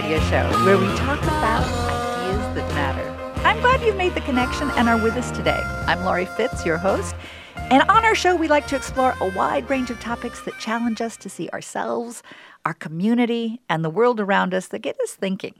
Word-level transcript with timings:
radio 0.00 0.18
show 0.30 0.48
where 0.64 0.78
we 0.78 0.86
talk 0.96 1.20
about 1.24 1.62
ideas 1.62 2.54
that 2.54 2.66
matter. 2.72 3.42
I'm 3.46 3.60
glad 3.60 3.82
you've 3.82 3.96
made 3.96 4.14
the 4.14 4.22
connection 4.22 4.70
and 4.70 4.88
are 4.88 4.96
with 4.96 5.14
us 5.14 5.30
today. 5.30 5.60
I'm 5.86 6.06
Laurie 6.06 6.24
Fitz, 6.24 6.64
your 6.64 6.78
host. 6.78 7.14
And 7.54 7.82
on 7.82 8.02
our 8.06 8.14
show, 8.14 8.34
we 8.34 8.48
like 8.48 8.66
to 8.68 8.76
explore 8.76 9.14
a 9.20 9.28
wide 9.36 9.68
range 9.68 9.90
of 9.90 10.00
topics 10.00 10.40
that 10.44 10.58
challenge 10.58 11.02
us 11.02 11.18
to 11.18 11.28
see 11.28 11.50
ourselves, 11.50 12.22
our 12.64 12.72
community, 12.72 13.60
and 13.68 13.84
the 13.84 13.90
world 13.90 14.20
around 14.20 14.54
us 14.54 14.68
that 14.68 14.78
get 14.78 14.98
us 15.02 15.12
thinking, 15.12 15.56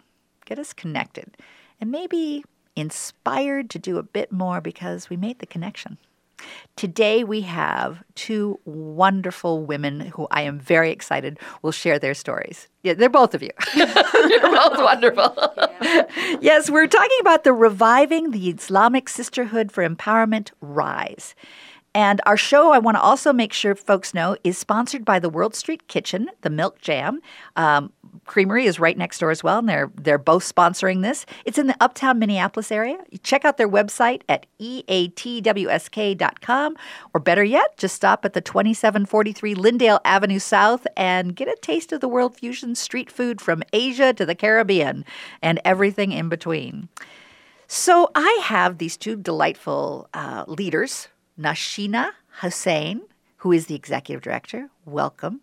get 0.47 0.59
us 0.59 0.73
connected, 0.73 1.37
and 1.79 1.91
maybe 1.91 2.43
inspired 2.77 3.69
to 3.69 3.79
do 3.79 3.99
a 3.99 4.03
bit 4.03 4.33
more 4.33 4.63
because 4.63 5.11
we 5.11 5.19
made 5.19 5.41
the 5.41 5.47
connection. 5.47 5.99
Today 6.77 7.25
we 7.25 7.43
have 7.43 8.03
two 8.15 8.59
wonderful 8.65 9.65
women 9.65 10.01
who 10.01 10.27
I 10.31 10.43
am 10.43 10.59
very 10.59 10.91
excited 10.91 11.39
will 11.63 11.73
share 11.73 11.99
their 11.99 12.15
stories. 12.15 12.69
Yeah, 12.83 12.95
they're 12.95 13.09
both 13.09 13.35
of 13.35 13.43
you. 13.43 13.51
You're 13.75 13.87
both 13.87 14.79
wonderful. 14.79 15.35
Yeah. 15.83 16.39
yes, 16.41 16.71
we're 16.71 16.87
talking 16.87 17.19
about 17.21 17.45
the 17.45 17.53
Reviving 17.53 18.31
the 18.31 18.49
Islamic 18.49 19.09
Sisterhood 19.09 19.71
for 19.71 19.87
Empowerment 19.87 20.53
Rise. 20.61 21.35
And 21.95 22.21
our 22.25 22.37
show, 22.37 22.73
I 22.73 22.79
want 22.79 22.97
to 22.97 23.01
also 23.01 23.33
make 23.33 23.53
sure 23.53 23.75
folks 23.75 24.15
know, 24.15 24.37
is 24.45 24.57
sponsored 24.57 25.05
by 25.05 25.19
the 25.19 25.29
World 25.29 25.55
Street 25.55 25.89
Kitchen, 25.89 26.31
the 26.43 26.51
Milk 26.51 26.81
Jam. 26.81 27.21
Um, 27.57 27.93
Creamery 28.27 28.67
is 28.67 28.79
right 28.79 28.97
next 28.97 29.19
door 29.19 29.31
as 29.31 29.43
well, 29.43 29.59
and 29.59 29.69
they're 29.69 29.91
they're 29.97 30.17
both 30.19 30.45
sponsoring 30.45 31.03
this. 31.03 31.27
It's 31.45 31.59
in 31.59 31.67
the 31.67 31.77
Uptown 31.81 32.19
Minneapolis 32.19 32.71
area. 32.71 32.99
You 33.11 33.19
check 33.19 33.45
out 33.45 33.57
their 33.57 33.69
website 33.69 34.23
at 34.29 34.47
eatwsk.com, 34.61 35.17
or 37.13 37.21
better 37.21 37.45
yet, 37.45 37.77
just 37.77 37.97
stop 37.97 38.25
at 38.25 38.33
the 38.33 38.41
2743 38.41 39.55
Lyndale 39.55 40.01
Avenue 40.05 40.39
South 40.39 40.87
and 40.97 41.35
get 41.35 41.49
a 41.49 41.57
taste 41.61 41.93
of 41.93 42.01
the 42.01 42.09
world 42.09 42.37
fusion 42.37 42.75
street 42.75 43.11
food 43.11 43.41
from 43.41 43.63
Asia 43.73 44.13
to 44.13 44.25
the 44.25 44.35
Caribbean 44.35 45.05
and 45.43 45.61
everything 45.65 46.13
in 46.13 46.29
between. 46.29 46.89
So 47.67 48.11
I 48.15 48.41
have 48.43 48.79
these 48.79 48.97
two 48.97 49.17
delightful 49.17 50.09
uh, 50.13 50.45
leaders 50.49 51.09
Nausheena 51.39 52.11
Hussain, 52.41 53.03
who 53.39 53.53
is 53.53 53.67
the 53.67 53.75
executive 53.75 54.23
director. 54.23 54.71
Welcome. 54.85 55.41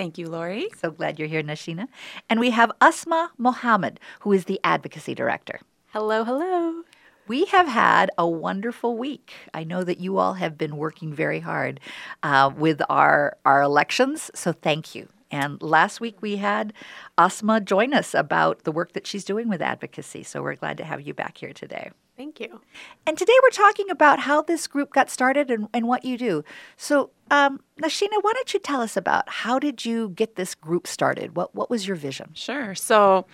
Thank 0.00 0.16
you, 0.16 0.30
Laurie. 0.30 0.70
So 0.78 0.90
glad 0.90 1.18
you're 1.18 1.28
here, 1.28 1.42
Nausheena. 1.42 1.86
And 2.30 2.40
we 2.40 2.48
have 2.52 2.72
Asma 2.80 3.32
Mohammed, 3.36 4.00
who 4.20 4.32
is 4.32 4.46
the 4.46 4.58
advocacy 4.64 5.14
director. 5.14 5.60
Hello, 5.88 6.24
hello. 6.24 6.84
We 7.28 7.44
have 7.44 7.68
had 7.68 8.10
a 8.16 8.26
wonderful 8.26 8.96
week. 8.96 9.34
I 9.52 9.62
know 9.62 9.84
that 9.84 10.00
you 10.00 10.16
all 10.16 10.32
have 10.32 10.56
been 10.56 10.78
working 10.78 11.12
very 11.12 11.40
hard 11.40 11.80
uh, 12.22 12.50
with 12.56 12.80
our, 12.88 13.36
our 13.44 13.60
elections, 13.60 14.30
so 14.34 14.52
thank 14.52 14.94
you. 14.94 15.06
And 15.30 15.60
last 15.60 16.00
week 16.00 16.22
we 16.22 16.36
had 16.36 16.72
Asma 17.18 17.60
join 17.60 17.92
us 17.92 18.14
about 18.14 18.64
the 18.64 18.72
work 18.72 18.94
that 18.94 19.06
she's 19.06 19.26
doing 19.26 19.50
with 19.50 19.60
advocacy. 19.60 20.22
So 20.22 20.42
we're 20.42 20.56
glad 20.56 20.78
to 20.78 20.84
have 20.84 21.02
you 21.02 21.12
back 21.12 21.36
here 21.36 21.52
today. 21.52 21.90
Thank 22.20 22.38
you. 22.38 22.60
And 23.06 23.16
today 23.16 23.32
we're 23.42 23.48
talking 23.48 23.88
about 23.88 24.18
how 24.18 24.42
this 24.42 24.66
group 24.66 24.92
got 24.92 25.08
started 25.08 25.50
and, 25.50 25.68
and 25.72 25.88
what 25.88 26.04
you 26.04 26.18
do. 26.18 26.44
So, 26.76 27.12
um, 27.30 27.62
Nausheena, 27.82 28.18
why 28.20 28.32
don't 28.34 28.52
you 28.52 28.60
tell 28.60 28.82
us 28.82 28.94
about 28.94 29.26
how 29.26 29.58
did 29.58 29.86
you 29.86 30.10
get 30.10 30.36
this 30.36 30.54
group 30.54 30.86
started? 30.86 31.34
What 31.34 31.54
what 31.54 31.70
was 31.70 31.88
your 31.88 31.96
vision? 31.96 32.32
Sure. 32.34 32.74
So, 32.74 33.24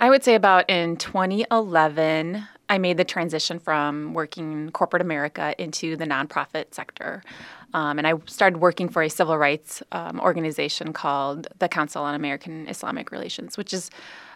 I 0.00 0.08
would 0.08 0.24
say 0.24 0.36
about 0.36 0.70
in 0.70 0.96
2011, 0.96 2.48
I 2.70 2.78
made 2.78 2.96
the 2.96 3.04
transition 3.04 3.58
from 3.58 4.14
working 4.14 4.52
in 4.52 4.70
corporate 4.70 5.02
America 5.02 5.54
into 5.58 5.94
the 5.94 6.06
nonprofit 6.06 6.72
sector. 6.72 7.22
Um, 7.74 7.98
and 7.98 8.06
I 8.06 8.14
started 8.24 8.58
working 8.58 8.88
for 8.88 9.02
a 9.02 9.10
civil 9.10 9.36
rights 9.36 9.82
um, 9.92 10.18
organization 10.20 10.94
called 10.94 11.48
the 11.58 11.68
Council 11.68 12.02
on 12.02 12.14
American 12.14 12.68
Islamic 12.68 13.10
Relations, 13.10 13.58
which 13.58 13.74
is 13.74 13.90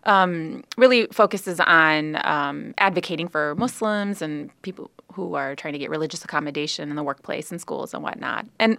um, 0.06 0.64
really 0.78 1.06
focuses 1.08 1.60
on 1.60 2.16
um, 2.24 2.74
advocating 2.78 3.28
for 3.28 3.54
Muslims 3.56 4.22
and 4.22 4.50
people 4.62 4.90
who 5.12 5.34
are 5.34 5.54
trying 5.54 5.72
to 5.72 5.78
get 5.78 5.90
religious 5.90 6.24
accommodation 6.24 6.88
in 6.88 6.96
the 6.96 7.02
workplace 7.02 7.50
and 7.50 7.60
schools 7.60 7.92
and 7.92 8.02
whatnot. 8.02 8.46
And 8.58 8.78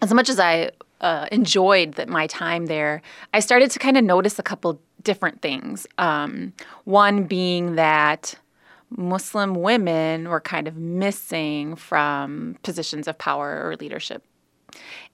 as 0.00 0.12
much 0.14 0.28
as 0.28 0.38
I 0.38 0.70
uh, 1.00 1.26
enjoyed 1.32 1.94
that 1.94 2.08
my 2.08 2.26
time 2.26 2.66
there, 2.66 3.02
I 3.34 3.40
started 3.40 3.70
to 3.72 3.78
kind 3.78 3.96
of 3.96 4.04
notice 4.04 4.38
a 4.38 4.42
couple 4.42 4.80
different 5.02 5.42
things. 5.42 5.86
Um, 5.98 6.52
one 6.84 7.24
being 7.24 7.74
that 7.74 8.34
Muslim 8.90 9.54
women 9.54 10.28
were 10.28 10.40
kind 10.40 10.68
of 10.68 10.76
missing 10.76 11.76
from 11.76 12.56
positions 12.62 13.08
of 13.08 13.18
power 13.18 13.62
or 13.64 13.76
leadership. 13.76 14.22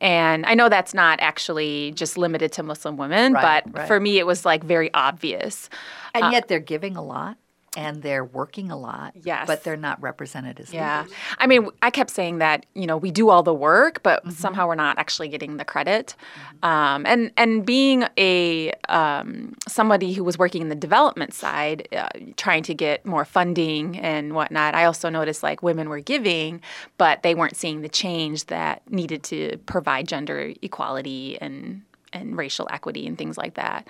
And 0.00 0.46
I 0.46 0.54
know 0.54 0.68
that's 0.68 0.94
not 0.94 1.18
actually 1.20 1.92
just 1.92 2.16
limited 2.16 2.52
to 2.52 2.62
Muslim 2.62 2.96
women, 2.96 3.32
right, 3.32 3.64
but 3.64 3.74
right. 3.74 3.88
for 3.88 3.98
me, 3.98 4.18
it 4.18 4.26
was 4.26 4.44
like 4.44 4.62
very 4.62 4.92
obvious. 4.94 5.68
And 6.14 6.24
uh, 6.24 6.30
yet 6.30 6.48
they're 6.48 6.60
giving 6.60 6.96
a 6.96 7.02
lot 7.02 7.36
and 7.76 8.02
they're 8.02 8.24
working 8.24 8.70
a 8.70 8.76
lot. 8.76 9.14
Yes. 9.22 9.46
But 9.46 9.64
they're 9.64 9.76
not 9.76 10.00
represented 10.00 10.58
as 10.60 10.72
yeah. 10.72 11.02
leaders. 11.02 11.16
I 11.38 11.46
mean, 11.46 11.68
I 11.82 11.90
kept 11.90 12.10
saying 12.10 12.38
that, 12.38 12.66
you 12.74 12.86
know, 12.86 12.96
we 12.96 13.10
do 13.10 13.28
all 13.28 13.42
the 13.42 13.54
work, 13.54 14.02
but 14.02 14.20
mm-hmm. 14.20 14.30
somehow 14.30 14.66
we're 14.66 14.74
not 14.74 14.98
actually 14.98 15.28
getting 15.28 15.58
the 15.58 15.64
credit. 15.64 16.14
Mm-hmm. 16.18 16.64
Um, 16.64 17.06
and, 17.06 17.30
and 17.36 17.64
being 17.64 18.04
a 18.16 18.72
um, 18.88 19.54
somebody 19.66 20.12
who 20.12 20.24
was 20.24 20.38
working 20.38 20.62
in 20.62 20.68
the 20.68 20.74
development 20.74 21.34
side, 21.34 21.88
uh, 21.92 22.08
trying 22.36 22.62
to 22.64 22.74
get 22.74 23.04
more 23.04 23.24
funding 23.24 23.98
and 23.98 24.34
whatnot, 24.34 24.74
I 24.74 24.84
also 24.84 25.08
noticed 25.08 25.42
like 25.42 25.62
women 25.62 25.88
were 25.88 26.00
giving, 26.00 26.60
but 26.96 27.22
they 27.22 27.34
weren't 27.34 27.56
seeing 27.56 27.82
the 27.82 27.88
change 27.88 28.46
that 28.46 28.82
needed 28.90 29.22
to 29.24 29.58
provide 29.66 30.08
gender 30.08 30.52
equality 30.62 31.38
and 31.40 31.82
and 32.12 32.36
racial 32.36 32.68
equity 32.70 33.06
and 33.06 33.18
things 33.18 33.36
like 33.36 33.54
that. 33.54 33.86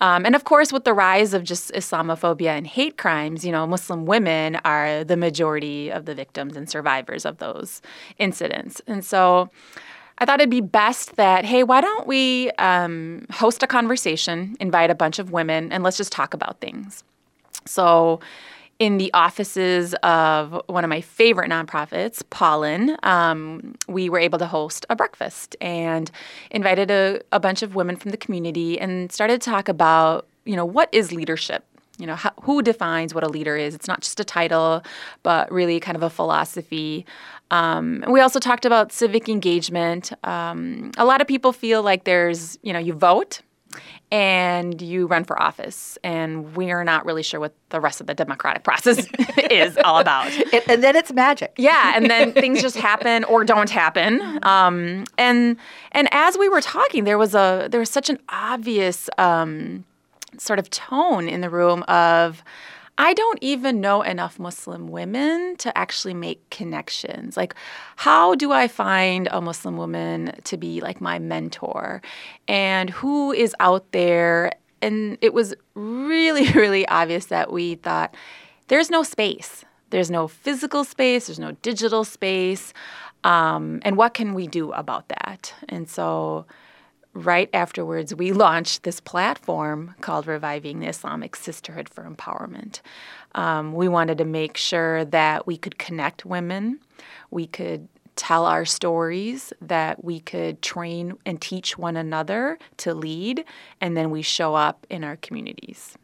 Um, 0.00 0.26
and 0.26 0.34
of 0.34 0.44
course, 0.44 0.72
with 0.72 0.84
the 0.84 0.94
rise 0.94 1.34
of 1.34 1.44
just 1.44 1.72
Islamophobia 1.72 2.50
and 2.50 2.66
hate 2.66 2.96
crimes, 2.98 3.44
you 3.44 3.52
know, 3.52 3.66
Muslim 3.66 4.06
women 4.06 4.56
are 4.64 5.04
the 5.04 5.16
majority 5.16 5.90
of 5.90 6.04
the 6.04 6.14
victims 6.14 6.56
and 6.56 6.68
survivors 6.68 7.24
of 7.24 7.38
those 7.38 7.82
incidents. 8.18 8.80
And 8.86 9.04
so 9.04 9.50
I 10.18 10.24
thought 10.24 10.40
it'd 10.40 10.50
be 10.50 10.60
best 10.60 11.16
that, 11.16 11.44
hey, 11.44 11.62
why 11.62 11.80
don't 11.80 12.06
we 12.06 12.50
um, 12.52 13.26
host 13.30 13.62
a 13.62 13.66
conversation, 13.66 14.56
invite 14.60 14.90
a 14.90 14.94
bunch 14.94 15.18
of 15.18 15.30
women, 15.30 15.72
and 15.72 15.82
let's 15.82 15.96
just 15.96 16.12
talk 16.12 16.32
about 16.32 16.60
things. 16.60 17.04
So, 17.66 18.20
in 18.78 18.98
the 18.98 19.12
offices 19.14 19.94
of 20.02 20.60
one 20.66 20.84
of 20.84 20.90
my 20.90 21.00
favorite 21.00 21.50
nonprofits, 21.50 22.22
Pollen, 22.30 22.96
um, 23.02 23.74
we 23.88 24.10
were 24.10 24.18
able 24.18 24.38
to 24.38 24.46
host 24.46 24.84
a 24.90 24.96
breakfast 24.96 25.56
and 25.60 26.10
invited 26.50 26.90
a, 26.90 27.20
a, 27.32 27.40
bunch 27.40 27.62
of 27.62 27.74
women 27.74 27.96
from 27.96 28.10
the 28.10 28.16
community 28.16 28.78
and 28.78 29.10
started 29.10 29.40
to 29.40 29.50
talk 29.50 29.68
about, 29.68 30.26
you 30.44 30.54
know, 30.54 30.64
what 30.64 30.90
is 30.92 31.10
leadership? 31.10 31.64
You 31.98 32.06
know, 32.06 32.14
how, 32.14 32.32
who 32.42 32.60
defines 32.60 33.14
what 33.14 33.24
a 33.24 33.28
leader 33.28 33.56
is? 33.56 33.74
It's 33.74 33.88
not 33.88 34.02
just 34.02 34.20
a 34.20 34.24
title, 34.24 34.82
but 35.22 35.50
really 35.50 35.80
kind 35.80 35.96
of 35.96 36.02
a 36.02 36.10
philosophy. 36.10 37.06
Um, 37.50 38.04
we 38.08 38.20
also 38.20 38.38
talked 38.38 38.66
about 38.66 38.92
civic 38.92 39.28
engagement. 39.28 40.12
Um, 40.22 40.90
a 40.98 41.04
lot 41.06 41.22
of 41.22 41.26
people 41.26 41.52
feel 41.52 41.82
like 41.82 42.04
there's, 42.04 42.58
you 42.62 42.74
know, 42.74 42.78
you 42.78 42.92
vote 42.92 43.40
and 44.10 44.80
you 44.80 45.06
run 45.06 45.24
for 45.24 45.40
office. 45.40 45.98
And 46.04 46.56
we're 46.56 46.84
not 46.84 47.04
really 47.04 47.22
sure 47.22 47.40
what 47.40 47.54
the 47.70 47.80
rest 47.80 48.00
of 48.00 48.06
the 48.06 48.14
democratic 48.14 48.62
process 48.64 49.06
is 49.50 49.76
all 49.78 49.98
about. 49.98 50.30
and 50.68 50.82
then 50.82 50.96
it's 50.96 51.12
magic. 51.12 51.54
Yeah, 51.56 51.92
and 51.96 52.10
then 52.10 52.32
things 52.32 52.62
just 52.62 52.76
happen 52.76 53.24
or 53.24 53.44
don't 53.44 53.70
happen. 53.70 54.38
Um, 54.42 55.04
and 55.18 55.56
and 55.92 56.08
as 56.12 56.38
we 56.38 56.48
were 56.48 56.60
talking, 56.60 57.04
there 57.04 57.18
was 57.18 57.34
a 57.34 57.68
there 57.70 57.80
was 57.80 57.90
such 57.90 58.10
an 58.10 58.18
obvious 58.28 59.08
um, 59.18 59.84
sort 60.38 60.58
of 60.58 60.70
tone 60.70 61.28
in 61.28 61.40
the 61.40 61.50
room 61.50 61.82
of 61.84 62.42
I 62.98 63.12
don't 63.12 63.38
even 63.42 63.80
know 63.80 64.02
enough 64.02 64.38
Muslim 64.38 64.88
women 64.88 65.56
to 65.58 65.76
actually 65.76 66.14
make 66.14 66.48
connections. 66.50 67.36
Like, 67.36 67.54
how 67.96 68.34
do 68.34 68.52
I 68.52 68.68
find 68.68 69.28
a 69.30 69.40
Muslim 69.40 69.76
woman 69.76 70.32
to 70.44 70.56
be 70.56 70.80
like 70.80 71.00
my 71.00 71.18
mentor? 71.18 72.00
And 72.48 72.88
who 72.88 73.32
is 73.32 73.54
out 73.60 73.92
there? 73.92 74.52
And 74.80 75.18
it 75.20 75.34
was 75.34 75.54
really, 75.74 76.50
really 76.52 76.88
obvious 76.88 77.26
that 77.26 77.52
we 77.52 77.74
thought 77.74 78.14
there's 78.68 78.90
no 78.90 79.02
space. 79.02 79.64
There's 79.90 80.10
no 80.10 80.26
physical 80.26 80.82
space, 80.82 81.26
there's 81.26 81.38
no 81.38 81.52
digital 81.62 82.02
space. 82.02 82.72
Um, 83.24 83.80
and 83.84 83.96
what 83.96 84.14
can 84.14 84.34
we 84.34 84.46
do 84.46 84.72
about 84.72 85.08
that? 85.08 85.54
And 85.68 85.88
so, 85.88 86.46
right 87.16 87.48
afterwards, 87.52 88.14
we 88.14 88.32
launched 88.32 88.82
this 88.82 89.00
platform 89.00 89.94
called 90.00 90.26
Reviving 90.26 90.80
the 90.80 90.88
Islamic 90.88 91.34
Sisterhood 91.34 91.88
for 91.88 92.04
Empowerment. 92.04 92.80
Um, 93.34 93.72
we 93.72 93.88
wanted 93.88 94.18
to 94.18 94.24
make 94.24 94.56
sure 94.56 95.04
that 95.06 95.46
we 95.46 95.56
could 95.56 95.78
connect 95.78 96.26
women, 96.26 96.80
we 97.30 97.46
could 97.46 97.88
tell 98.16 98.46
our 98.46 98.64
stories, 98.64 99.52
that 99.60 100.02
we 100.02 100.20
could 100.20 100.62
train 100.62 101.16
and 101.26 101.40
teach 101.40 101.76
one 101.76 101.96
another 101.96 102.58
to 102.78 102.94
lead, 102.94 103.44
and 103.80 103.96
then 103.96 104.10
we 104.10 104.22
show 104.22 104.54
up 104.54 104.86
in 104.88 105.04
our 105.04 105.16
communities. 105.16 105.96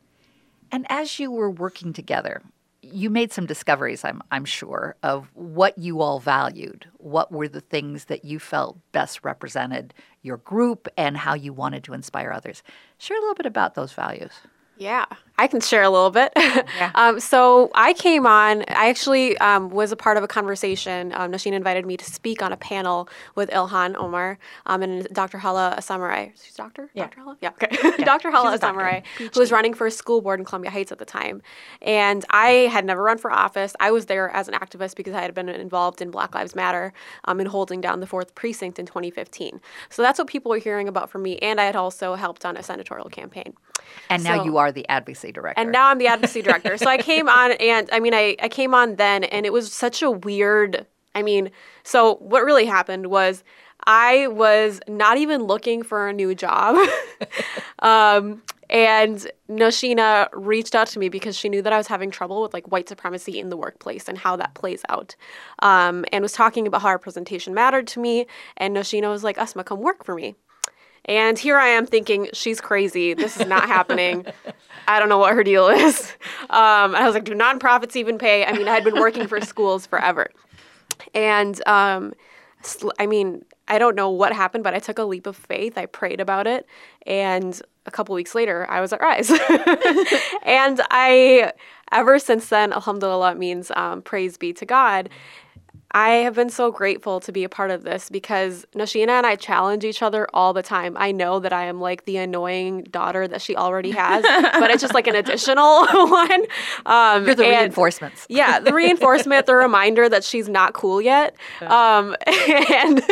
And 0.70 0.87
as 0.88 1.19
you 1.19 1.31
were 1.31 1.50
working 1.50 1.93
together, 1.93 2.43
you 2.82 3.11
made 3.11 3.32
some 3.32 3.46
discoveries, 3.46 4.05
I'm, 4.05 4.23
I'm 4.31 4.44
sure, 4.44 4.96
of 5.02 5.31
what 5.34 5.79
you 5.79 6.00
all 6.00 6.19
valued. 6.19 6.87
What 6.99 7.31
were 7.31 7.49
the 7.49 7.61
things 7.61 8.06
that 8.06 8.25
you 8.25 8.38
felt 8.38 8.79
best 8.90 9.25
represented 9.25 9.94
your 10.23 10.38
group 10.38 10.88
and 10.96 11.17
how 11.17 11.34
you 11.34 11.52
wanted 11.52 11.84
to 11.84 11.94
inspire 11.94 12.32
others? 12.32 12.62
Share 12.99 13.17
a 13.17 13.20
little 13.20 13.37
bit 13.37 13.46
about 13.46 13.75
those 13.75 13.93
values. 13.93 14.32
Yeah, 14.76 15.06
I 15.38 15.46
can 15.46 15.61
share 15.61 15.82
a 15.82 15.90
little 15.90 16.11
bit. 16.11 16.32
Yeah. 16.76 16.90
um, 16.94 17.20
so 17.20 17.70
I 17.75 17.93
came 17.93 18.26
on, 18.26 18.62
I 18.69 18.88
actually 18.88 19.37
um, 19.38 19.69
was 19.70 19.93
a 19.93 19.96
part 19.96 20.17
of 20.17 20.23
a 20.23 20.29
conversation. 20.29 21.12
Um, 21.12 21.32
Nosheen 21.32 21.52
invited 21.52 21.84
me 21.84 21.96
to 21.96 22.05
speak 22.05 22.40
on 22.40 22.52
a 22.52 22.56
panel 22.56 23.08
with 23.34 23.50
Ilhan 23.50 23.94
Omar 23.96 24.38
um, 24.67 24.82
and 24.82 25.06
Dr. 25.12 25.38
Hala 25.38 25.75
Asamarai. 25.79 26.32
She's 26.43 26.55
doctor? 26.55 26.88
Yeah. 26.94 27.05
Dr. 27.05 27.20
Hala? 27.20 27.37
Yeah, 27.40 27.50
okay. 27.50 27.69
Yeah. 27.99 28.05
Dr. 28.05 28.31
Hala 28.31 28.56
Asamarai, 28.56 29.05
who 29.19 29.29
was 29.40 29.50
running 29.52 29.75
for 29.75 29.87
a 29.87 29.90
school 29.90 30.20
board 30.20 30.40
in 30.40 30.46
Columbia 30.46 30.70
Heights 30.70 30.93
at 30.93 30.99
the 30.99 31.05
time. 31.05 31.43
And 31.82 32.25
I 32.31 32.69
had 32.73 32.85
never 32.85 33.02
run 33.02 33.19
for 33.19 33.31
office. 33.31 33.75
I 33.81 33.90
was 33.90 34.06
there 34.06 34.31
as 34.31 34.49
an 34.49 34.55
activist 34.55 34.96
because 34.96 35.14
I 35.14 35.20
had 35.20 35.35
been 35.35 35.49
involved 35.49 36.00
in 36.00 36.11
Black 36.11 36.35
Lives 36.35 36.55
Matter 36.55 36.93
um, 37.25 37.40
in 37.40 37.46
holding 37.46 37.81
down 37.81 38.00
the 38.00 38.06
4th 38.06 38.35
Precinct 38.35 38.78
in 38.78 38.87
2015. 38.87 39.61
So 39.90 40.02
that's 40.02 40.19
what 40.19 40.28
people 40.28 40.50
were 40.50 40.58
hearing 40.58 40.88
about 40.88 41.11
from 41.11 41.23
me. 41.23 41.38
And 41.38 41.61
I 41.61 41.64
had 41.64 41.76
also 41.76 42.14
helped 42.14 42.44
on 42.44 42.56
a 42.56 42.62
senatorial 42.62 43.11
campaign. 43.11 43.55
And 44.08 44.23
now 44.25 44.44
you 44.44 44.58
are 44.58 44.73
the 44.73 44.88
advocacy 45.22 45.32
director. 45.32 45.60
And 45.60 45.72
now 45.72 45.88
I'm 45.88 45.98
the 45.98 46.06
advocacy 46.06 46.42
director. 46.42 46.76
So 46.76 46.86
I 46.86 46.98
came 46.98 47.28
on, 47.28 47.52
and 47.60 47.88
I 47.92 48.00
mean, 48.00 48.14
I, 48.14 48.36
I 48.40 48.48
came 48.48 48.74
on 48.74 48.96
then, 48.96 49.24
and 49.24 49.46
it 49.46 49.52
was 49.52 49.72
such 49.72 50.02
a 50.02 50.10
weird. 50.10 50.86
I 51.14 51.22
mean, 51.22 51.50
so 51.82 52.16
what 52.16 52.44
really 52.44 52.66
happened 52.66 53.08
was 53.08 53.44
I 53.84 54.28
was 54.28 54.80
not 54.88 55.19
even 55.19 55.42
looking 55.42 55.82
for 55.82 56.08
a 56.08 56.12
new 56.12 56.34
job. 56.34 56.76
um, 57.80 58.42
and 58.70 59.30
Nausheena 59.50 60.28
reached 60.32 60.74
out 60.74 60.86
to 60.88 60.98
me 60.98 61.10
because 61.10 61.36
she 61.36 61.50
knew 61.50 61.60
that 61.60 61.75
I 61.75 61.76
was 61.76 61.88
having 61.88 62.10
trouble 62.10 62.40
with 62.40 62.54
like 62.54 62.72
white 62.72 62.88
supremacy 62.88 63.38
in 63.38 63.50
the 63.50 63.56
workplace 63.56 64.08
and 64.08 64.16
how 64.16 64.36
that 64.36 64.54
plays 64.54 64.80
out. 64.88 65.14
Um, 65.58 66.06
and 66.10 66.22
was 66.22 66.32
talking 66.32 66.66
about 66.66 66.80
how 66.80 66.88
representation 66.88 67.52
mattered 67.52 67.86
to 67.88 68.00
me. 68.00 68.26
And 68.56 68.75
Nausheena 68.75 69.10
was 69.10 69.22
like, 69.22 69.36
Asma, 69.36 69.64
come 69.64 69.80
work 69.80 70.04
for 70.04 70.14
me. 70.14 70.36
And 71.06 71.38
here 71.38 71.58
I 71.58 71.69
am 71.69 71.87
thinking, 71.87 72.28
she's 72.32 72.60
crazy. 72.60 73.14
This 73.14 73.40
is 73.40 73.46
not 73.46 73.66
happening. 73.66 74.25
I 74.87 74.99
don't 74.99 75.08
know 75.08 75.19
what 75.19 75.34
her 75.34 75.43
deal 75.43 75.69
is. 75.69 76.12
Um, 76.50 76.94
I 76.94 77.04
was 77.04 77.14
like, 77.14 77.25
do 77.25 77.34
nonprofits 77.34 77.96
even 77.96 78.19
pay? 78.19 78.44
I 78.44 78.52
mean, 78.52 78.69
I 78.69 78.75
had 78.75 78.84
been 78.84 79.00
working 79.00 79.26
for 79.26 79.40
schools 79.40 79.87
forever. 79.87 80.31
And 81.14 81.60
um, 81.66 82.12
I 82.99 83.06
mean, 83.06 83.44
I 83.69 83.78
don't 83.78 83.96
know 83.96 84.10
what 84.10 84.32
happened, 84.32 84.64
but 84.64 84.75
I 84.75 84.78
took 84.78 84.99
a 84.99 85.04
leap 85.04 85.26
of 85.26 85.37
faith. 85.37 85.78
I 85.78 85.87
prayed 85.87 86.20
about 86.20 86.46
it. 86.46 86.66
And 87.06 87.60
a 87.87 87.90
couple 87.90 88.14
weeks 88.14 88.34
later, 88.34 88.69
I 88.70 88.81
was 88.81 88.93
at 88.93 89.00
Rise. 89.00 89.31
and 90.43 90.81
I, 90.90 91.52
ever 91.90 92.19
since 92.19 92.49
then, 92.49 92.72
Alhamdulillah 92.72 93.34
means 93.34 93.70
um, 93.75 94.02
praise 94.02 94.37
be 94.37 94.52
to 94.54 94.66
God. 94.66 95.08
I 95.94 96.10
have 96.10 96.34
been 96.34 96.48
so 96.48 96.70
grateful 96.70 97.20
to 97.20 97.32
be 97.32 97.44
a 97.44 97.48
part 97.48 97.70
of 97.70 97.82
this 97.82 98.08
because 98.08 98.66
Nausheena 98.74 99.10
and 99.10 99.26
I 99.26 99.36
challenge 99.36 99.84
each 99.84 100.02
other 100.02 100.26
all 100.32 100.52
the 100.52 100.62
time. 100.62 100.96
I 100.98 101.12
know 101.12 101.38
that 101.40 101.52
I 101.52 101.66
am 101.66 101.80
like 101.80 102.06
the 102.06 102.16
annoying 102.16 102.84
daughter 102.84 103.28
that 103.28 103.42
she 103.42 103.54
already 103.56 103.90
has, 103.90 104.22
but 104.22 104.70
it's 104.70 104.80
just 104.80 104.94
like 104.94 105.06
an 105.06 105.14
additional 105.14 105.86
one. 105.92 106.44
Um, 106.86 107.26
You're 107.26 107.34
the 107.34 107.44
and, 107.44 107.60
reinforcements. 107.60 108.26
Yeah, 108.30 108.58
the 108.58 108.72
reinforcement, 108.72 109.46
the 109.46 109.54
reminder 109.54 110.08
that 110.08 110.24
she's 110.24 110.48
not 110.48 110.72
cool 110.72 111.02
yet. 111.02 111.36
Um, 111.60 112.16
and 112.26 113.02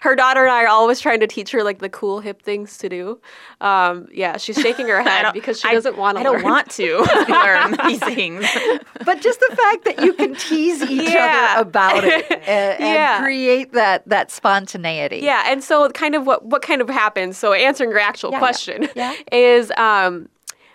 her 0.00 0.16
daughter 0.16 0.44
and 0.44 0.50
I 0.50 0.64
are 0.64 0.68
always 0.68 1.00
trying 1.00 1.20
to 1.20 1.26
teach 1.26 1.50
her 1.50 1.62
like 1.62 1.80
the 1.80 1.90
cool 1.90 2.20
hip 2.20 2.40
things 2.40 2.78
to 2.78 2.88
do. 2.88 3.20
Um, 3.60 4.08
yeah, 4.12 4.38
she's 4.38 4.56
shaking 4.56 4.88
her 4.88 5.02
head 5.08 5.32
because 5.34 5.60
she 5.60 5.70
doesn't 5.70 5.98
want 5.98 6.16
to. 6.16 6.20
I 6.20 6.22
don't 6.22 6.42
want 6.42 6.70
to 6.70 6.98
learn 7.28 7.76
these 7.86 8.00
things. 8.00 8.46
But 9.04 9.20
just 9.20 9.40
the 9.40 9.56
fact 9.56 9.84
that 9.84 10.02
you 10.02 10.14
can 10.14 10.34
tease 10.34 10.82
each 10.82 11.10
yeah. 11.10 11.54
other 11.56 11.68
about 11.68 12.04
it 12.04 12.29
and, 12.46 12.80
and 12.80 12.94
yeah. 12.94 13.22
create 13.22 13.72
that 13.72 14.08
that 14.08 14.30
spontaneity. 14.30 15.18
Yeah, 15.18 15.44
and 15.46 15.62
so 15.62 15.88
kind 15.90 16.14
of 16.14 16.26
what 16.26 16.44
what 16.44 16.62
kind 16.62 16.80
of 16.80 16.88
happens. 16.88 17.36
So 17.38 17.52
answering 17.52 17.90
your 17.90 17.98
actual 17.98 18.32
yeah, 18.32 18.38
question 18.38 18.88
yeah. 18.94 19.14
is. 19.32 19.72
Um, 19.76 20.28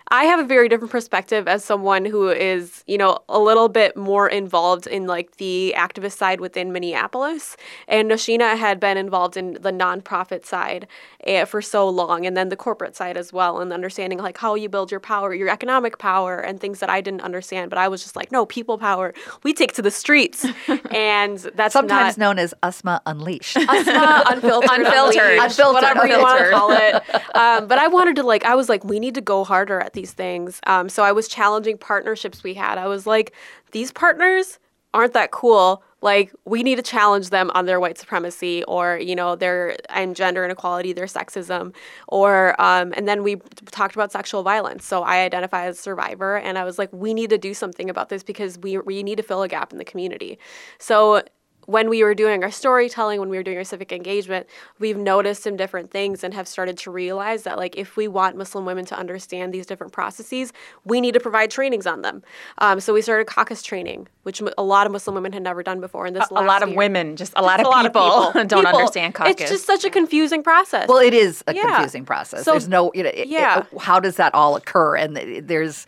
I 0.08 0.24
have 0.24 0.38
a 0.38 0.44
very 0.44 0.68
different 0.68 0.92
perspective 0.92 1.48
as 1.48 1.64
someone 1.64 2.04
who 2.04 2.28
is, 2.28 2.84
you 2.86 2.96
know, 2.96 3.18
a 3.28 3.40
little 3.40 3.68
bit 3.68 3.96
more 3.96 4.28
involved 4.28 4.86
in 4.86 5.06
like 5.08 5.36
the 5.38 5.74
activist 5.76 6.16
side 6.16 6.40
within 6.40 6.72
Minneapolis. 6.72 7.56
And 7.88 8.08
Nausheena 8.10 8.56
had 8.56 8.78
been 8.78 8.96
involved 8.96 9.36
in 9.36 9.54
the 9.54 9.72
nonprofit 9.72 10.46
side 10.46 10.86
uh, 11.26 11.44
for 11.44 11.60
so 11.60 11.88
long, 11.88 12.24
and 12.24 12.36
then 12.36 12.50
the 12.50 12.56
corporate 12.56 12.94
side 12.94 13.16
as 13.16 13.32
well, 13.32 13.60
and 13.60 13.72
understanding 13.72 14.18
like 14.18 14.38
how 14.38 14.54
you 14.54 14.68
build 14.68 14.92
your 14.92 15.00
power, 15.00 15.34
your 15.34 15.48
economic 15.48 15.98
power, 15.98 16.38
and 16.38 16.60
things 16.60 16.78
that 16.78 16.88
I 16.88 17.00
didn't 17.00 17.22
understand. 17.22 17.68
But 17.68 17.78
I 17.78 17.88
was 17.88 18.02
just 18.02 18.14
like, 18.14 18.30
no, 18.30 18.46
people 18.46 18.78
power, 18.78 19.12
we 19.42 19.52
take 19.52 19.72
to 19.72 19.82
the 19.82 19.90
streets, 19.90 20.46
and 20.90 21.38
that's 21.56 21.72
sometimes 21.72 22.16
not, 22.16 22.24
known 22.24 22.38
as 22.38 22.54
Asma 22.62 23.02
Unleashed. 23.06 23.56
Asma 23.56 24.22
Unfiltered, 24.28 24.70
unfiltered, 24.70 25.38
unfiltered, 25.40 25.74
whatever 25.74 26.02
unfiltered. 26.02 26.10
you 26.10 26.22
want 26.22 26.44
to 26.44 26.50
call 26.50 26.70
it. 26.70 27.36
Um, 27.36 27.66
but 27.66 27.78
I 27.78 27.88
wanted 27.88 28.14
to 28.16 28.22
like, 28.22 28.44
I 28.44 28.54
was 28.54 28.68
like, 28.68 28.84
we 28.84 29.00
need 29.00 29.14
to 29.14 29.20
go 29.20 29.42
harder 29.42 29.80
at 29.80 29.92
these 29.96 30.12
things. 30.12 30.60
Um, 30.68 30.88
so 30.88 31.02
I 31.02 31.10
was 31.10 31.26
challenging 31.26 31.76
partnerships 31.76 32.44
we 32.44 32.54
had. 32.54 32.78
I 32.78 32.86
was 32.86 33.04
like, 33.04 33.34
these 33.72 33.90
partners 33.90 34.60
aren't 34.94 35.12
that 35.14 35.30
cool. 35.32 35.82
Like 36.00 36.32
we 36.44 36.62
need 36.62 36.76
to 36.76 36.82
challenge 36.82 37.30
them 37.30 37.50
on 37.54 37.66
their 37.66 37.80
white 37.80 37.98
supremacy 37.98 38.62
or 38.64 38.96
you 38.98 39.16
know 39.16 39.34
their 39.34 39.76
and 39.88 40.14
gender 40.14 40.44
inequality, 40.44 40.92
their 40.92 41.06
sexism, 41.06 41.74
or 42.06 42.58
um, 42.60 42.94
and 42.96 43.08
then 43.08 43.22
we 43.22 43.36
talked 43.72 43.94
about 43.94 44.12
sexual 44.12 44.42
violence. 44.42 44.86
So 44.86 45.02
I 45.02 45.24
identify 45.24 45.66
as 45.66 45.78
a 45.78 45.82
survivor, 45.82 46.36
and 46.36 46.58
I 46.58 46.64
was 46.64 46.78
like, 46.78 46.92
we 46.92 47.12
need 47.12 47.30
to 47.30 47.38
do 47.38 47.54
something 47.54 47.90
about 47.90 48.08
this 48.08 48.22
because 48.22 48.58
we 48.58 48.78
we 48.78 49.02
need 49.02 49.16
to 49.16 49.22
fill 49.22 49.42
a 49.42 49.48
gap 49.48 49.72
in 49.72 49.78
the 49.78 49.84
community. 49.84 50.38
So 50.78 51.22
when 51.66 51.88
we 51.90 52.02
were 52.02 52.14
doing 52.14 52.42
our 52.42 52.50
storytelling, 52.50 53.20
when 53.20 53.28
we 53.28 53.36
were 53.36 53.42
doing 53.42 53.58
our 53.58 53.64
civic 53.64 53.92
engagement, 53.92 54.46
we've 54.78 54.96
noticed 54.96 55.42
some 55.42 55.56
different 55.56 55.90
things 55.90 56.24
and 56.24 56.32
have 56.32 56.48
started 56.48 56.78
to 56.78 56.90
realize 56.90 57.42
that, 57.42 57.56
like, 57.58 57.76
if 57.76 57.96
we 57.96 58.08
want 58.08 58.36
Muslim 58.36 58.64
women 58.64 58.84
to 58.86 58.96
understand 58.96 59.52
these 59.52 59.66
different 59.66 59.92
processes, 59.92 60.52
we 60.84 61.00
need 61.00 61.12
to 61.14 61.20
provide 61.20 61.50
trainings 61.50 61.86
on 61.86 62.02
them. 62.02 62.22
Um, 62.58 62.80
so 62.80 62.94
we 62.94 63.02
started 63.02 63.26
caucus 63.26 63.62
training, 63.62 64.08
which 64.22 64.40
a 64.56 64.62
lot 64.62 64.86
of 64.86 64.92
Muslim 64.92 65.14
women 65.14 65.32
had 65.32 65.42
never 65.42 65.62
done 65.62 65.80
before. 65.80 66.06
And 66.06 66.14
this 66.14 66.30
a, 66.30 66.34
a 66.34 66.42
lot 66.42 66.62
of 66.62 66.70
year. 66.70 66.78
women, 66.78 67.16
just 67.16 67.32
a 67.36 67.42
lot, 67.42 67.60
of, 67.60 67.66
a 67.66 67.70
people 67.70 68.00
lot 68.00 68.26
of 68.26 68.32
people 68.32 68.44
don't 68.46 68.64
people. 68.64 68.78
understand 68.78 69.14
caucus. 69.14 69.34
It's 69.40 69.50
just 69.50 69.66
such 69.66 69.84
a 69.84 69.90
confusing 69.90 70.42
process. 70.42 70.88
Well, 70.88 70.98
it 70.98 71.14
is 71.14 71.42
a 71.46 71.54
yeah. 71.54 71.62
confusing 71.62 72.04
process. 72.04 72.44
So, 72.44 72.52
there's 72.52 72.68
no, 72.68 72.92
you 72.94 73.02
know, 73.02 73.10
it, 73.12 73.28
yeah. 73.28 73.60
It, 73.60 73.80
how 73.80 73.98
does 74.00 74.16
that 74.16 74.34
all 74.34 74.56
occur? 74.56 74.96
And 74.96 75.16
there's 75.16 75.86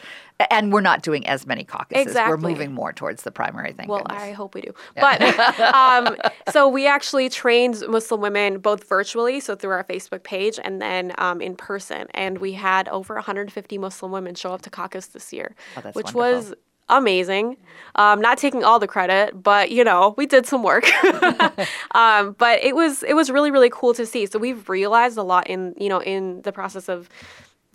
and 0.51 0.73
we're 0.73 0.81
not 0.81 1.03
doing 1.03 1.27
as 1.27 1.47
many 1.47 1.65
caucuses. 1.65 2.07
Exactly. 2.07 2.31
We're 2.31 2.51
moving 2.51 2.73
more 2.73 2.93
towards 2.93 3.23
the 3.23 3.31
primary 3.31 3.73
thing. 3.73 3.89
Well, 3.89 4.07
I 4.07 4.33
hope 4.33 4.55
we 4.55 4.61
do. 4.61 4.75
Yeah. 4.97 5.17
But 5.19 5.61
um, 5.75 6.17
so 6.53 6.69
we 6.69 6.87
actually 6.87 7.29
trained 7.29 7.83
Muslim 7.89 8.21
women 8.21 8.59
both 8.59 8.89
virtually, 8.89 9.41
so 9.41 9.55
through 9.55 9.71
our 9.71 9.85
Facebook 9.85 10.23
page, 10.23 10.59
and 10.63 10.81
then 10.81 11.13
um, 11.19 11.41
in 11.41 11.57
person. 11.57 12.07
And 12.15 12.39
we 12.39 12.53
had 12.53 12.89
over 12.89 13.15
150 13.15 13.79
Muslim 13.79 14.13
women 14.13 14.35
show 14.35 14.53
up 14.53 14.63
to 14.63 14.71
caucus 14.71 15.07
this 15.07 15.33
year, 15.33 15.55
oh, 15.77 15.81
which 15.93 16.15
wonderful. 16.15 16.21
was 16.21 16.55
amazing. 16.89 17.57
Um, 17.97 18.21
not 18.21 18.39
taking 18.39 18.65
all 18.65 18.79
the 18.79 18.87
credit, 18.87 19.43
but 19.43 19.71
you 19.71 19.85
know, 19.85 20.15
we 20.17 20.27
did 20.27 20.47
some 20.47 20.63
work. 20.63 20.85
um, 21.95 22.35
but 22.39 22.63
it 22.63 22.75
was 22.75 23.03
it 23.03 23.15
was 23.15 23.31
really 23.31 23.51
really 23.51 23.71
cool 23.71 23.95
to 23.95 24.07
see. 24.07 24.27
So 24.27 24.39
we've 24.39 24.69
realized 24.69 25.19
a 25.19 25.23
lot 25.23 25.49
in 25.49 25.75
you 25.79 25.89
know 25.89 26.03
in 26.03 26.43
the 26.43 26.53
process 26.53 26.89
of 26.89 27.09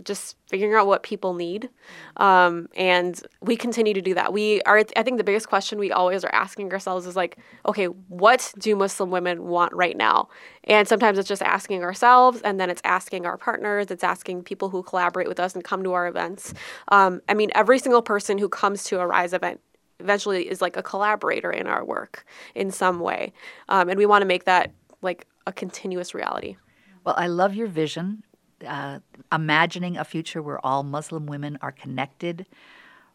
just 0.01 0.35
figuring 0.49 0.73
out 0.73 0.87
what 0.87 1.03
people 1.03 1.33
need. 1.33 1.69
Um, 2.17 2.67
and 2.75 3.21
we 3.41 3.55
continue 3.55 3.93
to 3.93 4.01
do 4.01 4.13
that. 4.15 4.33
We 4.33 4.61
are 4.63 4.83
i 4.95 5.03
think 5.03 5.17
the 5.17 5.23
biggest 5.23 5.47
question 5.47 5.77
we 5.77 5.91
always 5.91 6.23
are 6.23 6.33
asking 6.33 6.71
ourselves 6.73 7.05
is 7.05 7.15
like 7.15 7.37
okay 7.67 7.85
what 7.85 8.53
do 8.57 8.75
muslim 8.75 9.11
women 9.11 9.43
want 9.43 9.73
right 9.73 9.95
now? 9.95 10.29
And 10.63 10.87
sometimes 10.87 11.17
it's 11.19 11.27
just 11.27 11.41
asking 11.41 11.83
ourselves 11.83 12.41
and 12.41 12.59
then 12.59 12.69
it's 12.69 12.81
asking 12.83 13.25
our 13.25 13.37
partners 13.37 13.91
it's 13.91 14.03
asking 14.03 14.43
people 14.43 14.69
who 14.69 14.81
collaborate 14.83 15.27
with 15.27 15.39
us 15.39 15.53
and 15.53 15.63
come 15.63 15.83
to 15.83 15.93
our 15.93 16.07
events. 16.07 16.53
Um, 16.87 17.21
i 17.29 17.33
mean 17.33 17.51
every 17.53 17.79
single 17.79 18.01
person 18.01 18.37
who 18.37 18.49
comes 18.49 18.83
to 18.85 18.99
a 18.99 19.05
rise 19.07 19.33
event 19.33 19.59
eventually 19.99 20.49
is 20.49 20.61
like 20.61 20.75
a 20.75 20.83
collaborator 20.83 21.51
in 21.51 21.67
our 21.67 21.85
work 21.85 22.25
in 22.55 22.71
some 22.71 22.99
way. 22.99 23.31
Um, 23.69 23.89
and 23.89 23.97
we 23.97 24.05
want 24.05 24.23
to 24.23 24.27
make 24.27 24.45
that 24.45 24.73
like 25.01 25.27
a 25.45 25.53
continuous 25.53 26.13
reality. 26.13 26.57
Well 27.03 27.15
i 27.17 27.27
love 27.27 27.53
your 27.53 27.67
vision 27.67 28.23
uh, 28.63 28.99
imagining 29.31 29.97
a 29.97 30.03
future 30.03 30.41
where 30.41 30.63
all 30.65 30.83
Muslim 30.83 31.25
women 31.25 31.57
are 31.61 31.71
connected, 31.71 32.45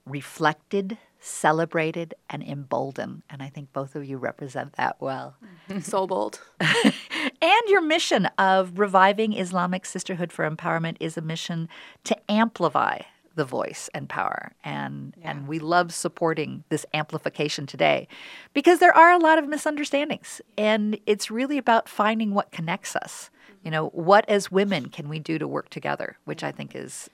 reflected, 0.07 0.99
celebrated, 1.21 2.15
and 2.31 2.43
emboldened. 2.43 3.23
And 3.29 3.43
I 3.43 3.49
think 3.49 3.73
both 3.73 3.95
of 3.95 4.05
you 4.05 4.17
represent 4.17 4.75
that 4.75 4.97
well. 5.01 5.37
so 5.83 6.07
bold. 6.07 6.41
and 6.61 7.63
your 7.69 7.83
mission 7.83 8.27
of 8.39 8.79
reviving 8.79 9.33
Islamic 9.33 9.85
sisterhood 9.85 10.33
for 10.33 10.49
empowerment 10.49 10.97
is 11.01 11.17
a 11.17 11.23
mission 11.23 11.69
to 12.05 12.17
amplify 12.31 13.01
the 13.39 13.45
voice 13.45 13.89
and 13.95 14.09
power 14.09 14.51
and 14.65 15.15
yeah. 15.17 15.31
and 15.31 15.47
we 15.47 15.61
love 15.61 15.95
supporting 15.95 16.65
this 16.71 16.85
amplification 16.93 17.67
today 17.67 18.09
because 18.53 18.81
there 18.81 18.95
are 18.95 19.13
a 19.13 19.19
lot 19.19 19.39
of 19.39 19.47
misunderstandings 19.47 20.41
and 20.59 20.99
it's 21.07 21.31
really 21.31 21.57
about 21.57 21.89
finding 21.89 22.35
what 22.35 22.51
connects 22.51 22.97
us 22.97 23.31
you 23.63 23.71
know, 23.71 23.89
what 23.89 24.29
as 24.29 24.51
women 24.51 24.89
can 24.89 25.09
we 25.09 25.19
do 25.19 25.39
to 25.39 25.47
work 25.47 25.71
together, 25.71 26.17
which 26.25 26.43
I 26.43 26.53
think 26.53 26.75
is 26.75 27.09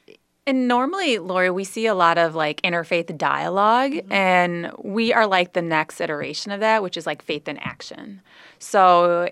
and 0.47 0.69
normally, 0.69 1.19
Lori, 1.19 1.51
we 1.51 1.65
see 1.65 1.87
a 1.87 1.95
lot 1.95 2.19
of 2.19 2.35
like 2.35 2.61
interfaith 2.61 3.17
dialog 3.17 3.93
mm-hmm. 3.93 4.13
and 4.13 4.71
we 4.83 5.13
are 5.13 5.27
like 5.27 5.55
the 5.55 5.63
next 5.63 6.01
iteration 6.01 6.53
of 6.53 6.61
that, 6.61 6.83
which 6.83 6.99
is 6.99 7.07
like 7.07 7.23
faith 7.23 7.49
in 7.49 7.57
action. 7.59 8.21
So, 8.59 9.31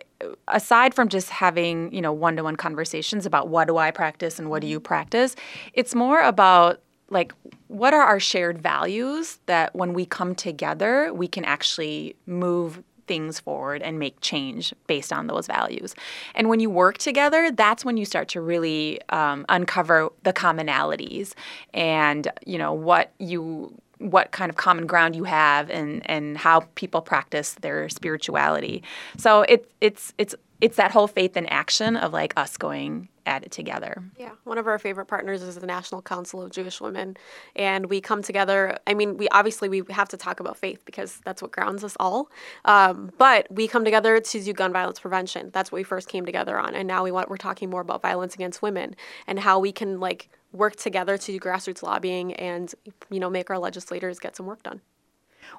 aside 0.48 0.94
from 0.94 1.08
just 1.08 1.28
having, 1.28 1.92
you 1.92 2.00
know, 2.00 2.12
one 2.12 2.36
to 2.36 2.44
one 2.44 2.56
conversations 2.56 3.26
about 3.26 3.48
what 3.48 3.68
do 3.68 3.76
I 3.76 3.90
practice 3.90 4.38
and 4.38 4.48
what 4.48 4.62
do 4.62 4.68
you 4.68 4.78
mm-hmm. 4.78 4.84
practice, 4.84 5.36
it's 5.74 5.94
more 5.94 6.22
about 6.22 6.80
like 7.10 7.34
what 7.68 7.92
are 7.92 8.02
our 8.02 8.18
shared 8.18 8.62
values 8.62 9.38
that 9.44 9.74
when 9.74 9.92
we 9.92 10.06
come 10.06 10.34
together 10.34 11.12
we 11.12 11.28
can 11.28 11.44
actually 11.44 12.16
move 12.24 12.82
things 13.12 13.38
forward 13.38 13.82
and 13.82 13.98
make 13.98 14.18
change 14.22 14.72
based 14.86 15.12
on 15.12 15.26
those 15.26 15.46
values. 15.46 15.94
And 16.34 16.48
when 16.48 16.60
you 16.60 16.70
work 16.70 16.96
together, 16.96 17.50
that's 17.50 17.84
when 17.84 17.98
you 17.98 18.06
start 18.06 18.28
to 18.28 18.40
really 18.40 19.02
um, 19.10 19.44
uncover 19.50 20.08
the 20.22 20.32
commonalities 20.32 21.34
and 21.74 22.26
you 22.46 22.56
know 22.56 22.72
what 22.72 23.12
you 23.18 23.74
what 23.98 24.30
kind 24.30 24.48
of 24.48 24.56
common 24.56 24.86
ground 24.86 25.14
you 25.14 25.24
have 25.24 25.68
and 25.68 26.00
and 26.08 26.38
how 26.38 26.60
people 26.74 27.02
practice 27.02 27.52
their 27.60 27.90
spirituality. 27.90 28.82
So 29.18 29.42
it's 29.42 29.68
it's 29.82 30.14
it's 30.16 30.34
it's 30.62 30.76
that 30.76 30.92
whole 30.92 31.08
faith 31.08 31.36
in 31.36 31.44
action 31.46 31.96
of 31.96 32.12
like 32.12 32.32
us 32.36 32.56
going 32.56 33.08
at 33.26 33.42
it 33.42 33.50
together. 33.50 34.00
Yeah, 34.16 34.30
one 34.44 34.58
of 34.58 34.68
our 34.68 34.78
favorite 34.78 35.06
partners 35.06 35.42
is 35.42 35.56
the 35.56 35.66
National 35.66 36.00
Council 36.00 36.40
of 36.40 36.52
Jewish 36.52 36.80
Women, 36.80 37.16
and 37.56 37.86
we 37.86 38.00
come 38.00 38.22
together. 38.22 38.78
I 38.86 38.94
mean, 38.94 39.16
we 39.16 39.28
obviously 39.30 39.68
we 39.68 39.82
have 39.90 40.08
to 40.10 40.16
talk 40.16 40.38
about 40.38 40.56
faith 40.56 40.84
because 40.84 41.20
that's 41.24 41.42
what 41.42 41.50
grounds 41.50 41.82
us 41.82 41.96
all. 41.98 42.30
Um, 42.64 43.10
but 43.18 43.48
we 43.50 43.66
come 43.66 43.84
together 43.84 44.20
to 44.20 44.42
do 44.42 44.52
gun 44.52 44.72
violence 44.72 45.00
prevention. 45.00 45.50
That's 45.52 45.72
what 45.72 45.78
we 45.78 45.82
first 45.82 46.08
came 46.08 46.24
together 46.24 46.56
on, 46.56 46.76
and 46.76 46.86
now 46.86 47.02
we 47.02 47.10
want 47.10 47.28
we're 47.28 47.38
talking 47.38 47.68
more 47.68 47.80
about 47.80 48.00
violence 48.00 48.36
against 48.36 48.62
women 48.62 48.94
and 49.26 49.40
how 49.40 49.58
we 49.58 49.72
can 49.72 49.98
like 49.98 50.28
work 50.52 50.76
together 50.76 51.18
to 51.18 51.32
do 51.32 51.40
grassroots 51.40 51.82
lobbying 51.82 52.34
and 52.34 52.72
you 53.10 53.18
know 53.18 53.28
make 53.28 53.50
our 53.50 53.58
legislators 53.58 54.20
get 54.20 54.36
some 54.36 54.46
work 54.46 54.62
done. 54.62 54.80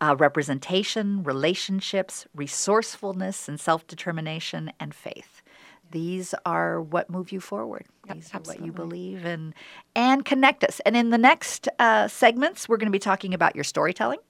uh, 0.00 0.14
representation, 0.16 1.24
relationships, 1.24 2.26
resourcefulness, 2.34 3.48
and 3.48 3.58
self 3.58 3.86
determination, 3.86 4.72
and 4.78 4.94
faith. 4.94 5.42
These 5.90 6.34
are 6.46 6.80
what 6.80 7.10
move 7.10 7.32
you 7.32 7.40
forward. 7.40 7.86
These 8.12 8.30
are 8.32 8.40
what 8.40 8.64
you 8.64 8.72
believe 8.72 9.24
in 9.24 9.54
and 9.96 10.24
connect 10.24 10.62
us. 10.62 10.80
And 10.86 10.96
in 10.96 11.10
the 11.10 11.18
next 11.18 11.68
uh, 11.78 12.06
segments, 12.06 12.68
we're 12.68 12.76
going 12.76 12.86
to 12.86 12.92
be 12.92 13.00
talking 13.00 13.34
about 13.34 13.56
your 13.56 13.64
storytelling 13.64 14.20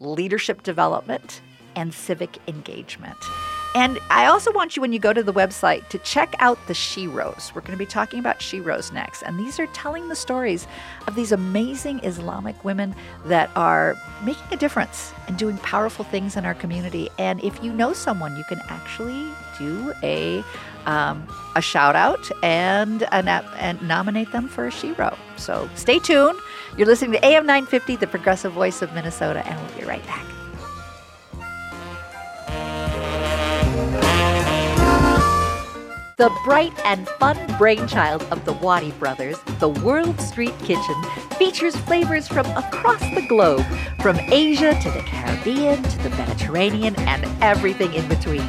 leadership 0.00 0.62
development, 0.62 1.40
and 1.76 1.94
civic 1.94 2.38
engagement. 2.48 3.16
And 3.74 3.98
I 4.10 4.26
also 4.26 4.50
want 4.52 4.76
you, 4.76 4.82
when 4.82 4.92
you 4.92 4.98
go 4.98 5.12
to 5.12 5.22
the 5.22 5.32
website, 5.32 5.88
to 5.90 5.98
check 5.98 6.34
out 6.38 6.58
the 6.66 6.72
Sheroes. 6.72 7.54
We're 7.54 7.60
going 7.60 7.72
to 7.72 7.78
be 7.78 7.86
talking 7.86 8.18
about 8.18 8.40
Sheroes 8.40 8.92
next. 8.92 9.22
And 9.22 9.38
these 9.38 9.60
are 9.60 9.66
telling 9.68 10.08
the 10.08 10.16
stories 10.16 10.66
of 11.06 11.14
these 11.14 11.32
amazing 11.32 12.00
Islamic 12.02 12.64
women 12.64 12.96
that 13.26 13.50
are 13.54 13.94
making 14.24 14.46
a 14.50 14.56
difference 14.56 15.12
and 15.28 15.36
doing 15.36 15.58
powerful 15.58 16.04
things 16.06 16.34
in 16.34 16.46
our 16.46 16.54
community. 16.54 17.10
And 17.18 17.44
if 17.44 17.62
you 17.62 17.72
know 17.72 17.92
someone, 17.92 18.36
you 18.36 18.44
can 18.44 18.60
actually 18.68 19.30
do 19.58 19.92
a 20.02 20.42
um, 20.86 21.28
a 21.54 21.60
shout 21.60 21.94
out 21.94 22.30
and, 22.42 23.02
an, 23.12 23.28
and 23.28 23.82
nominate 23.82 24.32
them 24.32 24.48
for 24.48 24.66
a 24.66 24.70
Shero. 24.70 25.16
So 25.36 25.68
stay 25.74 25.98
tuned. 25.98 26.38
You're 26.76 26.86
listening 26.86 27.12
to 27.12 27.24
AM 27.24 27.46
950, 27.46 27.96
the 27.96 28.06
progressive 28.06 28.52
voice 28.52 28.82
of 28.82 28.92
Minnesota, 28.92 29.44
and 29.46 29.60
we'll 29.60 29.78
be 29.78 29.84
right 29.84 30.06
back. 30.06 30.24
The 36.18 36.36
bright 36.44 36.72
and 36.84 37.08
fun 37.08 37.38
brainchild 37.58 38.22
of 38.32 38.44
the 38.44 38.52
Wadi 38.52 38.90
brothers, 38.92 39.38
the 39.60 39.68
World 39.68 40.20
Street 40.20 40.56
Kitchen, 40.64 41.02
features 41.38 41.76
flavors 41.76 42.26
from 42.26 42.46
across 42.56 43.00
the 43.00 43.24
globe, 43.28 43.64
from 44.02 44.18
Asia 44.18 44.78
to 44.82 44.90
the 44.90 45.02
Caribbean 45.06 45.80
to 45.82 45.98
the 45.98 46.10
Mediterranean 46.10 46.96
and 47.00 47.24
everything 47.42 47.94
in 47.94 48.06
between. 48.08 48.42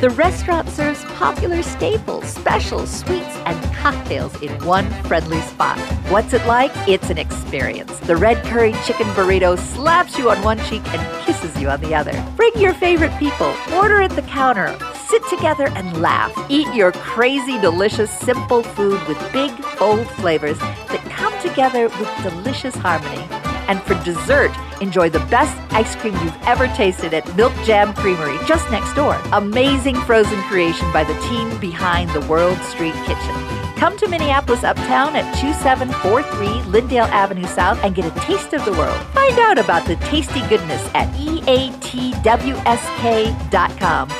The 0.00 0.10
restaurant 0.10 0.68
serves 0.68 1.04
popular 1.16 1.60
staples, 1.60 2.24
specials, 2.24 2.88
sweets, 2.88 3.34
and 3.46 3.74
cocktails 3.74 4.40
in 4.40 4.52
one 4.64 4.88
friendly 5.06 5.40
spot. 5.40 5.76
What's 6.08 6.32
it 6.32 6.46
like? 6.46 6.70
It's 6.86 7.10
an 7.10 7.18
experience. 7.18 7.98
The 7.98 8.14
red 8.14 8.44
curry 8.44 8.74
chicken 8.86 9.08
burrito 9.08 9.58
slaps 9.58 10.16
you 10.16 10.30
on 10.30 10.40
one 10.44 10.60
cheek 10.66 10.86
and 10.94 11.26
kisses 11.26 11.60
you 11.60 11.68
on 11.68 11.80
the 11.80 11.96
other. 11.96 12.12
Bring 12.36 12.56
your 12.58 12.74
favorite 12.74 13.18
people, 13.18 13.52
order 13.72 14.00
at 14.00 14.14
the 14.14 14.22
counter, 14.22 14.78
sit 15.08 15.26
together 15.28 15.66
and 15.74 16.00
laugh. 16.00 16.32
Eat 16.48 16.72
your 16.72 16.92
crazy, 16.92 17.58
delicious, 17.58 18.08
simple 18.20 18.62
food 18.62 19.04
with 19.08 19.18
big, 19.32 19.50
bold 19.80 20.08
flavors 20.10 20.60
that 20.60 21.04
come 21.10 21.36
together 21.42 21.88
with 21.88 22.22
delicious 22.22 22.76
harmony. 22.76 23.47
And 23.68 23.80
for 23.82 23.94
dessert, 24.02 24.50
enjoy 24.80 25.10
the 25.10 25.20
best 25.30 25.56
ice 25.72 25.94
cream 25.96 26.14
you've 26.14 26.42
ever 26.42 26.66
tasted 26.68 27.14
at 27.14 27.36
Milk 27.36 27.52
Jam 27.64 27.94
Creamery 27.94 28.38
just 28.46 28.70
next 28.70 28.94
door. 28.94 29.20
Amazing 29.32 29.96
frozen 29.96 30.40
creation 30.42 30.90
by 30.92 31.04
the 31.04 31.18
team 31.28 31.58
behind 31.60 32.10
the 32.10 32.20
World 32.22 32.58
Street 32.62 32.94
Kitchen. 33.06 33.34
Come 33.76 33.96
to 33.98 34.08
Minneapolis 34.08 34.64
Uptown 34.64 35.14
at 35.14 35.32
2743 35.38 36.62
Lyndale 36.70 37.04
Avenue 37.04 37.46
South 37.46 37.78
and 37.84 37.94
get 37.94 38.04
a 38.04 38.20
taste 38.20 38.52
of 38.52 38.64
the 38.64 38.72
world. 38.72 39.00
Find 39.14 39.38
out 39.38 39.56
about 39.58 39.86
the 39.86 39.94
tasty 39.96 40.40
goodness 40.48 40.90
at 40.94 41.08
eatwsk.com. 41.14 42.08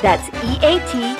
That's 0.00 0.28
eatwsk.com. 0.31 1.19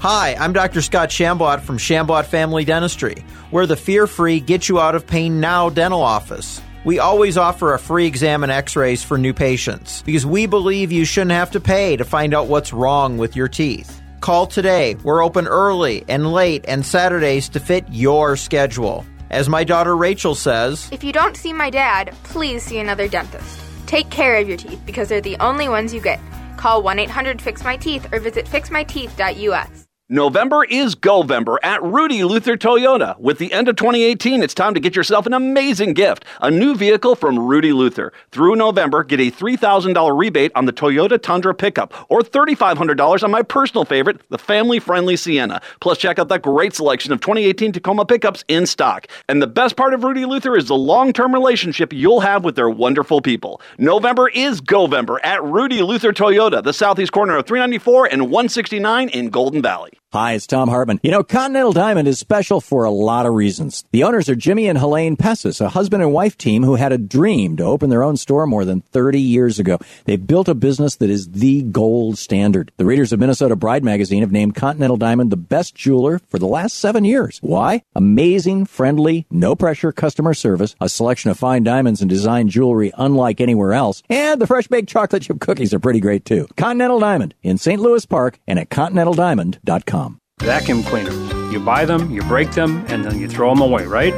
Hi, 0.00 0.36
I'm 0.38 0.52
Dr. 0.52 0.80
Scott 0.80 1.08
Shambot 1.08 1.60
from 1.60 1.76
Shambot 1.76 2.26
Family 2.26 2.64
Dentistry. 2.64 3.16
We're 3.50 3.66
the 3.66 3.74
fear 3.74 4.06
free, 4.06 4.38
get 4.38 4.68
you 4.68 4.78
out 4.78 4.94
of 4.94 5.08
pain 5.08 5.40
now 5.40 5.70
dental 5.70 6.02
office. 6.02 6.62
We 6.84 7.00
always 7.00 7.36
offer 7.36 7.74
a 7.74 7.80
free 7.80 8.06
exam 8.06 8.44
and 8.44 8.52
x 8.52 8.76
rays 8.76 9.02
for 9.02 9.18
new 9.18 9.34
patients 9.34 10.02
because 10.02 10.24
we 10.24 10.46
believe 10.46 10.92
you 10.92 11.04
shouldn't 11.04 11.32
have 11.32 11.50
to 11.50 11.58
pay 11.58 11.96
to 11.96 12.04
find 12.04 12.32
out 12.32 12.46
what's 12.46 12.72
wrong 12.72 13.18
with 13.18 13.34
your 13.34 13.48
teeth. 13.48 14.00
Call 14.20 14.46
today. 14.46 14.94
We're 15.02 15.24
open 15.24 15.48
early 15.48 16.04
and 16.06 16.32
late 16.32 16.64
and 16.68 16.86
Saturdays 16.86 17.48
to 17.48 17.58
fit 17.58 17.84
your 17.90 18.36
schedule. 18.36 19.04
As 19.30 19.48
my 19.48 19.64
daughter 19.64 19.96
Rachel 19.96 20.36
says, 20.36 20.88
If 20.92 21.02
you 21.02 21.12
don't 21.12 21.36
see 21.36 21.52
my 21.52 21.70
dad, 21.70 22.14
please 22.22 22.62
see 22.62 22.78
another 22.78 23.08
dentist. 23.08 23.58
Take 23.86 24.10
care 24.10 24.36
of 24.36 24.46
your 24.46 24.58
teeth 24.58 24.80
because 24.86 25.08
they're 25.08 25.20
the 25.20 25.38
only 25.40 25.68
ones 25.68 25.92
you 25.92 26.00
get. 26.00 26.20
Call 26.56 26.82
1 26.82 27.00
800 27.00 27.42
Fix 27.42 27.64
My 27.64 27.76
Teeth 27.76 28.06
or 28.12 28.20
visit 28.20 28.46
fixmyteeth.us. 28.46 29.87
November 30.10 30.64
is 30.64 30.94
Govember 30.94 31.58
at 31.62 31.82
Rudy 31.82 32.24
Luther 32.24 32.56
Toyota. 32.56 33.18
With 33.20 33.36
the 33.36 33.52
end 33.52 33.68
of 33.68 33.76
2018, 33.76 34.42
it's 34.42 34.54
time 34.54 34.72
to 34.72 34.80
get 34.80 34.96
yourself 34.96 35.26
an 35.26 35.34
amazing 35.34 35.92
gift 35.92 36.24
a 36.40 36.50
new 36.50 36.74
vehicle 36.74 37.14
from 37.14 37.38
Rudy 37.38 37.74
Luther. 37.74 38.14
Through 38.32 38.56
November, 38.56 39.04
get 39.04 39.20
a 39.20 39.30
$3,000 39.30 40.18
rebate 40.18 40.50
on 40.54 40.64
the 40.64 40.72
Toyota 40.72 41.20
Tundra 41.20 41.54
pickup 41.54 41.92
or 42.08 42.20
$3,500 42.20 43.22
on 43.22 43.30
my 43.30 43.42
personal 43.42 43.84
favorite, 43.84 44.22
the 44.30 44.38
family 44.38 44.78
friendly 44.78 45.14
Sienna. 45.14 45.60
Plus, 45.82 45.98
check 45.98 46.18
out 46.18 46.28
that 46.28 46.40
great 46.40 46.72
selection 46.72 47.12
of 47.12 47.20
2018 47.20 47.72
Tacoma 47.72 48.06
pickups 48.06 48.46
in 48.48 48.64
stock. 48.64 49.08
And 49.28 49.42
the 49.42 49.46
best 49.46 49.76
part 49.76 49.92
of 49.92 50.04
Rudy 50.04 50.24
Luther 50.24 50.56
is 50.56 50.68
the 50.68 50.74
long 50.74 51.12
term 51.12 51.34
relationship 51.34 51.92
you'll 51.92 52.20
have 52.20 52.46
with 52.46 52.56
their 52.56 52.70
wonderful 52.70 53.20
people. 53.20 53.60
November 53.76 54.30
is 54.30 54.62
Govember 54.62 55.18
at 55.22 55.44
Rudy 55.44 55.82
Luther 55.82 56.14
Toyota, 56.14 56.62
the 56.64 56.72
southeast 56.72 57.12
corner 57.12 57.36
of 57.36 57.44
394 57.44 58.06
and 58.06 58.22
169 58.22 59.10
in 59.10 59.28
Golden 59.28 59.60
Valley. 59.60 59.97
Hi, 60.10 60.32
it's 60.32 60.46
Thom 60.46 60.70
Hartmann. 60.70 61.00
You 61.02 61.10
know, 61.10 61.22
Continental 61.22 61.74
Diamond 61.74 62.08
is 62.08 62.18
special 62.18 62.62
for 62.62 62.84
a 62.84 62.90
lot 62.90 63.26
of 63.26 63.34
reasons. 63.34 63.84
The 63.92 64.04
owners 64.04 64.30
are 64.30 64.34
Jimmy 64.34 64.66
and 64.66 64.78
Helene 64.78 65.16
Pessis, 65.16 65.60
a 65.60 65.68
husband 65.68 66.02
and 66.02 66.14
wife 66.14 66.38
team 66.38 66.62
who 66.62 66.76
had 66.76 66.92
a 66.92 66.96
dream 66.96 67.58
to 67.58 67.64
open 67.64 67.90
their 67.90 68.02
own 68.02 68.16
store 68.16 68.46
more 68.46 68.64
than 68.64 68.80
30 68.80 69.20
years 69.20 69.58
ago. 69.58 69.76
They've 70.06 70.26
built 70.26 70.48
a 70.48 70.54
business 70.54 70.96
that 70.96 71.10
is 71.10 71.28
the 71.32 71.60
gold 71.60 72.16
standard. 72.16 72.72
The 72.78 72.86
readers 72.86 73.12
of 73.12 73.20
Minnesota 73.20 73.54
Bride 73.54 73.84
magazine 73.84 74.22
have 74.22 74.32
named 74.32 74.54
Continental 74.54 74.96
Diamond 74.96 75.30
the 75.30 75.36
best 75.36 75.74
jeweler 75.74 76.20
for 76.20 76.38
the 76.38 76.46
last 76.46 76.78
seven 76.78 77.04
years. 77.04 77.38
Why? 77.42 77.82
Amazing, 77.94 78.64
friendly, 78.64 79.26
no 79.30 79.54
pressure 79.54 79.92
customer 79.92 80.32
service, 80.32 80.74
a 80.80 80.88
selection 80.88 81.30
of 81.30 81.38
fine 81.38 81.64
diamonds 81.64 82.00
and 82.00 82.08
design 82.08 82.48
jewelry 82.48 82.92
unlike 82.96 83.42
anywhere 83.42 83.74
else, 83.74 84.02
and 84.08 84.40
the 84.40 84.46
fresh 84.46 84.68
baked 84.68 84.88
chocolate 84.88 85.24
chip 85.24 85.38
cookies 85.38 85.74
are 85.74 85.80
pretty 85.80 86.00
great 86.00 86.24
too. 86.24 86.48
Continental 86.56 86.98
Diamond 86.98 87.34
in 87.42 87.58
St. 87.58 87.78
Louis 87.78 88.06
Park 88.06 88.38
and 88.46 88.58
at 88.58 88.70
continentaldiamond.com. 88.70 89.98
Vacuum 90.40 90.82
cleaners. 90.82 91.14
You 91.52 91.60
buy 91.60 91.84
them, 91.84 92.10
you 92.10 92.22
break 92.22 92.50
them, 92.52 92.82
and 92.88 93.04
then 93.04 93.18
you 93.18 93.28
throw 93.28 93.50
them 93.50 93.60
away, 93.60 93.84
right? 93.86 94.14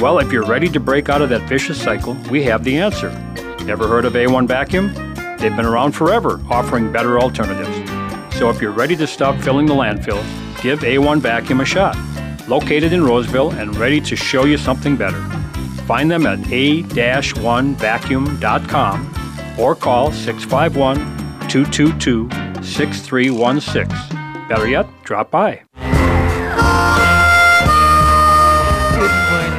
Well, 0.00 0.18
if 0.18 0.32
you're 0.32 0.46
ready 0.46 0.68
to 0.68 0.80
break 0.80 1.08
out 1.08 1.22
of 1.22 1.28
that 1.28 1.48
vicious 1.48 1.80
cycle, 1.80 2.14
we 2.30 2.42
have 2.44 2.64
the 2.64 2.78
answer. 2.78 3.10
Never 3.64 3.86
heard 3.88 4.04
of 4.04 4.14
A1 4.14 4.48
Vacuum? 4.48 4.92
They've 5.38 5.54
been 5.54 5.66
around 5.66 5.92
forever, 5.92 6.40
offering 6.50 6.90
better 6.90 7.20
alternatives. 7.20 7.88
So 8.38 8.48
if 8.50 8.60
you're 8.62 8.72
ready 8.72 8.96
to 8.96 9.06
stop 9.06 9.40
filling 9.40 9.66
the 9.66 9.74
landfill, 9.74 10.22
give 10.62 10.80
A1 10.80 11.20
Vacuum 11.20 11.60
a 11.60 11.64
shot. 11.64 11.96
Located 12.48 12.92
in 12.92 13.04
Roseville 13.04 13.52
and 13.52 13.76
ready 13.76 14.00
to 14.00 14.16
show 14.16 14.44
you 14.44 14.56
something 14.56 14.96
better. 14.96 15.22
Find 15.86 16.10
them 16.10 16.26
at 16.26 16.40
a-1vacuum.com 16.50 19.14
or 19.58 19.74
call 19.74 20.12
651 20.12 20.96
222 21.48 22.28
6316. 22.62 24.17
Better 24.48 24.66
yet, 24.66 24.86
drop 25.04 25.30
by. 25.30 25.62
Good 28.96 29.12
morning. 29.30 29.52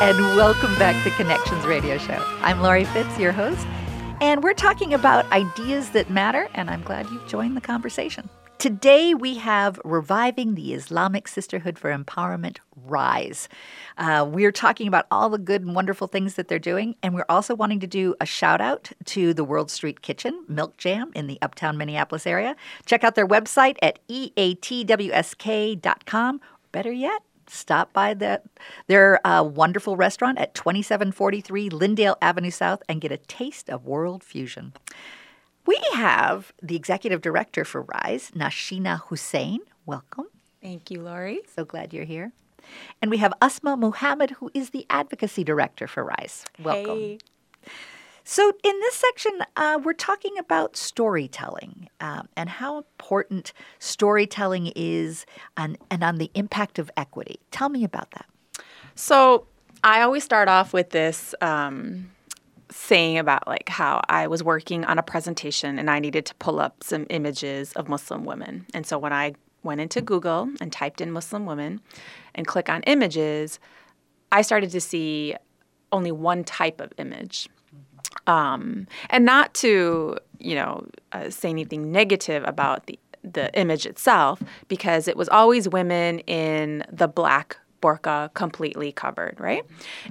and 0.00 0.18
welcome 0.34 0.74
back 0.78 1.04
to 1.04 1.10
Connections 1.10 1.66
Radio 1.66 1.98
Show. 1.98 2.24
I'm 2.40 2.62
Laurie 2.62 2.86
Fitz, 2.86 3.18
your 3.18 3.32
host, 3.32 3.66
and 4.22 4.42
we're 4.42 4.54
talking 4.54 4.94
about 4.94 5.30
ideas 5.30 5.90
that 5.90 6.08
matter, 6.08 6.48
and 6.54 6.70
I'm 6.70 6.82
glad 6.82 7.06
you've 7.10 7.26
joined 7.28 7.54
the 7.54 7.60
conversation. 7.60 8.30
Today 8.58 9.12
we 9.12 9.36
have 9.36 9.78
Reviving 9.84 10.54
the 10.54 10.72
Islamic 10.72 11.28
Sisterhood 11.28 11.78
for 11.78 11.96
Empowerment 11.96 12.58
Rise. 12.86 13.48
Uh, 13.98 14.24
we're 14.28 14.52
talking 14.52 14.86
about 14.86 15.06
all 15.10 15.28
the 15.28 15.38
good 15.38 15.62
and 15.62 15.74
wonderful 15.74 16.06
things 16.06 16.34
that 16.34 16.46
they're 16.46 16.60
doing, 16.60 16.94
and 17.02 17.14
we're 17.14 17.24
also 17.28 17.52
wanting 17.54 17.80
to 17.80 17.86
do 17.86 18.14
a 18.20 18.26
shout 18.26 18.60
out 18.60 18.92
to 19.04 19.34
the 19.34 19.42
World 19.42 19.72
Street 19.72 20.02
Kitchen, 20.02 20.44
Milk 20.46 20.76
Jam 20.76 21.10
in 21.16 21.26
the 21.26 21.36
uptown 21.42 21.76
Minneapolis 21.76 22.24
area. 22.26 22.54
Check 22.86 23.02
out 23.02 23.16
their 23.16 23.26
website 23.26 23.76
at 23.82 23.98
eatwsk.com. 24.08 24.70
Better 26.70 26.92
yet, 26.92 27.22
stop 27.48 27.92
by 27.92 28.14
the, 28.14 28.40
their 28.86 29.26
uh, 29.26 29.42
wonderful 29.42 29.96
restaurant 29.96 30.38
at 30.38 30.54
2743 30.54 31.68
Lyndale 31.70 32.16
Avenue 32.22 32.52
South 32.52 32.84
and 32.88 33.00
get 33.00 33.10
a 33.10 33.16
taste 33.16 33.68
of 33.68 33.84
world 33.84 34.22
fusion. 34.22 34.74
We 35.66 35.76
have 35.94 36.52
the 36.62 36.76
executive 36.76 37.20
director 37.20 37.64
for 37.64 37.82
RISE, 37.82 38.30
Nausheena 38.30 39.00
Hussain. 39.08 39.58
Welcome. 39.86 40.26
Thank 40.62 40.90
you, 40.90 41.02
Laurie. 41.02 41.40
So 41.54 41.64
glad 41.64 41.92
you're 41.92 42.04
here. 42.04 42.32
And 43.00 43.10
we 43.10 43.18
have 43.18 43.32
Asma 43.40 43.76
Muhammad, 43.76 44.30
who 44.32 44.50
is 44.54 44.70
the 44.70 44.86
advocacy 44.90 45.44
director 45.44 45.86
for 45.86 46.04
RISE. 46.04 46.44
Welcome. 46.62 46.96
Hey. 46.96 47.18
So, 48.24 48.52
in 48.62 48.78
this 48.80 48.94
section, 48.94 49.38
uh, 49.56 49.78
we're 49.82 49.94
talking 49.94 50.36
about 50.36 50.76
storytelling 50.76 51.88
um, 52.00 52.28
and 52.36 52.50
how 52.50 52.76
important 52.76 53.54
storytelling 53.78 54.70
is 54.76 55.24
and, 55.56 55.78
and 55.90 56.04
on 56.04 56.18
the 56.18 56.30
impact 56.34 56.78
of 56.78 56.90
equity. 56.94 57.40
Tell 57.50 57.70
me 57.70 57.84
about 57.84 58.10
that. 58.10 58.26
So 58.98 59.46
I 59.84 60.02
always 60.02 60.24
start 60.24 60.48
off 60.48 60.72
with 60.72 60.90
this 60.90 61.32
um, 61.40 62.10
saying 62.68 63.16
about 63.16 63.46
like 63.46 63.68
how 63.68 64.02
I 64.08 64.26
was 64.26 64.42
working 64.42 64.84
on 64.84 64.98
a 64.98 65.04
presentation 65.04 65.78
and 65.78 65.88
I 65.88 66.00
needed 66.00 66.26
to 66.26 66.34
pull 66.34 66.58
up 66.58 66.82
some 66.82 67.06
images 67.08 67.72
of 67.74 67.88
Muslim 67.88 68.24
women. 68.24 68.66
And 68.74 68.84
so 68.84 68.98
when 68.98 69.12
I 69.12 69.34
went 69.62 69.80
into 69.80 70.00
Google 70.00 70.48
and 70.60 70.72
typed 70.72 71.00
in 71.00 71.10
Muslim 71.10 71.46
women 71.46 71.80
and 72.34 72.46
click 72.46 72.68
on 72.68 72.82
images, 72.82 73.58
I 74.30 74.42
started 74.42 74.70
to 74.70 74.80
see 74.80 75.34
only 75.92 76.12
one 76.12 76.44
type 76.44 76.80
of 76.80 76.92
image. 76.98 77.48
Um, 78.26 78.86
and 79.10 79.24
not 79.24 79.54
to, 79.54 80.18
you 80.38 80.54
know, 80.54 80.86
uh, 81.12 81.30
say 81.30 81.50
anything 81.50 81.90
negative 81.92 82.44
about 82.46 82.86
the 82.86 82.98
the 83.24 83.52
image 83.58 83.84
itself, 83.84 84.40
because 84.68 85.08
it 85.08 85.16
was 85.16 85.28
always 85.28 85.68
women 85.68 86.20
in 86.20 86.84
the 86.90 87.08
black 87.08 87.58
burqa 87.80 88.32
completely 88.34 88.92
covered, 88.92 89.38
right? 89.38 89.64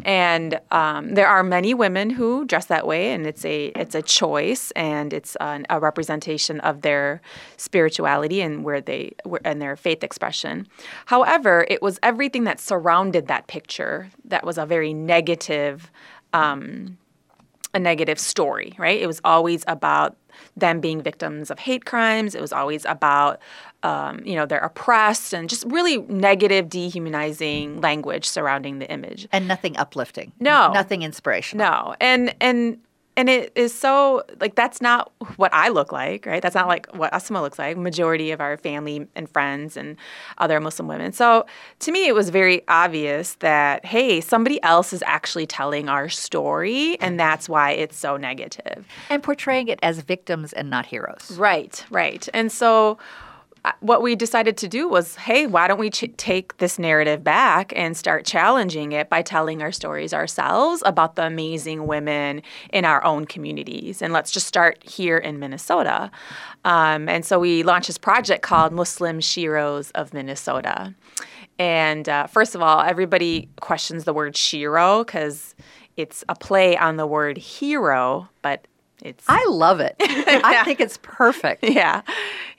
And 0.03 0.59
um, 0.71 1.13
there 1.13 1.27
are 1.27 1.43
many 1.43 1.73
women 1.73 2.09
who 2.09 2.45
dress 2.45 2.65
that 2.65 2.87
way, 2.87 3.11
and 3.11 3.25
it's 3.27 3.45
a 3.45 3.67
it's 3.75 3.95
a 3.95 4.01
choice, 4.01 4.71
and 4.71 5.13
it's 5.13 5.35
an, 5.37 5.65
a 5.69 5.79
representation 5.79 6.59
of 6.61 6.81
their 6.81 7.21
spirituality 7.57 8.41
and 8.41 8.63
where 8.63 8.81
they 8.81 9.13
and 9.43 9.61
their 9.61 9.75
faith 9.75 10.03
expression. 10.03 10.67
However, 11.07 11.65
it 11.69 11.81
was 11.81 11.99
everything 12.03 12.45
that 12.45 12.59
surrounded 12.59 13.27
that 13.27 13.47
picture 13.47 14.09
that 14.25 14.45
was 14.45 14.57
a 14.57 14.65
very 14.65 14.93
negative. 14.93 15.91
Um, 16.33 16.97
a 17.73 17.79
negative 17.79 18.17
story, 18.17 18.73
right? 18.77 18.99
It 18.99 19.07
was 19.07 19.21
always 19.23 19.63
about 19.67 20.15
them 20.55 20.79
being 20.79 21.01
victims 21.01 21.51
of 21.51 21.59
hate 21.59 21.85
crimes. 21.85 22.35
It 22.35 22.41
was 22.41 22.51
always 22.53 22.85
about, 22.85 23.39
um, 23.83 24.21
you 24.25 24.35
know, 24.35 24.45
they're 24.45 24.59
oppressed 24.59 25.33
and 25.33 25.49
just 25.49 25.63
really 25.67 25.97
negative, 25.97 26.69
dehumanizing 26.69 27.81
language 27.81 28.25
surrounding 28.25 28.79
the 28.79 28.89
image. 28.91 29.27
And 29.31 29.47
nothing 29.47 29.77
uplifting. 29.77 30.31
No. 30.39 30.71
Nothing 30.73 31.03
inspirational. 31.03 31.65
No, 31.65 31.95
and 31.99 32.35
and 32.41 32.79
and 33.17 33.29
it 33.29 33.51
is 33.55 33.73
so 33.73 34.23
like 34.39 34.55
that's 34.55 34.79
not 34.79 35.11
what 35.37 35.51
I 35.53 35.69
look 35.69 35.91
like, 35.91 36.25
right? 36.25 36.41
That's 36.41 36.55
not 36.55 36.67
like 36.67 36.87
what 36.95 37.11
Asma 37.13 37.41
looks 37.41 37.57
like. 37.57 37.75
Majority 37.75 38.31
of 38.31 38.39
our 38.39 38.55
family 38.57 39.07
and 39.15 39.27
friends 39.27 39.75
and 39.75 39.97
other 40.37 40.59
Muslim 40.61 40.87
women. 40.87 41.11
So 41.11 41.47
to 41.79 41.91
me, 41.91 42.07
it 42.07 42.13
was 42.13 42.29
very 42.29 42.61
obvious 42.67 43.33
that 43.35 43.83
hey, 43.83 44.21
somebody 44.21 44.61
else 44.61 44.93
is 44.93 45.03
actually 45.05 45.47
telling 45.47 45.89
our 45.89 46.07
story, 46.07 46.97
and 47.01 47.19
that's 47.19 47.49
why 47.49 47.71
it's 47.71 47.97
so 47.97 48.15
negative. 48.17 48.85
And 49.09 49.23
portraying 49.23 49.67
it 49.67 49.79
as 49.81 49.99
victims 50.01 50.53
and 50.53 50.69
not 50.69 50.85
heroes. 50.85 51.35
Right, 51.37 51.83
right. 51.89 52.29
And 52.33 52.51
so 52.51 52.99
what 53.79 54.01
we 54.01 54.15
decided 54.15 54.57
to 54.57 54.67
do 54.67 54.87
was 54.87 55.15
hey, 55.15 55.47
why 55.47 55.67
don't 55.67 55.79
we 55.79 55.89
ch- 55.89 56.11
take 56.17 56.57
this 56.57 56.79
narrative 56.79 57.23
back 57.23 57.73
and 57.75 57.95
start 57.95 58.25
challenging 58.25 58.91
it 58.91 59.09
by 59.09 59.21
telling 59.21 59.61
our 59.61 59.71
stories 59.71 60.13
ourselves 60.13 60.81
about 60.85 61.15
the 61.15 61.25
amazing 61.25 61.87
women 61.87 62.41
in 62.71 62.85
our 62.85 63.03
own 63.03 63.25
communities? 63.25 64.01
And 64.01 64.13
let's 64.13 64.31
just 64.31 64.47
start 64.47 64.83
here 64.83 65.17
in 65.17 65.39
Minnesota. 65.39 66.11
Um, 66.65 67.09
and 67.09 67.25
so 67.25 67.39
we 67.39 67.63
launched 67.63 67.87
this 67.87 67.97
project 67.97 68.41
called 68.41 68.73
Muslim 68.73 69.19
Sheroes 69.19 69.91
of 69.95 70.13
Minnesota. 70.13 70.93
And 71.59 72.07
uh, 72.07 72.27
first 72.27 72.55
of 72.55 72.61
all, 72.61 72.81
everybody 72.81 73.49
questions 73.59 74.03
the 74.03 74.13
word 74.13 74.35
shero 74.35 75.05
because 75.05 75.55
it's 75.95 76.23
a 76.29 76.35
play 76.35 76.77
on 76.77 76.97
the 76.97 77.07
word 77.07 77.37
hero, 77.37 78.29
but 78.41 78.67
it's 79.03 79.23
I 79.27 79.45
love 79.47 79.79
it. 79.79 79.95
I 79.99 80.63
think 80.63 80.79
it's 80.79 80.97
perfect. 81.01 81.63
yeah. 81.63 82.01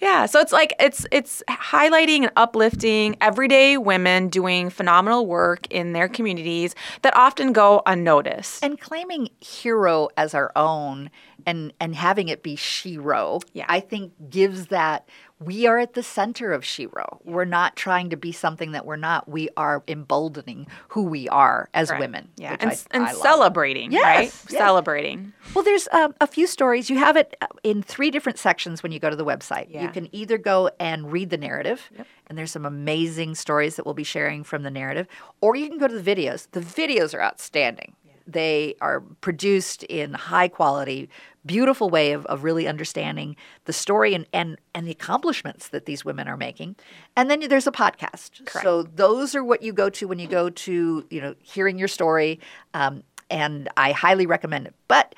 Yeah. 0.00 0.26
So 0.26 0.38
it's 0.40 0.52
like 0.52 0.72
it's 0.78 1.04
it's 1.10 1.42
highlighting 1.48 2.22
and 2.22 2.32
uplifting 2.36 3.16
everyday 3.20 3.76
women 3.76 4.28
doing 4.28 4.70
phenomenal 4.70 5.26
work 5.26 5.66
in 5.70 5.92
their 5.94 6.08
communities 6.08 6.74
that 7.02 7.16
often 7.16 7.52
go 7.52 7.82
unnoticed. 7.86 8.62
And 8.62 8.80
claiming 8.80 9.30
hero 9.40 10.08
as 10.16 10.32
our 10.34 10.52
own 10.54 11.10
and 11.44 11.72
and 11.80 11.94
having 11.96 12.28
it 12.28 12.42
be 12.42 12.56
Shero, 12.56 13.42
Yeah. 13.52 13.66
I 13.68 13.80
think 13.80 14.12
gives 14.30 14.66
that 14.68 15.08
we 15.40 15.66
are 15.66 15.78
at 15.78 15.94
the 15.94 16.02
center 16.02 16.52
of 16.52 16.62
Shero. 16.62 17.18
We're 17.24 17.44
not 17.44 17.76
trying 17.76 18.10
to 18.10 18.16
be 18.16 18.32
something 18.32 18.72
that 18.72 18.84
we're 18.84 18.96
not. 18.96 19.28
We 19.28 19.48
are 19.56 19.82
emboldening 19.86 20.66
who 20.88 21.04
we 21.04 21.28
are 21.28 21.68
as 21.74 21.90
Right. 21.90 22.00
women. 22.00 22.28
Yeah. 22.36 22.52
which 22.52 22.62
And, 22.62 22.70
I- 22.72 22.76
and 22.90 23.04
I 23.06 23.12
celebrating, 23.12 23.92
Yes, 23.92 24.02
right? 24.04 24.24
yes. 24.24 24.48
Celebrating. 24.48 25.32
Well, 25.54 25.64
there's 25.64 25.88
um, 25.92 26.14
a 26.20 26.26
few 26.26 26.46
stories. 26.46 26.90
You 26.90 26.98
have 26.98 27.16
it 27.16 27.36
uh, 27.40 27.46
in 27.62 27.82
three 27.82 28.10
different 28.10 28.38
sections 28.38 28.82
when 28.82 28.90
you 28.92 28.98
go 28.98 29.10
to 29.10 29.16
the 29.16 29.24
website. 29.24 29.66
Yeah. 29.70 29.82
You 29.82 29.88
can 29.90 30.08
either 30.14 30.38
go 30.38 30.70
and 30.80 31.12
read 31.12 31.30
the 31.30 31.38
narrative, 31.38 31.90
and 32.26 32.36
there's 32.36 32.50
some 32.50 32.66
amazing 32.66 33.34
stories 33.36 33.76
that 33.76 33.84
we'll 33.84 33.94
be 33.94 34.04
sharing 34.04 34.42
from 34.44 34.62
the 34.64 34.70
narrative, 34.70 35.06
or 35.40 35.54
you 35.56 35.68
can 35.68 35.78
go 35.78 35.86
to 35.88 35.98
the 36.00 36.14
videos. 36.16 36.48
The 36.50 36.60
videos 36.60 37.14
are 37.14 37.22
outstanding. 37.22 37.94
They 38.28 38.74
are 38.82 39.00
produced 39.22 39.84
in 39.84 40.12
high 40.12 40.48
quality, 40.48 41.08
beautiful 41.46 41.88
way 41.88 42.12
of, 42.12 42.26
of 42.26 42.44
really 42.44 42.68
understanding 42.68 43.34
the 43.64 43.72
story 43.72 44.12
and, 44.14 44.26
and, 44.34 44.58
and 44.74 44.86
the 44.86 44.90
accomplishments 44.90 45.68
that 45.70 45.86
these 45.86 46.04
women 46.04 46.28
are 46.28 46.36
making. 46.36 46.76
And 47.16 47.30
then 47.30 47.40
there's 47.48 47.66
a 47.66 47.72
podcast. 47.72 48.44
Correct. 48.44 48.64
So 48.64 48.82
those 48.82 49.34
are 49.34 49.42
what 49.42 49.62
you 49.62 49.72
go 49.72 49.88
to 49.90 50.06
when 50.06 50.18
you 50.18 50.28
go 50.28 50.50
to, 50.50 51.06
you 51.08 51.20
know, 51.22 51.34
hearing 51.42 51.78
your 51.78 51.88
story. 51.88 52.38
Um, 52.74 53.02
and 53.30 53.68
I 53.78 53.92
highly 53.92 54.26
recommend 54.26 54.66
it. 54.66 54.74
But 54.88 55.14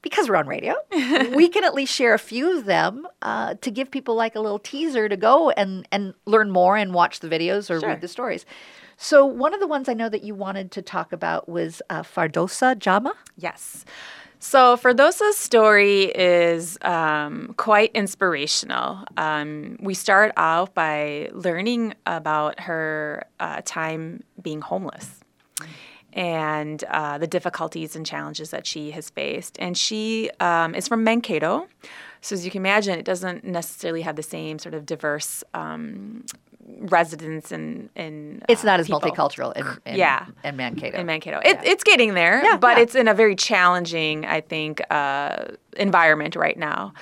because 0.00 0.28
we're 0.28 0.36
on 0.36 0.46
radio, 0.46 0.74
we 1.34 1.48
can 1.48 1.64
at 1.64 1.74
least 1.74 1.92
share 1.94 2.14
a 2.14 2.18
few 2.18 2.58
of 2.58 2.64
them 2.64 3.06
uh, 3.22 3.54
to 3.60 3.70
give 3.70 3.90
people 3.90 4.14
like 4.14 4.34
a 4.36 4.40
little 4.40 4.58
teaser 4.58 5.08
to 5.08 5.16
go 5.16 5.50
and, 5.50 5.86
and 5.92 6.14
learn 6.26 6.50
more 6.50 6.76
and 6.78 6.94
watch 6.94 7.20
the 7.20 7.28
videos 7.28 7.70
or 7.70 7.80
Sure. 7.80 7.90
read 7.90 8.00
the 8.00 8.08
stories. 8.08 8.44
So 8.96 9.24
one 9.24 9.54
of 9.54 9.60
the 9.60 9.66
ones 9.66 9.88
I 9.88 9.94
know 9.94 10.08
that 10.08 10.22
you 10.22 10.34
wanted 10.34 10.70
to 10.72 10.82
talk 10.82 11.12
about 11.12 11.48
was 11.48 11.82
uh, 11.90 12.02
Fardosa 12.02 12.78
Jama. 12.78 13.14
Yes. 13.36 13.84
So 14.38 14.76
Ferdosa's 14.76 15.38
story 15.38 16.04
is 16.14 16.76
um, 16.82 17.54
quite 17.56 17.90
inspirational. 17.94 19.04
Um, 19.16 19.78
we 19.80 19.94
start 19.94 20.32
out 20.36 20.74
by 20.74 21.30
learning 21.32 21.94
about 22.04 22.60
her 22.60 23.26
uh, 23.40 23.62
time 23.64 24.22
being 24.42 24.60
homeless 24.60 25.20
and 26.12 26.84
uh, 26.84 27.18
the 27.18 27.26
difficulties 27.26 27.96
and 27.96 28.04
challenges 28.06 28.50
that 28.50 28.66
she 28.66 28.90
has 28.92 29.10
faced. 29.10 29.56
And 29.58 29.76
she 29.76 30.30
um, 30.40 30.74
is 30.74 30.88
from 30.88 31.04
Mankato. 31.04 31.66
So 32.20 32.34
as 32.34 32.44
you 32.44 32.50
can 32.50 32.60
imagine, 32.60 32.98
it 32.98 33.04
doesn't 33.04 33.44
necessarily 33.44 34.02
have 34.02 34.16
the 34.16 34.22
same 34.22 34.58
sort 34.58 34.74
of 34.74 34.86
diverse 34.86 35.42
um, 35.54 36.24
residents 36.80 37.52
and, 37.52 37.88
and 37.96 38.44
It's 38.48 38.62
uh, 38.64 38.66
not 38.66 38.80
as 38.80 38.86
people 38.86 39.00
multicultural 39.00 39.54
in, 39.56 39.66
in, 39.86 39.96
Yeah. 39.98 40.26
in 40.42 40.56
Mankato. 40.56 40.98
in 40.98 41.06
Mankato. 41.06 41.40
It, 41.44 41.58
It's 41.62 41.84
getting 41.84 42.14
there, 42.14 42.42
Yeah, 42.44 42.56
but 42.56 42.76
yeah. 42.76 42.82
it's 42.82 42.94
in 42.94 43.08
a 43.08 43.14
very 43.14 43.36
challenging, 43.36 44.24
I 44.26 44.40
think, 44.40 44.80
uh, 44.90 45.46
environment 45.76 46.36
right 46.36 46.56
now. 46.58 46.92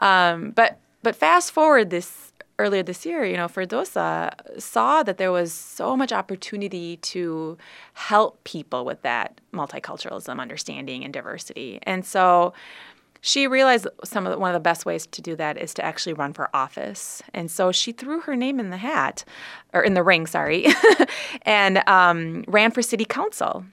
Um, 0.00 0.50
but 0.52 0.78
but 1.02 1.14
fast 1.16 1.52
forward 1.52 1.90
this 1.90 2.32
earlier 2.58 2.82
this 2.82 3.06
year, 3.06 3.24
you 3.24 3.36
know, 3.36 3.46
Ferdosa 3.46 4.32
saw 4.60 5.02
that 5.04 5.16
there 5.16 5.30
was 5.30 5.52
so 5.52 5.96
much 5.96 6.12
opportunity 6.12 6.96
to 6.98 7.56
help 7.94 8.42
people 8.42 8.84
with 8.84 9.00
that 9.02 9.40
multiculturalism, 9.54 10.40
understanding, 10.40 11.04
and 11.04 11.12
diversity, 11.12 11.78
and 11.84 12.04
so 12.04 12.52
she 13.20 13.46
realized 13.46 13.86
some 14.04 14.26
of 14.26 14.32
the, 14.32 14.38
one 14.38 14.50
of 14.50 14.54
the 14.54 14.60
best 14.60 14.86
ways 14.86 15.06
to 15.08 15.20
do 15.22 15.34
that 15.36 15.56
is 15.58 15.74
to 15.74 15.84
actually 15.84 16.12
run 16.12 16.32
for 16.32 16.48
office, 16.54 17.22
and 17.34 17.50
so 17.50 17.72
she 17.72 17.92
threw 17.92 18.20
her 18.20 18.36
name 18.36 18.58
in 18.60 18.70
the 18.70 18.76
hat, 18.76 19.24
or 19.72 19.82
in 19.82 19.94
the 19.94 20.02
ring, 20.02 20.26
sorry, 20.26 20.66
and 21.42 21.82
um, 21.88 22.44
ran 22.48 22.70
for 22.70 22.82
city 22.82 23.04
council. 23.04 23.64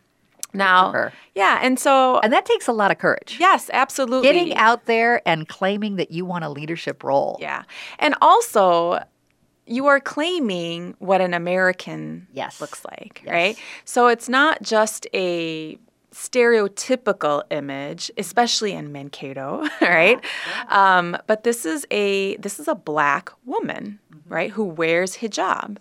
Now, 0.54 1.12
yeah, 1.36 1.60
and 1.62 1.78
so 1.78 2.20
And 2.22 2.32
that 2.32 2.46
takes 2.46 2.68
a 2.70 2.72
lot 2.72 2.90
of 2.90 2.98
courage. 2.98 3.36
yes, 3.42 3.70
absolutely. 3.74 4.26
Getting 4.28 4.54
out 4.56 4.86
there 4.86 5.22
and 5.28 5.50
claiming 5.50 5.98
that 5.98 6.12
you 6.12 6.24
want 6.24 6.46
a 6.46 6.50
leadership 6.50 7.04
role. 7.04 7.38
Yeah. 7.42 7.64
And 8.00 8.16
also, 8.22 9.04
you 9.68 9.88
are 9.88 10.00
claiming 10.00 10.96
what 11.00 11.20
an 11.20 11.34
American 11.34 12.28
Yes. 12.32 12.62
looks 12.62 12.86
like, 12.86 13.22
Yes. 13.26 13.34
right? 13.34 13.58
So 13.84 14.08
it's 14.08 14.30
not 14.30 14.62
just 14.62 15.08
a 15.14 15.78
stereotypical 16.16 17.44
image, 17.52 18.10
especially 18.18 18.72
in 18.72 18.94
Mankato, 18.94 19.68
right? 19.82 20.24
Um, 20.70 21.18
but 21.28 21.44
this 21.44 21.66
is 21.66 21.86
a 21.92 22.38
this 22.38 22.58
is 22.58 22.70
a 22.70 22.76
black 22.76 23.30
woman, 23.46 24.00
right, 24.28 24.50
who 24.52 24.64
wears 24.64 25.18
hijab, 25.18 25.78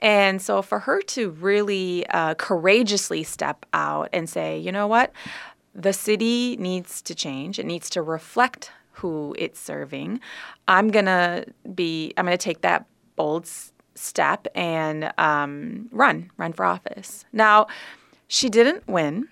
and 0.00 0.42
so 0.42 0.60
for 0.60 0.80
her 0.80 1.00
to 1.02 1.30
really 1.30 2.04
uh, 2.08 2.34
courageously 2.34 3.22
step 3.22 3.64
out 3.72 4.08
and 4.12 4.28
say, 4.28 4.58
you 4.58 4.72
know 4.72 4.88
what, 4.88 5.12
the 5.72 5.92
city 5.92 6.56
needs 6.58 7.00
to 7.02 7.14
change. 7.14 7.60
It 7.60 7.66
needs 7.66 7.88
to 7.90 8.02
reflect 8.02 8.72
who 8.90 9.36
it's 9.38 9.60
serving. 9.60 10.18
I'm 10.66 10.88
gonna 10.88 11.44
be. 11.76 12.12
I'm 12.16 12.24
gonna 12.24 12.36
take 12.36 12.62
that 12.62 12.86
bold 13.14 13.48
step 13.94 14.48
and 14.54 15.12
um, 15.16 15.88
run, 15.92 16.30
run 16.36 16.52
for 16.52 16.64
office. 16.64 17.24
Now, 17.32 17.68
she 18.26 18.48
didn't 18.48 18.86
win. 18.88 19.28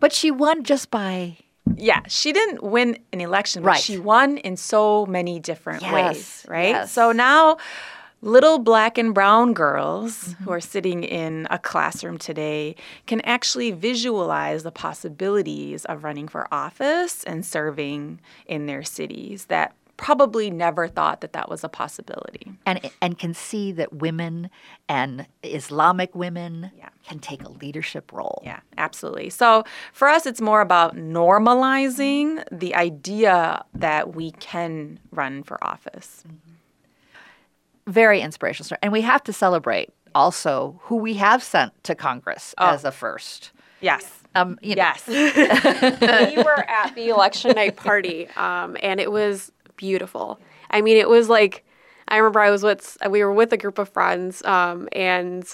But 0.00 0.12
she 0.12 0.30
won 0.30 0.62
just 0.62 0.90
by 0.90 1.38
Yeah, 1.76 2.00
she 2.08 2.32
didn't 2.32 2.62
win 2.62 2.98
an 3.12 3.20
election, 3.20 3.62
but 3.62 3.68
Right. 3.70 3.80
she 3.80 3.98
won 3.98 4.38
in 4.38 4.56
so 4.56 5.04
many 5.06 5.38
different 5.38 5.82
Yes, 5.82 5.92
ways, 5.92 6.44
right? 6.48 6.70
yes. 6.70 6.92
So 6.92 7.12
now 7.12 7.58
little 8.22 8.58
black 8.58 8.98
and 8.98 9.12
brown 9.14 9.52
girls 9.54 10.12
Mm-hmm. 10.34 10.44
who 10.44 10.50
are 10.52 10.60
sitting 10.60 11.04
in 11.04 11.46
a 11.50 11.58
classroom 11.58 12.18
today 12.18 12.74
can 13.06 13.20
actually 13.20 13.70
visualize 13.70 14.62
the 14.64 14.72
possibilities 14.72 15.84
of 15.84 16.02
running 16.04 16.26
for 16.26 16.48
office 16.52 17.22
and 17.24 17.44
serving 17.46 18.18
in 18.46 18.66
their 18.66 18.82
cities 18.82 19.44
that 19.46 19.74
probably 19.96 20.50
never 20.50 20.88
thought 20.88 21.20
that 21.20 21.32
that 21.32 21.48
was 21.48 21.62
a 21.64 21.68
possibility. 21.68 22.52
and 22.64 22.78
and 23.02 23.18
can 23.18 23.34
see 23.34 23.72
that 23.72 23.92
women 23.92 24.48
and 24.88 25.26
Islamic 25.42 26.14
women 26.14 26.70
Yeah. 26.76 26.88
Can 27.08 27.18
take 27.18 27.42
a 27.42 27.48
leadership 27.48 28.12
role. 28.12 28.42
Yeah, 28.44 28.60
absolutely. 28.76 29.30
So 29.30 29.64
for 29.92 30.08
us, 30.08 30.26
it's 30.26 30.40
more 30.40 30.60
about 30.60 30.94
normalizing 30.94 32.44
the 32.52 32.74
idea 32.74 33.64
that 33.74 34.14
we 34.14 34.32
can 34.32 35.00
run 35.10 35.42
for 35.42 35.62
office. 35.64 36.24
Very 37.86 38.20
inspirational 38.20 38.66
story. 38.66 38.78
And 38.82 38.92
we 38.92 39.00
have 39.00 39.22
to 39.24 39.32
celebrate 39.32 39.90
also 40.14 40.78
who 40.84 40.96
we 40.96 41.14
have 41.14 41.42
sent 41.42 41.72
to 41.84 41.94
Congress 41.94 42.54
as 42.58 42.84
a 42.84 42.92
first. 42.92 43.52
Yes. 43.80 44.22
Um, 44.34 44.58
you 44.60 44.74
know, 44.74 44.82
Yes. 44.82 45.06
we 46.36 46.42
were 46.42 46.64
at 46.68 46.94
the 46.94 47.08
election 47.08 47.52
night 47.52 47.76
party, 47.76 48.28
um, 48.36 48.76
and 48.82 49.00
it 49.00 49.10
was 49.10 49.50
beautiful. 49.76 50.38
I 50.70 50.82
mean, 50.82 50.98
it 50.98 51.08
was 51.08 51.28
like 51.30 51.64
I 52.08 52.18
remember 52.18 52.40
I 52.40 52.50
was 52.50 52.62
with 52.62 52.98
we 53.08 53.22
were 53.24 53.32
with 53.32 53.52
a 53.52 53.56
group 53.56 53.78
of 53.78 53.88
friends, 53.88 54.44
um, 54.44 54.88
and 54.92 55.44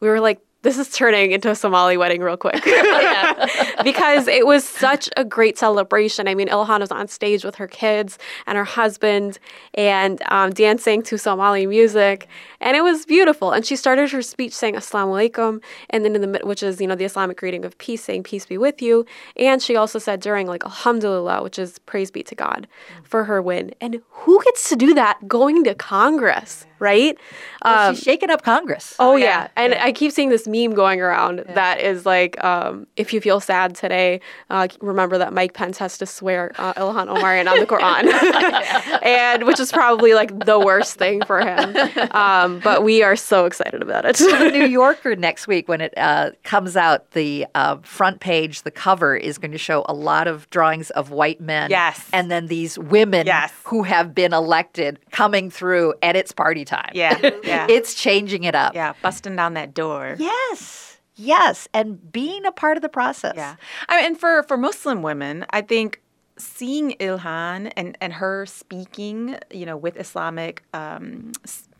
we 0.00 0.08
were 0.08 0.20
like, 0.20 0.40
"This 0.64 0.78
is 0.78 0.88
turning 0.90 1.30
into 1.30 1.50
a 1.50 1.54
Somali 1.54 1.96
wedding 1.96 2.20
real 2.20 2.36
quick," 2.36 2.64
because 3.84 4.26
it 4.26 4.46
was 4.46 4.66
such 4.68 5.08
a 5.16 5.24
great 5.24 5.56
celebration. 5.58 6.26
I 6.26 6.34
mean, 6.34 6.48
Ilhan 6.48 6.80
was 6.80 6.90
on 6.90 7.06
stage 7.06 7.44
with 7.44 7.54
her 7.56 7.68
kids 7.68 8.18
and 8.46 8.58
her 8.58 8.64
husband, 8.64 9.38
and 9.74 10.20
um, 10.28 10.50
dancing 10.50 11.02
to 11.04 11.18
Somali 11.18 11.66
music, 11.66 12.26
and 12.60 12.76
it 12.76 12.82
was 12.82 13.06
beautiful. 13.06 13.52
And 13.52 13.64
she 13.64 13.76
started 13.76 14.10
her 14.10 14.22
speech 14.22 14.52
saying 14.52 14.74
"Assalamu 14.74 15.30
alaikum," 15.30 15.62
and 15.90 16.04
then 16.04 16.14
in 16.16 16.20
the 16.20 16.26
mid- 16.26 16.44
which 16.44 16.62
is 16.62 16.80
you 16.80 16.86
know 16.86 16.96
the 16.96 17.04
Islamic 17.04 17.36
greeting 17.36 17.64
of 17.64 17.78
peace, 17.78 18.02
saying 18.02 18.24
"Peace 18.24 18.46
be 18.46 18.58
with 18.58 18.82
you." 18.82 19.06
And 19.36 19.62
she 19.62 19.76
also 19.76 19.98
said 19.98 20.20
during 20.20 20.46
like 20.46 20.64
Alhamdulillah, 20.64 21.42
which 21.42 21.58
is 21.58 21.78
praise 21.80 22.10
be 22.10 22.22
to 22.24 22.34
God 22.34 22.66
for 23.04 23.24
her 23.24 23.40
win. 23.40 23.74
And 23.80 24.00
who 24.10 24.42
gets 24.42 24.68
to 24.70 24.76
do 24.76 24.94
that 24.94 25.28
going 25.28 25.64
to 25.64 25.74
Congress, 25.74 26.66
right? 26.78 27.16
Um, 27.62 27.94
she's 27.94 28.02
shaking 28.04 28.30
up 28.30 28.42
Congress. 28.42 28.94
Oh 28.98 29.16
yeah, 29.16 29.48
and 29.56 29.74
I 29.74 29.92
keep 29.92 30.12
seeing 30.12 30.28
this 30.28 30.46
meme 30.46 30.74
going 30.74 31.00
around 31.00 31.44
that 31.48 31.80
is 31.80 32.04
like, 32.06 32.42
um, 32.44 32.86
if 32.96 33.12
you 33.12 33.20
feel 33.20 33.40
sad 33.40 33.74
today, 33.74 34.20
uh, 34.50 34.68
remember 34.80 35.18
that 35.18 35.32
Mike 35.32 35.54
Pence 35.54 35.78
has 35.78 35.98
to 35.98 36.06
swear 36.06 36.52
uh, 36.58 36.74
Ilhan 36.74 37.08
Omar 37.08 37.36
in 37.36 37.48
on 37.48 37.58
the 37.58 37.66
Quran, 37.66 38.04
and 39.02 39.44
which 39.44 39.60
is 39.60 39.72
probably 39.72 40.14
like 40.14 40.44
the 40.44 40.58
worst 40.58 40.96
thing 40.98 41.22
for 41.24 41.40
him. 41.40 41.76
Um, 42.12 42.60
but 42.60 42.82
we 42.82 43.02
are 43.02 43.16
so 43.16 43.46
excited 43.46 43.82
about 43.82 44.04
it. 44.04 44.16
the 44.16 44.50
New 44.52 44.66
Yorker 44.74 45.16
next 45.16 45.46
week 45.46 45.68
when 45.68 45.80
it 45.80 45.94
uh, 45.96 46.30
comes 46.42 46.76
out, 46.76 47.10
the 47.12 47.46
uh, 47.54 47.76
front 47.82 48.20
page, 48.20 48.62
the 48.62 48.70
cover 48.70 49.16
is 49.16 49.38
going 49.38 49.52
to 49.52 49.58
show 49.58 49.84
a 49.88 49.94
lot 49.94 50.26
of 50.26 50.48
drawings 50.50 50.90
of 50.90 51.10
white 51.10 51.40
men. 51.40 51.70
Yes. 51.70 52.08
And 52.12 52.30
then 52.30 52.46
these 52.46 52.78
women 52.78 53.26
Yes. 53.26 53.52
who 53.64 53.82
have 53.84 54.14
been 54.14 54.32
elected 54.32 54.98
coming 55.10 55.50
through, 55.50 55.94
and 56.02 56.16
it's 56.16 56.32
party 56.32 56.63
time. 56.64 56.90
Yeah, 56.94 57.18
yeah. 57.44 57.66
it's 57.68 57.94
changing 57.94 58.44
it 58.44 58.54
up. 58.54 58.74
yeah, 58.74 58.94
busting 59.02 59.36
down 59.36 59.54
that 59.54 59.74
door. 59.74 60.16
Yes. 60.18 60.98
Yes. 61.16 61.68
And 61.72 62.10
being 62.12 62.44
a 62.44 62.52
part 62.52 62.76
of 62.76 62.82
the 62.82 62.88
process. 62.88 63.34
Yeah. 63.36 63.56
I 63.88 63.96
mean, 63.96 64.06
and 64.06 64.18
for, 64.18 64.42
for 64.44 64.56
Muslim 64.56 65.02
women, 65.02 65.46
I 65.50 65.60
think 65.60 66.02
seeing 66.36 66.92
Ilhan 66.98 67.72
and, 67.76 67.96
and 68.00 68.12
her 68.14 68.46
speaking, 68.46 69.38
you 69.52 69.64
know, 69.64 69.76
with 69.76 69.96
Islamic 69.96 70.64
um, 70.74 71.32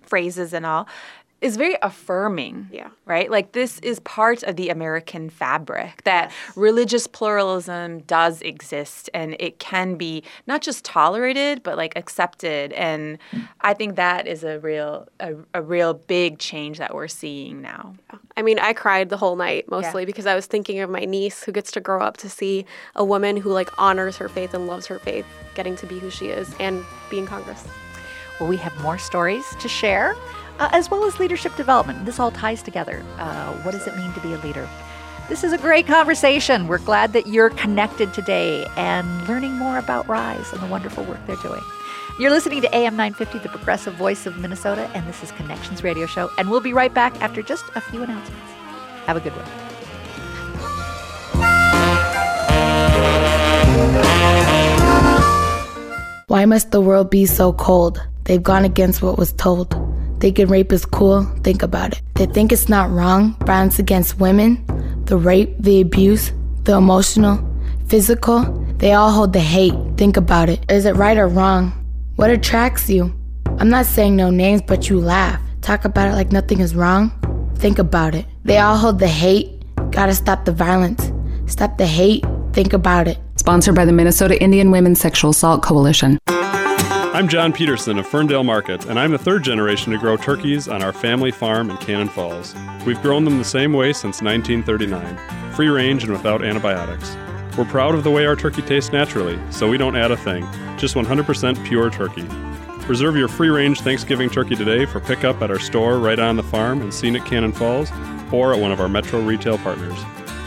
phrases 0.02 0.52
and 0.52 0.64
all 0.64 0.86
is 1.40 1.56
very 1.56 1.76
affirming. 1.82 2.68
Yeah. 2.72 2.88
Right? 3.04 3.30
Like 3.30 3.52
this 3.52 3.78
is 3.80 4.00
part 4.00 4.42
of 4.42 4.56
the 4.56 4.70
American 4.70 5.28
fabric 5.30 6.02
that 6.04 6.32
religious 6.56 7.06
pluralism 7.06 8.00
does 8.00 8.40
exist 8.42 9.10
and 9.12 9.36
it 9.38 9.58
can 9.58 9.96
be 9.96 10.22
not 10.46 10.62
just 10.62 10.84
tolerated 10.84 11.62
but 11.62 11.76
like 11.76 11.96
accepted 11.96 12.72
and 12.72 13.18
I 13.60 13.74
think 13.74 13.96
that 13.96 14.26
is 14.26 14.42
a 14.44 14.58
real 14.58 15.06
a, 15.20 15.34
a 15.52 15.62
real 15.62 15.94
big 15.94 16.38
change 16.38 16.78
that 16.78 16.94
we're 16.94 17.08
seeing 17.08 17.60
now. 17.60 17.94
I 18.36 18.42
mean, 18.42 18.58
I 18.58 18.72
cried 18.72 19.10
the 19.10 19.16
whole 19.16 19.36
night 19.36 19.70
mostly 19.70 20.04
because 20.04 20.26
I 20.26 20.34
was 20.34 20.46
thinking 20.46 20.80
of 20.80 20.90
my 20.90 21.04
niece 21.04 21.44
who 21.44 21.52
gets 21.52 21.70
to 21.72 21.80
grow 21.80 22.00
up 22.00 22.16
to 22.18 22.28
see 22.28 22.64
a 22.94 23.04
woman 23.04 23.36
who 23.36 23.50
like 23.50 23.70
honors 23.78 24.16
her 24.16 24.28
faith 24.28 24.54
and 24.54 24.66
loves 24.66 24.86
her 24.86 24.98
faith, 24.98 25.26
getting 25.54 25.76
to 25.76 25.86
be 25.86 25.98
who 25.98 26.10
she 26.10 26.26
is 26.26 26.52
and 26.58 26.84
be 27.10 27.18
in 27.18 27.26
Congress. 27.26 27.64
Well, 28.40 28.48
we 28.48 28.56
have 28.56 28.76
more 28.82 28.98
stories 28.98 29.44
to 29.60 29.68
share, 29.68 30.16
uh, 30.58 30.68
as 30.72 30.90
well 30.90 31.04
as 31.04 31.18
leadership 31.18 31.54
development. 31.56 32.04
This 32.04 32.18
all 32.18 32.30
ties 32.30 32.62
together. 32.62 33.02
Uh, 33.18 33.52
what 33.62 33.72
does 33.72 33.86
it 33.86 33.96
mean 33.96 34.12
to 34.12 34.20
be 34.20 34.32
a 34.32 34.38
leader? 34.38 34.68
This 35.28 35.42
is 35.42 35.52
a 35.52 35.58
great 35.58 35.86
conversation. 35.86 36.68
We're 36.68 36.78
glad 36.78 37.14
that 37.14 37.26
you're 37.26 37.50
connected 37.50 38.12
today 38.12 38.66
and 38.76 39.26
learning 39.26 39.52
more 39.52 39.78
about 39.78 40.06
Rise 40.06 40.52
and 40.52 40.60
the 40.60 40.66
wonderful 40.66 41.02
work 41.04 41.18
they're 41.26 41.36
doing. 41.36 41.62
You're 42.18 42.30
listening 42.30 42.60
to 42.60 42.74
AM 42.74 42.94
950, 42.94 43.38
the 43.38 43.48
progressive 43.48 43.94
voice 43.94 44.26
of 44.26 44.38
Minnesota, 44.38 44.88
and 44.94 45.06
this 45.08 45.22
is 45.22 45.32
Connections 45.32 45.82
Radio 45.82 46.06
Show. 46.06 46.30
And 46.38 46.50
we'll 46.50 46.60
be 46.60 46.72
right 46.72 46.92
back 46.92 47.20
after 47.20 47.42
just 47.42 47.64
a 47.74 47.80
few 47.80 48.02
announcements. 48.02 48.52
Have 49.06 49.16
a 49.16 49.20
good 49.20 49.32
one. 49.34 49.46
Why 56.28 56.44
must 56.46 56.70
the 56.70 56.80
world 56.80 57.10
be 57.10 57.26
so 57.26 57.52
cold? 57.52 58.00
They've 58.24 58.42
gone 58.42 58.64
against 58.64 59.02
what 59.02 59.18
was 59.18 59.32
told. 59.32 59.83
Thinking 60.24 60.48
rape 60.48 60.72
is 60.72 60.86
cool, 60.86 61.24
think 61.42 61.62
about 61.62 61.92
it. 61.92 62.00
They 62.14 62.24
think 62.24 62.50
it's 62.50 62.66
not 62.66 62.90
wrong, 62.90 63.36
violence 63.44 63.78
against 63.78 64.18
women, 64.18 64.64
the 65.04 65.18
rape, 65.18 65.54
the 65.58 65.82
abuse, 65.82 66.32
the 66.62 66.76
emotional, 66.76 67.46
physical, 67.88 68.40
they 68.78 68.94
all 68.94 69.10
hold 69.10 69.34
the 69.34 69.40
hate. 69.40 69.74
Think 69.98 70.16
about 70.16 70.48
it. 70.48 70.64
Is 70.70 70.86
it 70.86 70.96
right 70.96 71.18
or 71.18 71.28
wrong? 71.28 71.72
What 72.16 72.30
attracts 72.30 72.88
you? 72.88 73.14
I'm 73.58 73.68
not 73.68 73.84
saying 73.84 74.16
no 74.16 74.30
names, 74.30 74.62
but 74.62 74.88
you 74.88 74.98
laugh. 74.98 75.42
Talk 75.60 75.84
about 75.84 76.08
it 76.08 76.14
like 76.14 76.32
nothing 76.32 76.60
is 76.60 76.74
wrong. 76.74 77.12
Think 77.56 77.78
about 77.78 78.14
it. 78.14 78.24
They 78.46 78.56
all 78.56 78.78
hold 78.78 79.00
the 79.00 79.08
hate. 79.08 79.62
Gotta 79.90 80.14
stop 80.14 80.46
the 80.46 80.52
violence. 80.52 81.12
Stop 81.44 81.76
the 81.76 81.86
hate. 81.86 82.24
Think 82.54 82.72
about 82.72 83.08
it. 83.08 83.18
Sponsored 83.36 83.74
by 83.74 83.84
the 83.84 83.92
Minnesota 83.92 84.42
Indian 84.42 84.70
Women's 84.70 85.00
Sexual 85.00 85.32
Assault 85.32 85.62
Coalition. 85.62 86.18
I'm 87.14 87.28
John 87.28 87.52
Peterson 87.52 87.96
of 88.00 88.08
Ferndale 88.08 88.42
Market, 88.42 88.86
and 88.86 88.98
I'm 88.98 89.12
the 89.12 89.18
third 89.18 89.44
generation 89.44 89.92
to 89.92 89.98
grow 89.98 90.16
turkeys 90.16 90.66
on 90.66 90.82
our 90.82 90.92
family 90.92 91.30
farm 91.30 91.70
in 91.70 91.76
Cannon 91.76 92.08
Falls. 92.08 92.56
We've 92.84 93.00
grown 93.00 93.24
them 93.24 93.38
the 93.38 93.44
same 93.44 93.72
way 93.72 93.92
since 93.92 94.20
1939 94.20 95.52
free 95.52 95.68
range 95.68 96.02
and 96.02 96.12
without 96.12 96.42
antibiotics. 96.42 97.16
We're 97.56 97.66
proud 97.66 97.94
of 97.94 98.02
the 98.02 98.10
way 98.10 98.26
our 98.26 98.34
turkey 98.34 98.62
tastes 98.62 98.92
naturally, 98.92 99.38
so 99.52 99.68
we 99.68 99.78
don't 99.78 99.94
add 99.94 100.10
a 100.10 100.16
thing, 100.16 100.42
just 100.76 100.96
100% 100.96 101.64
pure 101.64 101.88
turkey. 101.88 102.26
Reserve 102.88 103.14
your 103.14 103.28
free 103.28 103.48
range 103.48 103.82
Thanksgiving 103.82 104.28
turkey 104.28 104.56
today 104.56 104.84
for 104.84 104.98
pickup 104.98 105.40
at 105.40 105.52
our 105.52 105.60
store 105.60 106.00
right 106.00 106.18
on 106.18 106.34
the 106.34 106.42
farm 106.42 106.82
in 106.82 106.90
scenic 106.90 107.24
Cannon 107.24 107.52
Falls 107.52 107.92
or 108.32 108.52
at 108.52 108.58
one 108.58 108.72
of 108.72 108.80
our 108.80 108.88
metro 108.88 109.20
retail 109.20 109.58
partners. 109.58 110.00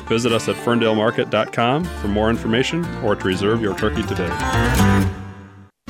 Visit 0.10 0.34
us 0.34 0.50
at 0.50 0.58
ferndalemarket.com 0.58 1.86
for 1.86 2.10
more 2.10 2.30
information 2.30 2.84
or 3.06 3.16
to 3.16 3.26
reserve 3.26 3.62
your 3.62 3.78
turkey 3.78 4.04
today. 4.04 5.27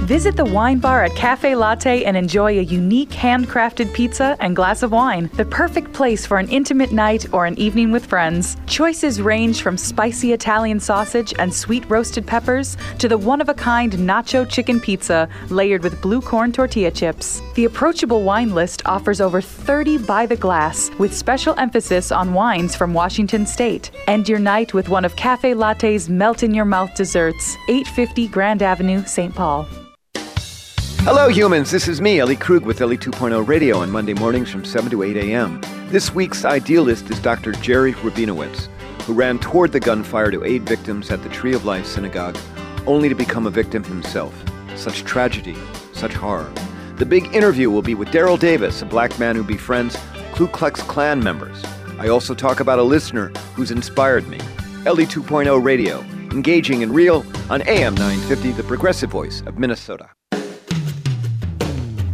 Visit 0.08 0.38
the 0.38 0.46
wine 0.46 0.80
bar 0.80 1.04
at 1.04 1.18
Cafe 1.18 1.54
Latte 1.54 2.06
and 2.06 2.16
enjoy 2.16 2.60
a 2.60 2.62
unique 2.62 3.10
handcrafted 3.10 3.94
pizza 3.94 4.38
and 4.40 4.56
glass 4.56 4.82
of 4.82 4.94
wine. 4.94 5.30
The 5.34 5.44
perfect 5.44 5.92
place 5.92 6.26
for 6.26 6.38
an 6.38 6.48
intimate 6.48 6.94
night 6.94 7.34
or 7.34 7.46
an 7.46 7.60
evening 7.60 7.92
with 7.92 8.06
friends. 8.06 8.56
Choices 8.68 9.22
range 9.22 9.62
from 9.62 9.76
spicy 9.76 10.32
Italian 10.32 10.80
sausage 10.80 11.34
and 11.40 11.54
sweet 11.54 11.84
roasted 11.90 12.26
peppers 12.26 12.78
to 13.00 13.10
the 13.10 13.18
one 13.18 13.42
of 13.42 13.50
a 13.50 13.54
kind 13.54 13.92
nacho 13.92 14.50
chicken 14.50 14.80
pizza 14.80 15.28
layered 15.50 15.84
with 15.84 16.02
blue 16.02 16.22
corn 16.22 16.54
tortilla 16.54 16.90
chips. 16.90 17.42
The 17.56 17.66
approachable 17.66 18.24
wine 18.24 18.56
list 18.56 18.84
offers 18.86 19.20
over 19.20 19.42
30 19.42 19.98
by 19.98 20.26
the 20.26 20.38
glass 20.38 20.90
with 21.00 21.14
special 21.14 21.54
emphasis 21.60 22.14
on 22.14 22.34
wines 22.34 22.78
from 22.78 22.94
Washington 22.94 23.46
State. 23.46 23.92
End 24.08 24.30
your 24.30 24.40
night 24.40 24.74
with 24.74 24.88
one 24.88 25.04
of 25.04 25.18
Cafe 25.18 25.54
Latte's 25.54 26.08
melt 26.08 26.44
in 26.44 26.54
your 26.54 26.64
mouth 26.64 26.96
desserts, 26.96 27.58
850 27.68 28.30
Grand 28.30 28.64
Avenue, 28.64 29.04
St. 29.06 29.36
Paul. 29.36 29.68
Hello, 31.08 31.30
humans. 31.30 31.72
This 31.72 31.88
is 31.88 32.02
me, 32.02 32.20
Ellie 32.20 32.36
Krug, 32.36 32.66
with 32.66 32.82
Ellie 32.82 32.98
2.0 32.98 33.48
Radio 33.48 33.78
on 33.78 33.90
Monday 33.90 34.14
mornings 34.14 34.52
from 34.52 34.66
7 34.66 34.92
to 34.92 35.04
8 35.04 35.16
a.m. 35.16 35.62
This 35.88 36.14
week's 36.14 36.44
idealist 36.44 37.10
is 37.10 37.18
Dr. 37.22 37.54
Jerry 37.54 37.94
Rabinowitz, 37.94 38.68
who 39.04 39.14
ran 39.14 39.40
toward 39.40 39.72
the 39.72 39.80
gunfire 39.80 40.32
to 40.32 40.44
aid 40.44 40.68
victims 40.68 41.10
at 41.10 41.24
the 41.24 41.30
Tree 41.30 41.54
of 41.54 41.64
Life 41.64 41.86
Synagogue, 41.86 42.38
only 42.86 43.08
to 43.08 43.16
become 43.16 43.48
a 43.48 43.50
victim 43.50 43.86
himself. 43.86 44.36
Such 44.76 45.06
tragedy, 45.06 45.56
such 45.94 46.14
horror. 46.14 46.52
The 46.98 47.06
big 47.06 47.34
interview 47.34 47.70
will 47.70 47.82
be 47.82 47.96
with 47.96 48.10
Daryl 48.10 48.38
Davis, 48.38 48.82
a 48.82 48.86
black 48.86 49.18
man 49.18 49.38
who 49.38 49.46
befriends 49.46 49.98
Ku 50.34 50.46
Klux 50.50 50.82
Klan 50.82 51.24
members. 51.24 51.64
I 52.00 52.10
also 52.10 52.36
talk 52.36 52.60
about 52.60 52.80
a 52.80 52.84
listener 52.84 53.30
who's 53.56 53.72
inspired 53.72 54.28
me. 54.28 54.42
Ellie 54.86 55.06
2.0 55.06 55.64
Radio, 55.64 56.02
engaging 56.34 56.84
and 56.84 56.94
real 56.94 57.26
on 57.50 57.62
AM 57.62 57.96
950, 57.96 58.52
the 58.52 58.64
progressive 58.64 59.10
voice 59.10 59.42
of 59.46 59.58
Minnesota. 59.58 60.10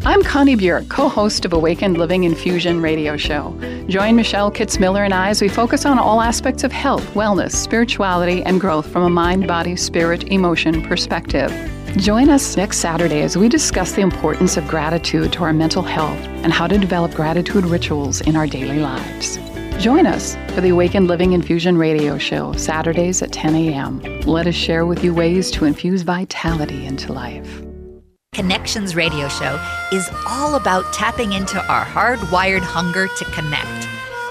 I'm 0.06 0.22
Connie 0.22 0.56
Bjork, 0.56 0.90
co 0.90 1.08
host 1.08 1.46
of 1.46 1.54
Awakened 1.54 1.98
Living 1.98 2.26
Infusion 2.26 2.82
radio 2.82 3.16
show. 3.16 3.58
Join 3.88 4.18
Michelle 4.18 4.52
Kitzmiller 4.52 5.06
and 5.06 5.14
I 5.14 5.30
as 5.30 5.42
we 5.42 5.48
focus 5.48 5.86
on 5.86 5.98
all 5.98 6.20
aspects 6.20 6.66
of 6.66 6.74
health, 6.74 7.06
wellness, 7.14 7.54
spirituality, 7.54 8.44
and 8.44 8.60
growth 8.60 8.86
from 8.86 9.04
a 9.04 9.10
mind, 9.10 9.48
body, 9.48 9.78
spirit, 9.78 10.26
emotion 10.26 10.82
perspective. 10.82 11.50
Join 11.96 12.28
us 12.28 12.58
next 12.58 12.80
Saturday 12.80 13.22
as 13.22 13.38
we 13.38 13.48
discuss 13.48 13.94
the 13.94 14.02
importance 14.02 14.58
of 14.58 14.68
gratitude 14.68 15.32
to 15.34 15.46
our 15.46 15.54
mental 15.54 15.84
health 15.84 16.20
and 16.44 16.52
how 16.52 16.68
to 16.68 16.78
develop 16.78 17.14
gratitude 17.14 17.64
rituals 17.64 18.20
in 18.20 18.36
our 18.36 18.46
daily 18.46 18.80
lives. 18.80 19.38
Join 19.82 20.06
us 20.06 20.36
for 20.54 20.60
the 20.60 20.70
Awakened 20.70 21.08
Living 21.08 21.32
Infusion 21.32 21.78
radio 21.78 22.18
show, 22.18 22.52
Saturdays 22.54 23.22
at 23.22 23.32
10 23.32 23.56
a.m. 23.56 24.02
Let 24.24 24.48
us 24.48 24.56
share 24.56 24.86
with 24.86 25.02
you 25.02 25.14
ways 25.14 25.50
to 25.52 25.64
infuse 25.64 26.02
vitality 26.02 26.86
into 26.86 27.14
life. 27.14 27.64
Connections 28.34 28.96
Radio 28.96 29.28
Show 29.28 29.64
is 29.92 30.10
all 30.28 30.56
about 30.56 30.92
tapping 30.92 31.34
into 31.34 31.64
our 31.72 31.86
hardwired 31.86 32.62
hunger 32.62 33.08
to 33.08 33.26
connect. 33.26 33.93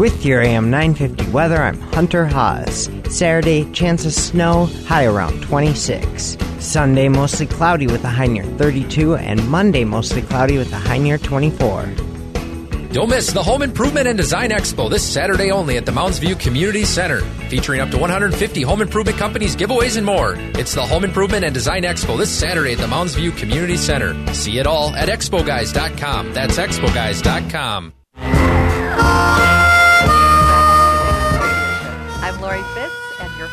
With 0.00 0.24
your 0.24 0.40
AM 0.40 0.70
950 0.70 1.30
weather, 1.30 1.58
I'm 1.58 1.78
Hunter 1.78 2.24
Haas. 2.24 2.88
Saturday, 3.10 3.70
chance 3.72 4.06
of 4.06 4.14
snow, 4.14 4.64
high 4.86 5.04
around 5.04 5.42
26. 5.42 6.38
Sunday, 6.58 7.10
mostly 7.10 7.46
cloudy 7.46 7.86
with 7.86 8.02
a 8.04 8.08
high 8.08 8.26
near 8.26 8.44
32, 8.44 9.16
and 9.16 9.46
Monday, 9.50 9.84
mostly 9.84 10.22
cloudy 10.22 10.56
with 10.56 10.72
a 10.72 10.78
high 10.78 10.96
near 10.96 11.18
24. 11.18 11.82
Don't 12.94 13.10
miss 13.10 13.30
the 13.30 13.42
Home 13.42 13.60
Improvement 13.60 14.08
and 14.08 14.16
Design 14.16 14.48
Expo 14.48 14.88
this 14.88 15.06
Saturday 15.06 15.50
only 15.50 15.76
at 15.76 15.84
the 15.84 15.92
Mounds 15.92 16.18
View 16.18 16.34
Community 16.34 16.86
Center, 16.86 17.20
featuring 17.50 17.82
up 17.82 17.90
to 17.90 17.98
150 17.98 18.62
home 18.62 18.80
improvement 18.80 19.18
companies, 19.18 19.54
giveaways, 19.54 19.98
and 19.98 20.06
more. 20.06 20.34
It's 20.58 20.74
the 20.74 20.86
Home 20.86 21.04
Improvement 21.04 21.44
and 21.44 21.52
Design 21.52 21.82
Expo 21.82 22.16
this 22.16 22.30
Saturday 22.30 22.72
at 22.72 22.78
the 22.78 22.88
Mounds 22.88 23.14
View 23.14 23.32
Community 23.32 23.76
Center. 23.76 24.14
See 24.32 24.56
it 24.56 24.66
all 24.66 24.94
at 24.94 25.10
expoguys.com. 25.10 26.32
That's 26.32 26.56
expoguys.com. 26.56 27.92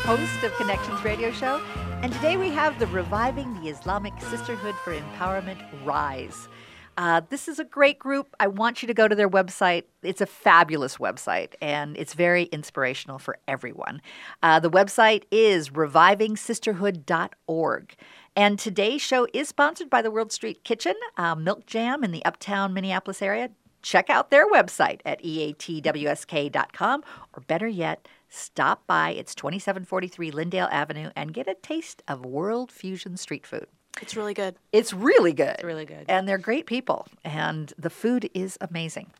host 0.07 0.41
of 0.45 0.55
Connections 0.55 1.03
Radio 1.03 1.29
Show. 1.31 1.61
And 2.01 2.13
today 2.13 2.37
we 2.37 2.47
have 2.51 2.79
the 2.79 2.87
Reviving 2.87 3.61
the 3.61 3.67
Islamic 3.67 4.13
Sisterhood 4.21 4.73
for 4.75 4.95
Empowerment 4.95 5.57
Rise. 5.83 6.47
Uh, 6.95 7.19
this 7.29 7.49
is 7.49 7.59
a 7.59 7.65
great 7.65 7.99
group. 7.99 8.33
I 8.39 8.47
want 8.47 8.81
you 8.81 8.87
to 8.87 8.93
go 8.93 9.09
to 9.09 9.15
their 9.15 9.29
website. 9.29 9.83
It's 10.03 10.21
a 10.21 10.25
fabulous 10.25 10.95
website 10.95 11.55
and 11.61 11.97
it's 11.97 12.13
very 12.13 12.43
inspirational 12.43 13.19
for 13.19 13.37
everyone. 13.49 14.01
Uh, 14.41 14.61
the 14.61 14.71
website 14.71 15.23
is 15.29 15.71
revivingsisterhood.org. 15.71 17.95
And 18.37 18.57
today's 18.57 19.01
show 19.01 19.27
is 19.33 19.49
sponsored 19.49 19.89
by 19.89 20.01
the 20.01 20.09
World 20.09 20.31
Street 20.31 20.63
Kitchen, 20.63 20.95
uh, 21.17 21.35
Milk 21.35 21.65
Jam 21.65 22.05
in 22.05 22.11
the 22.11 22.23
uptown 22.23 22.73
Minneapolis 22.73 23.21
area. 23.21 23.49
Check 23.81 24.09
out 24.09 24.31
their 24.31 24.49
website 24.49 25.01
at 25.05 25.21
eatwsk.com, 25.23 27.03
or 27.33 27.43
better 27.47 27.67
yet, 27.67 28.07
stop 28.29 28.85
by. 28.87 29.11
It's 29.11 29.35
2743 29.35 30.31
Lyndale 30.31 30.69
Avenue 30.71 31.11
and 31.15 31.33
get 31.33 31.47
a 31.47 31.55
taste 31.55 32.03
of 32.07 32.25
world 32.25 32.71
fusion 32.71 33.17
street 33.17 33.45
food. 33.45 33.67
It's 34.01 34.15
really 34.15 34.33
good. 34.33 34.55
It's 34.71 34.93
really 34.93 35.33
good. 35.33 35.55
It's 35.55 35.63
really 35.63 35.85
good. 35.85 36.05
And 36.07 36.27
they're 36.27 36.37
great 36.37 36.65
people, 36.65 37.07
and 37.23 37.73
the 37.77 37.89
food 37.89 38.29
is 38.33 38.57
amazing. 38.61 39.11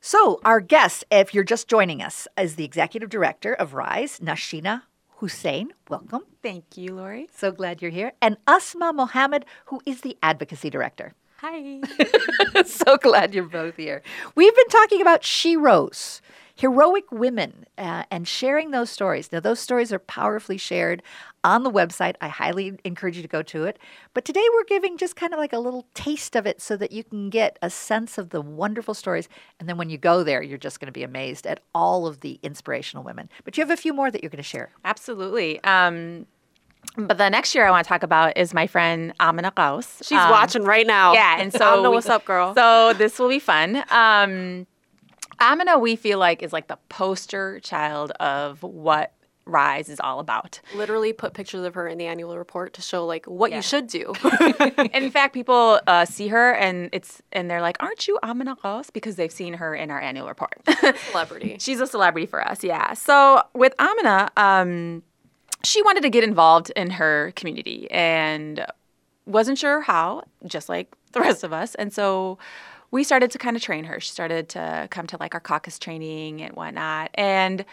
So, 0.00 0.40
our 0.44 0.60
guest, 0.60 1.04
if 1.10 1.32
you're 1.32 1.44
just 1.44 1.68
joining 1.68 2.02
us, 2.02 2.28
is 2.36 2.56
the 2.56 2.64
executive 2.64 3.08
director 3.08 3.54
of 3.54 3.72
RISE, 3.72 4.18
Nausheena 4.20 4.82
Hussain. 5.16 5.72
Welcome. 5.88 6.22
Thank 6.42 6.76
you, 6.76 6.94
Lori. 6.94 7.28
So 7.34 7.50
glad 7.50 7.80
you're 7.80 7.90
here. 7.90 8.12
And 8.20 8.36
Asma 8.46 8.92
Mohammed, 8.92 9.46
who 9.66 9.80
is 9.86 10.02
the 10.02 10.18
advocacy 10.22 10.68
director. 10.68 11.14
Hi. 11.46 11.80
so 12.64 12.96
glad 12.96 13.34
you're 13.34 13.44
both 13.44 13.76
here. 13.76 14.02
We've 14.34 14.56
been 14.56 14.68
talking 14.68 15.02
about 15.02 15.20
Sheroes, 15.20 16.22
heroic 16.54 17.12
women, 17.12 17.66
uh, 17.76 18.04
and 18.10 18.26
sharing 18.26 18.70
those 18.70 18.88
stories. 18.88 19.30
Now, 19.30 19.40
those 19.40 19.60
stories 19.60 19.92
are 19.92 19.98
powerfully 19.98 20.56
shared 20.56 21.02
on 21.42 21.62
the 21.62 21.70
website. 21.70 22.14
I 22.22 22.28
highly 22.28 22.78
encourage 22.86 23.16
you 23.16 23.22
to 23.22 23.28
go 23.28 23.42
to 23.42 23.64
it. 23.64 23.78
But 24.14 24.24
today 24.24 24.42
we're 24.54 24.64
giving 24.64 24.96
just 24.96 25.16
kind 25.16 25.34
of 25.34 25.38
like 25.38 25.52
a 25.52 25.58
little 25.58 25.86
taste 25.92 26.34
of 26.34 26.46
it 26.46 26.62
so 26.62 26.78
that 26.78 26.92
you 26.92 27.04
can 27.04 27.28
get 27.28 27.58
a 27.60 27.68
sense 27.68 28.16
of 28.16 28.30
the 28.30 28.40
wonderful 28.40 28.94
stories. 28.94 29.28
And 29.60 29.68
then 29.68 29.76
when 29.76 29.90
you 29.90 29.98
go 29.98 30.24
there, 30.24 30.42
you're 30.42 30.56
just 30.56 30.80
going 30.80 30.86
to 30.86 30.92
be 30.92 31.02
amazed 31.02 31.46
at 31.46 31.60
all 31.74 32.06
of 32.06 32.20
the 32.20 32.40
inspirational 32.42 33.04
women. 33.04 33.28
But 33.44 33.58
you 33.58 33.62
have 33.62 33.70
a 33.70 33.76
few 33.76 33.92
more 33.92 34.10
that 34.10 34.22
you're 34.22 34.30
going 34.30 34.38
to 34.38 34.42
share. 34.42 34.70
Absolutely. 34.82 35.62
Um, 35.62 36.24
but 36.96 37.18
the 37.18 37.28
next 37.28 37.54
year 37.54 37.66
I 37.66 37.70
want 37.70 37.84
to 37.84 37.88
talk 37.88 38.02
about 38.02 38.36
is 38.36 38.54
my 38.54 38.66
friend 38.66 39.12
Amina 39.20 39.52
Qaus. 39.52 39.98
She's 40.06 40.18
um, 40.18 40.30
watching 40.30 40.62
right 40.64 40.86
now. 40.86 41.12
Yeah, 41.14 41.40
and 41.40 41.52
so 41.60 41.74
Amina, 41.74 41.90
what's 41.90 42.08
up, 42.08 42.24
girl? 42.24 42.54
So 42.54 42.92
this 42.94 43.18
will 43.18 43.28
be 43.28 43.38
fun. 43.38 43.82
Um, 43.90 44.66
Amina, 45.40 45.78
we 45.78 45.96
feel 45.96 46.18
like 46.18 46.42
is 46.42 46.52
like 46.52 46.68
the 46.68 46.78
poster 46.88 47.60
child 47.60 48.12
of 48.12 48.62
what 48.62 49.12
Rise 49.46 49.90
is 49.90 50.00
all 50.00 50.20
about. 50.20 50.60
Literally 50.74 51.12
put 51.12 51.34
pictures 51.34 51.66
of 51.66 51.74
her 51.74 51.86
in 51.86 51.98
the 51.98 52.06
annual 52.06 52.38
report 52.38 52.72
to 52.74 52.80
show 52.82 53.04
like 53.04 53.26
what 53.26 53.50
Yeah. 53.50 53.56
you 53.58 53.62
should 53.62 53.88
do. 53.88 54.14
in 54.94 55.10
fact, 55.10 55.34
people 55.34 55.80
uh, 55.86 56.06
see 56.06 56.28
her 56.28 56.52
and 56.54 56.88
it's 56.92 57.20
and 57.30 57.50
they're 57.50 57.60
like, 57.60 57.76
"Aren't 57.80 58.08
you 58.08 58.18
Amina 58.22 58.56
Qaus?" 58.56 58.90
Because 58.90 59.16
they've 59.16 59.30
seen 59.32 59.54
her 59.54 59.74
in 59.74 59.90
our 59.90 60.00
annual 60.00 60.28
report. 60.28 60.54
Celebrity. 61.10 61.56
She's 61.60 61.78
a 61.80 61.86
celebrity 61.86 62.26
for 62.26 62.46
us, 62.46 62.64
yeah. 62.64 62.94
So 62.94 63.42
with 63.54 63.74
Amina, 63.78 64.30
um, 64.38 65.02
she 65.64 65.82
wanted 65.82 66.02
to 66.02 66.10
get 66.10 66.24
involved 66.24 66.70
in 66.76 66.90
her 66.90 67.32
community 67.36 67.90
and 67.90 68.64
wasn't 69.26 69.58
sure 69.58 69.80
how, 69.80 70.22
just 70.46 70.68
like 70.68 70.94
the 71.12 71.20
rest 71.20 71.44
of 71.44 71.52
us. 71.52 71.74
And 71.76 71.92
so 71.92 72.38
we 72.90 73.02
started 73.02 73.30
to 73.32 73.38
kind 73.38 73.56
of 73.56 73.62
train 73.62 73.84
her. 73.84 73.98
She 74.00 74.10
started 74.10 74.48
to 74.50 74.86
come 74.90 75.06
to 75.08 75.16
like 75.18 75.34
our 75.34 75.40
caucus 75.40 75.78
training 75.78 76.42
and 76.42 76.54
whatnot. 76.54 77.10
And 77.14 77.64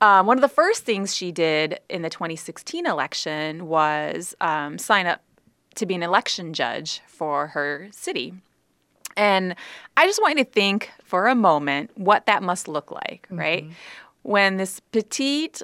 um, 0.00 0.26
one 0.26 0.36
of 0.36 0.42
the 0.42 0.48
first 0.48 0.84
things 0.84 1.14
she 1.14 1.30
did 1.30 1.78
in 1.88 2.02
the 2.02 2.10
2016 2.10 2.86
election 2.86 3.66
was 3.66 4.34
um, 4.40 4.78
sign 4.78 5.06
up 5.06 5.22
to 5.74 5.86
be 5.86 5.94
an 5.94 6.02
election 6.02 6.52
judge 6.52 7.00
for 7.06 7.48
her 7.48 7.88
city. 7.92 8.34
And 9.16 9.54
I 9.96 10.06
just 10.06 10.20
want 10.22 10.38
you 10.38 10.44
to 10.44 10.50
think 10.50 10.90
for 11.04 11.28
a 11.28 11.34
moment 11.34 11.90
what 11.94 12.26
that 12.26 12.42
must 12.42 12.66
look 12.66 12.90
like, 12.90 13.26
right? 13.30 13.66
When 14.22 14.56
this 14.56 14.80
petite 14.80 15.62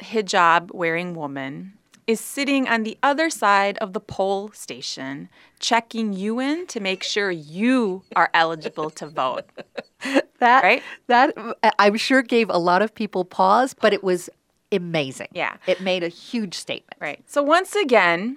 hijab 0.00 0.72
wearing 0.72 1.14
woman 1.14 1.74
is 2.06 2.20
sitting 2.20 2.68
on 2.68 2.82
the 2.82 2.98
other 3.02 3.30
side 3.30 3.78
of 3.78 3.94
the 3.94 4.00
poll 4.00 4.50
station, 4.52 5.28
checking 5.58 6.12
you 6.12 6.38
in 6.38 6.66
to 6.66 6.78
make 6.78 7.02
sure 7.02 7.30
you 7.30 8.02
are 8.14 8.30
eligible 8.34 8.90
to 8.90 9.06
vote. 9.06 9.44
That 10.40 10.62
Right? 10.62 10.82
that 11.06 11.34
I'm 11.78 11.96
sure 11.96 12.20
gave 12.20 12.50
a 12.50 12.58
lot 12.58 12.82
of 12.82 12.94
people 12.94 13.24
pause, 13.24 13.72
but 13.72 13.94
it 13.94 14.04
was 14.04 14.28
amazing. 14.70 15.28
Yeah. 15.32 15.56
It 15.66 15.80
made 15.80 16.02
a 16.02 16.08
huge 16.08 16.54
statement. 16.54 17.00
Right. 17.00 17.22
So 17.26 17.42
once 17.42 17.74
again, 17.74 18.36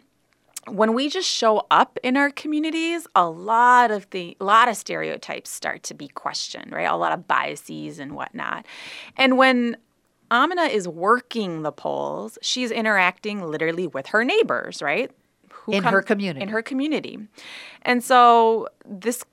when 0.68 0.94
we 0.94 1.10
just 1.10 1.28
show 1.30 1.66
up 1.70 2.00
in 2.04 2.16
our 2.16 2.30
communities, 2.30 3.08
a 3.16 3.30
lot 3.30 3.92
of 3.92 4.10
the 4.12 4.38
a 4.40 4.46
lot 4.46 4.70
of 4.70 4.78
stereotypes 4.78 5.50
start 5.50 5.84
to 5.84 5.94
be 5.94 6.08
questioned, 6.08 6.72
right? 6.72 6.90
A 6.90 6.96
lot 6.96 7.12
of 7.12 7.28
biases 7.28 8.00
and 8.00 8.14
whatnot. 8.14 8.66
And 9.18 9.38
when 9.38 9.76
Amina 10.32 10.64
is 10.64 10.88
working 10.88 11.62
the 11.62 11.72
polls, 11.72 12.38
she's 12.42 12.72
interacting 12.72 13.42
literally 13.44 13.88
with 13.88 14.08
her 14.08 14.24
neighbors, 14.24 14.82
right? 14.82 15.12
Who 15.52 15.74
In 15.74 15.84
her 15.84 16.02
community. 16.02 16.42
In 16.42 16.50
her 16.50 16.62
community. 16.62 17.20
And 17.84 18.04
so 18.04 18.68
this 18.86 19.24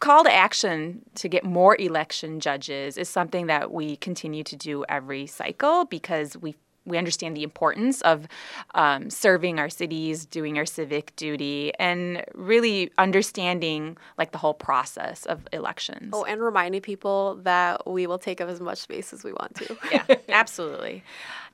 call 0.00 0.24
to 0.24 0.32
action 0.32 1.02
to 1.16 1.28
get 1.28 1.44
more 1.44 1.76
election 1.80 2.40
judges 2.40 2.96
is 2.96 3.08
something 3.08 3.46
that 3.46 3.72
we 3.72 3.96
continue 3.96 4.44
to 4.44 4.56
do 4.56 4.84
every 4.88 5.26
cycle 5.26 5.84
because 5.84 6.36
we 6.36 6.54
we 6.88 6.98
understand 6.98 7.36
the 7.36 7.42
importance 7.42 8.00
of 8.02 8.26
um, 8.74 9.10
serving 9.10 9.58
our 9.58 9.68
cities, 9.68 10.26
doing 10.26 10.58
our 10.58 10.66
civic 10.66 11.14
duty, 11.16 11.72
and 11.78 12.24
really 12.34 12.90
understanding 12.98 13.96
like 14.16 14.32
the 14.32 14.38
whole 14.38 14.54
process 14.54 15.26
of 15.26 15.46
elections. 15.52 16.10
Oh, 16.12 16.24
and 16.24 16.40
reminding 16.40 16.80
people 16.80 17.38
that 17.42 17.86
we 17.86 18.06
will 18.06 18.18
take 18.18 18.40
up 18.40 18.48
as 18.48 18.60
much 18.60 18.78
space 18.78 19.12
as 19.12 19.24
we 19.24 19.32
want 19.32 19.54
to. 19.56 19.76
yeah, 19.92 20.04
absolutely. 20.28 21.04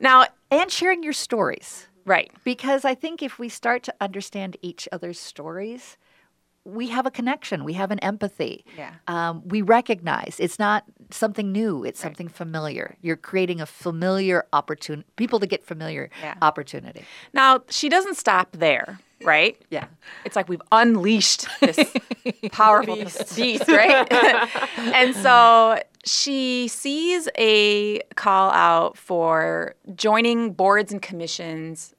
Now, 0.00 0.26
and 0.50 0.70
sharing 0.70 1.02
your 1.02 1.12
stories. 1.12 1.88
Right. 2.06 2.30
Because 2.44 2.84
I 2.84 2.94
think 2.94 3.22
if 3.22 3.38
we 3.38 3.48
start 3.48 3.82
to 3.84 3.94
understand 4.00 4.56
each 4.60 4.88
other's 4.92 5.18
stories, 5.18 5.96
we 6.64 6.88
have 6.88 7.04
a 7.06 7.10
connection. 7.10 7.64
We 7.64 7.74
have 7.74 7.90
an 7.90 7.98
empathy. 7.98 8.64
Yeah. 8.76 8.94
Um, 9.06 9.46
we 9.46 9.60
recognize 9.62 10.36
it's 10.38 10.58
not 10.58 10.84
something 11.10 11.52
new. 11.52 11.84
It's 11.84 12.00
something 12.00 12.28
familiar. 12.28 12.96
You're 13.02 13.16
creating 13.16 13.60
a 13.60 13.66
familiar 13.66 14.46
opportunity. 14.52 15.06
People 15.16 15.40
to 15.40 15.46
get 15.46 15.64
familiar 15.64 16.10
Yeah. 16.22 16.34
opportunity. 16.40 17.04
Now, 17.34 17.60
she 17.68 17.88
doesn't 17.90 18.16
stop 18.16 18.48
there, 18.52 18.98
right? 19.22 19.60
Yeah. 19.70 19.86
It's 20.24 20.36
like 20.36 20.48
we've 20.48 20.62
unleashed 20.72 21.46
this 21.60 21.78
powerful 22.52 22.96
Beast. 22.96 23.36
beast, 23.36 23.68
right? 23.68 24.10
and 24.78 25.14
so 25.14 25.80
she 26.06 26.68
sees 26.68 27.28
a 27.38 28.00
call 28.14 28.50
out 28.52 28.96
for 28.96 29.74
joining 29.94 30.52
boards 30.52 30.92
and 30.92 31.00
commissions 31.02 31.93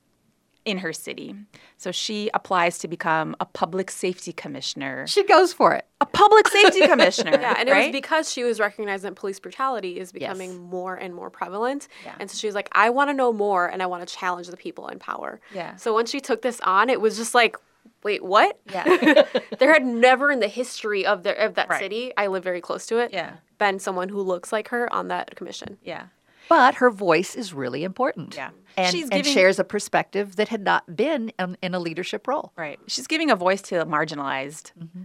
in 0.65 0.80
her 0.80 0.91
city. 0.91 1.36
So 1.78 1.91
she 1.91 2.30
applies 2.34 2.80
to 2.80 2.88
become 2.88 3.36
a 3.39 3.45
public 3.45 3.91
safety 3.91 4.34
commissioner. 4.34 5.06
She 5.08 5.23
goes 5.23 5.54
for 5.54 5.73
it. 5.75 5.86
A 6.01 6.06
public 6.06 6.47
safety 6.47 6.88
commissioner. 6.88 7.32
Yeah, 7.39 7.56
and 7.58 7.69
it 7.69 7.75
was 7.75 7.91
because 7.91 8.32
she 8.34 8.43
was 8.43 8.60
recognizing 8.60 9.12
that 9.12 9.15
police 9.15 9.39
brutality 9.39 9.99
is 9.99 10.12
becoming 10.12 10.58
more 10.63 10.95
and 10.95 11.13
more 11.13 11.30
prevalent. 11.30 11.88
Yeah. 12.04 12.15
And 12.19 12.30
so 12.32 12.38
she 12.38 12.47
was 12.47 12.56
like, 12.56 12.69
I 12.71 12.89
want 12.89 13.10
to 13.10 13.13
know 13.13 13.32
more 13.32 13.67
and 13.67 13.84
I 13.84 13.86
want 13.86 14.08
to 14.08 14.13
challenge 14.13 14.47
the 14.47 14.58
people 14.58 14.88
in 14.88 14.97
power. 14.99 15.39
Yeah. 15.54 15.75
So 15.75 15.93
when 15.93 16.08
she 16.08 16.19
took 16.19 16.41
this 16.41 16.60
on, 16.62 16.89
it 16.89 16.99
was 16.99 17.15
just 17.15 17.36
like, 17.36 17.58
wait, 18.04 18.23
what? 18.23 18.60
Yeah. 18.71 19.25
there 19.60 19.71
had 19.71 19.86
never 19.86 20.32
in 20.32 20.39
the 20.39 20.47
history 20.47 21.06
of 21.06 21.21
the 21.23 21.43
of 21.45 21.54
that 21.56 21.69
Right. 21.69 21.80
city, 21.80 22.12
I 22.17 22.28
live 22.28 22.43
very 22.43 22.62
close 22.62 22.88
to 22.88 22.97
it, 22.97 23.13
Yeah. 23.13 23.34
been 23.60 23.78
someone 23.80 24.10
who 24.10 24.21
looks 24.21 24.51
like 24.51 24.69
her 24.69 24.91
on 24.91 25.10
that 25.10 25.36
commission. 25.36 25.78
Yeah. 25.84 26.06
But 26.49 26.75
her 26.75 26.89
voice 26.89 27.36
is 27.36 27.53
really 27.53 27.84
important. 27.84 28.36
Yeah. 28.36 28.51
And, 28.77 28.93
She's 28.93 29.10
and 29.10 29.25
shares 29.25 29.58
a 29.58 29.63
perspective 29.63 30.36
that 30.36 30.49
had 30.49 30.63
not 30.63 30.95
been 30.95 31.31
in, 31.39 31.58
in 31.62 31.73
a 31.73 31.79
leadership 31.79 32.27
role. 32.27 32.51
Right. 32.58 32.79
She's 32.88 33.08
giving 33.08 33.31
a 33.31 33.36
voice 33.36 33.62
to 33.63 33.86
marginalized 33.86 34.73
mm-hmm. 34.77 35.03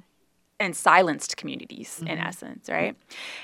and 0.58 0.74
silenced 0.74 1.36
communities, 1.36 2.00
in 2.00 2.08
mm-hmm. 2.08 2.26
essence, 2.26 2.68
right? 2.68 2.96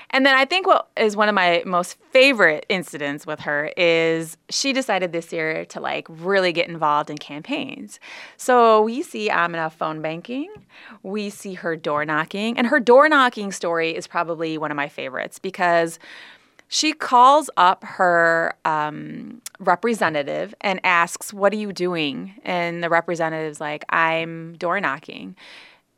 And 0.09 0.25
then 0.25 0.35
I 0.35 0.43
think 0.43 0.67
what 0.67 0.89
is 0.97 1.15
one 1.15 1.29
of 1.29 1.35
my 1.35 1.63
most 1.65 1.97
favorite 2.11 2.65
incidents 2.67 3.25
with 3.25 3.39
her 3.41 3.71
is 3.77 4.37
she 4.49 4.73
decided 4.73 5.13
this 5.13 5.31
year 5.31 5.63
to 5.65 5.79
like 5.79 6.05
really 6.09 6.51
get 6.51 6.67
involved 6.67 7.09
in 7.09 7.17
campaigns. 7.17 7.97
So 8.35 8.81
we 8.81 9.03
see 9.03 9.29
Amina 9.29 9.69
phone 9.69 10.01
banking, 10.01 10.53
we 11.03 11.29
see 11.29 11.53
her 11.53 11.77
door 11.77 12.03
knocking, 12.03 12.57
and 12.57 12.67
her 12.67 12.81
door 12.81 13.07
knocking 13.07 13.53
story 13.53 13.95
is 13.95 14.07
probably 14.07 14.57
one 14.57 14.71
of 14.71 14.77
my 14.77 14.89
favorites 14.89 15.39
because 15.39 15.99
she 16.67 16.93
calls 16.93 17.49
up 17.57 17.83
her 17.83 18.53
um, 18.65 19.41
representative 19.59 20.53
and 20.61 20.79
asks, 20.83 21.33
What 21.33 21.53
are 21.53 21.57
you 21.57 21.71
doing? 21.71 22.33
And 22.43 22.83
the 22.83 22.89
representative's 22.89 23.61
like, 23.61 23.85
I'm 23.89 24.55
door 24.57 24.79
knocking. 24.79 25.35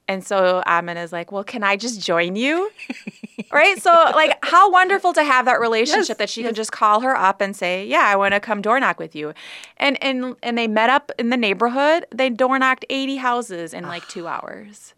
And 0.07 0.25
so 0.25 0.63
Amina's 0.65 1.11
like, 1.11 1.31
Well, 1.31 1.43
can 1.43 1.63
I 1.63 1.75
just 1.75 2.01
join 2.01 2.35
you? 2.35 2.71
right? 3.51 3.81
So, 3.81 3.91
like, 3.91 4.37
how 4.43 4.71
wonderful 4.71 5.13
to 5.13 5.23
have 5.23 5.45
that 5.45 5.59
relationship 5.59 6.09
Yes, 6.09 6.17
that 6.17 6.29
she 6.29 6.41
yes. 6.41 6.49
can 6.49 6.55
just 6.55 6.71
call 6.71 7.01
her 7.01 7.15
up 7.15 7.41
and 7.41 7.55
say, 7.55 7.85
Yeah, 7.85 8.03
I 8.05 8.15
want 8.15 8.33
to 8.33 8.39
come 8.39 8.61
door 8.61 8.79
knock 8.79 8.99
with 8.99 9.15
you. 9.15 9.33
And, 9.77 10.01
and, 10.03 10.35
and 10.43 10.57
they 10.57 10.67
met 10.67 10.89
up 10.89 11.11
in 11.17 11.29
the 11.29 11.37
neighborhood. 11.37 12.05
They 12.11 12.29
door 12.29 12.59
knocked 12.59 12.85
80 12.89 13.17
houses 13.17 13.73
in 13.73 13.87
like 13.87 14.07
two 14.07 14.27
hours 14.27 14.93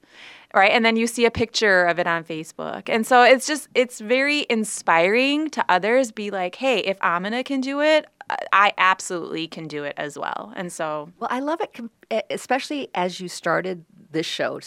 right? 0.53 0.71
And 0.71 0.83
then 0.85 0.95
you 0.95 1.07
see 1.07 1.25
a 1.25 1.31
picture 1.31 1.85
of 1.85 1.99
it 1.99 2.07
on 2.07 2.23
facebook. 2.23 2.89
And 2.89 3.05
so 3.05 3.23
it's 3.23 3.47
just 3.47 3.67
it's 3.75 3.99
very 3.99 4.45
inspiring 4.49 5.49
to 5.51 5.65
others 5.69 6.11
be 6.11 6.31
like 6.31 6.55
hey 6.55 6.79
if 6.79 6.97
amina 7.01 7.43
can 7.43 7.61
do 7.61 7.79
it 7.81 8.07
I- 8.53 8.73
absolutely 8.77 9.47
can 9.47 9.67
do 9.67 9.83
it 9.83 9.93
as 9.97 10.17
well. 10.17 10.53
And 10.55 10.71
so 10.71 11.11
Well, 11.19 11.29
I 11.31 11.39
love 11.39 11.59
it, 11.61 12.25
especially 12.29 12.89
as 12.95 13.19
you 13.19 13.27
started 13.27 13.85
this 14.11 14.25
show 14.25 14.59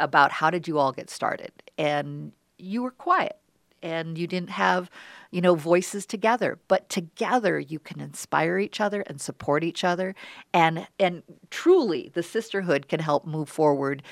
about 0.00 0.32
how 0.32 0.50
did 0.50 0.66
you 0.68 0.78
all 0.78 0.92
get 0.92 1.10
started, 1.10 1.52
and 1.78 2.32
you 2.58 2.82
were 2.82 2.90
quiet, 2.90 3.36
and 3.82 4.16
you 4.16 4.26
didn't 4.26 4.50
have, 4.50 4.90
you 5.30 5.40
know, 5.40 5.54
voices 5.54 6.06
together, 6.06 6.58
but 6.68 6.88
together 6.88 7.58
you 7.58 7.78
can 7.78 8.00
inspire 8.00 8.58
each 8.58 8.80
other 8.80 9.02
and 9.02 9.20
support 9.20 9.64
each 9.64 9.84
other, 9.84 10.14
and 10.52 10.86
and 10.98 11.22
truly 11.50 12.10
the 12.14 12.22
sisterhood 12.22 12.88
can 12.88 13.00
help 13.00 13.26
move 13.26 13.48
forward. 13.48 14.02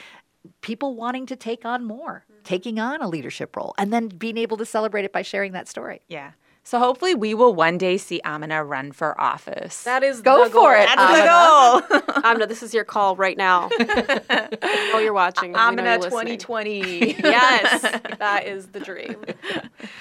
People 0.62 0.94
wanting 0.94 1.26
to 1.26 1.36
take 1.36 1.64
on 1.64 1.84
more, 1.84 2.24
taking 2.44 2.78
on 2.78 3.02
a 3.02 3.08
leadership 3.08 3.56
role, 3.56 3.74
and 3.78 3.92
then 3.92 4.08
being 4.08 4.38
able 4.38 4.56
to 4.56 4.64
celebrate 4.64 5.04
it 5.04 5.12
by 5.12 5.22
sharing 5.22 5.52
that 5.52 5.68
story. 5.68 6.00
yeah 6.08 6.32
so 6.62 6.78
hopefully 6.78 7.14
we 7.14 7.32
will 7.32 7.54
one 7.54 7.78
day 7.78 7.96
see 7.96 8.20
amina 8.22 8.62
run 8.62 8.92
for 8.92 9.18
office 9.18 9.82
That 9.84 10.02
is 10.02 10.20
Go 10.20 10.44
the 10.44 10.50
for 10.50 10.74
goal. 10.74 10.82
it, 10.82 10.88
that's 10.94 11.88
the 11.88 11.96
goal 12.12 12.22
Amna, 12.24 12.46
this 12.46 12.62
is 12.62 12.74
your 12.74 12.84
call 12.84 13.16
right 13.16 13.36
now. 13.36 13.70
oh, 13.80 15.00
you're 15.02 15.14
watching. 15.14 15.52
We 15.54 15.58
amina 15.58 15.96
2020 15.98 17.16
yes, 17.24 17.80
that 18.18 18.46
is 18.46 18.66
the 18.68 18.80
dream. 18.80 19.16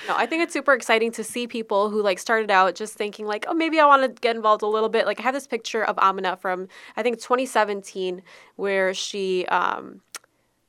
No, 0.07 0.15
I 0.17 0.25
think 0.25 0.43
it's 0.43 0.51
super 0.53 0.73
exciting 0.73 1.11
to 1.13 1.23
see 1.23 1.47
people 1.47 1.89
who 1.89 2.01
like 2.01 2.19
started 2.19 2.51
out 2.51 2.75
just 2.75 2.93
thinking 2.95 3.25
like, 3.25 3.45
oh, 3.47 3.53
maybe 3.53 3.79
I 3.79 3.85
want 3.85 4.03
to 4.03 4.09
get 4.21 4.35
involved 4.35 4.61
a 4.61 4.67
little 4.67 4.89
bit. 4.89 5.05
Like 5.05 5.19
I 5.21 5.23
have 5.23 5.33
this 5.33 5.47
picture 5.47 5.83
of 5.85 5.97
Amina 5.97 6.35
from 6.35 6.67
I 6.97 7.03
think 7.03 7.17
2017 7.21 8.21
where 8.57 8.93
she 8.93 9.45
um 9.45 10.01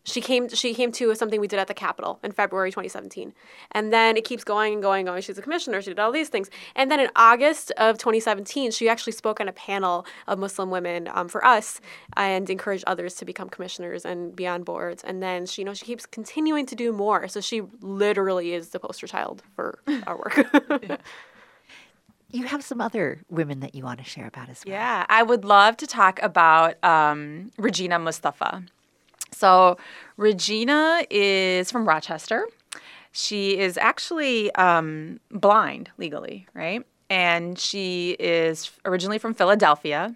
she 0.05 0.21
came 0.21 0.49
she 0.49 0.75
came 0.75 0.93
to 0.93 1.15
something 1.15 1.41
we 1.41 1.49
did 1.49 1.59
at 1.59 1.69
the 1.69 1.75
Capitol 1.75 2.19
in 2.23 2.33
February 2.33 2.71
2017. 2.71 3.33
And 3.73 3.93
then 3.93 4.17
it 4.17 4.25
keeps 4.25 4.45
going 4.45 4.75
and 4.75 4.83
going 4.83 5.01
and 5.01 5.09
going. 5.09 5.23
She's 5.23 5.39
a 5.39 5.43
commissioner, 5.43 5.83
she 5.83 5.91
did 5.91 5.99
all 5.99 6.13
these 6.13 6.29
things. 6.29 6.51
And 6.75 6.91
then 6.91 7.01
in 7.01 7.11
August 7.17 7.71
of 7.73 7.99
2017, 7.99 8.71
she 8.71 8.89
actually 8.89 9.13
spoke 9.13 9.41
on 9.41 9.49
a 9.49 9.53
panel 9.53 10.07
of 10.27 10.39
Muslim 10.39 10.71
women 10.71 11.09
um, 11.13 11.29
for 11.29 11.45
us 11.45 11.81
and 12.17 12.49
encouraged 12.49 12.85
others 12.87 13.15
to 13.17 13.25
become 13.25 13.49
commissioners 13.49 14.05
and 14.05 14.35
be 14.35 14.47
on 14.47 14.63
boards. 14.63 15.05
And 15.05 15.23
then 15.23 15.47
she 15.47 15.63
you 15.63 15.67
know 15.67 15.75
she 15.75 15.85
keeps 15.85 16.07
continuing 16.07 16.67
to 16.67 16.75
do 16.75 16.93
more. 16.93 17.29
So 17.29 17.41
she 17.41 17.63
literally 17.81 18.55
is 18.55 18.71
the 18.71 18.81
poster 18.81 19.07
child 19.07 19.43
for 19.55 19.81
our 20.07 20.17
work. 20.17 21.01
You 22.33 22.47
have 22.47 22.63
some 22.63 22.81
other 22.81 23.23
women 23.29 23.59
that 23.59 23.75
you 23.75 23.83
want 23.83 23.99
to 23.99 24.05
share 24.05 24.29
about 24.29 24.49
as 24.49 24.63
well. 24.65 24.73
Yeah, 24.73 25.05
I 25.09 25.25
would 25.25 25.45
love 25.45 25.77
to 25.79 25.87
talk 25.89 26.23
about 26.23 26.83
um, 26.85 27.51
Regina 27.59 27.99
Mustafa. 27.99 28.63
So, 29.41 29.79
Regina 30.19 31.03
is 31.09 31.71
from 31.71 31.89
Rochester. 31.89 32.47
She 33.13 33.59
is 33.59 33.79
actually 33.79 34.55
um, 34.55 35.19
blind 35.31 35.89
legally, 35.97 36.47
right? 36.53 36.85
And 37.09 37.59
she 37.59 38.17
is 38.21 38.71
originally 38.85 39.17
from 39.17 39.33
Philadelphia. 39.33 40.15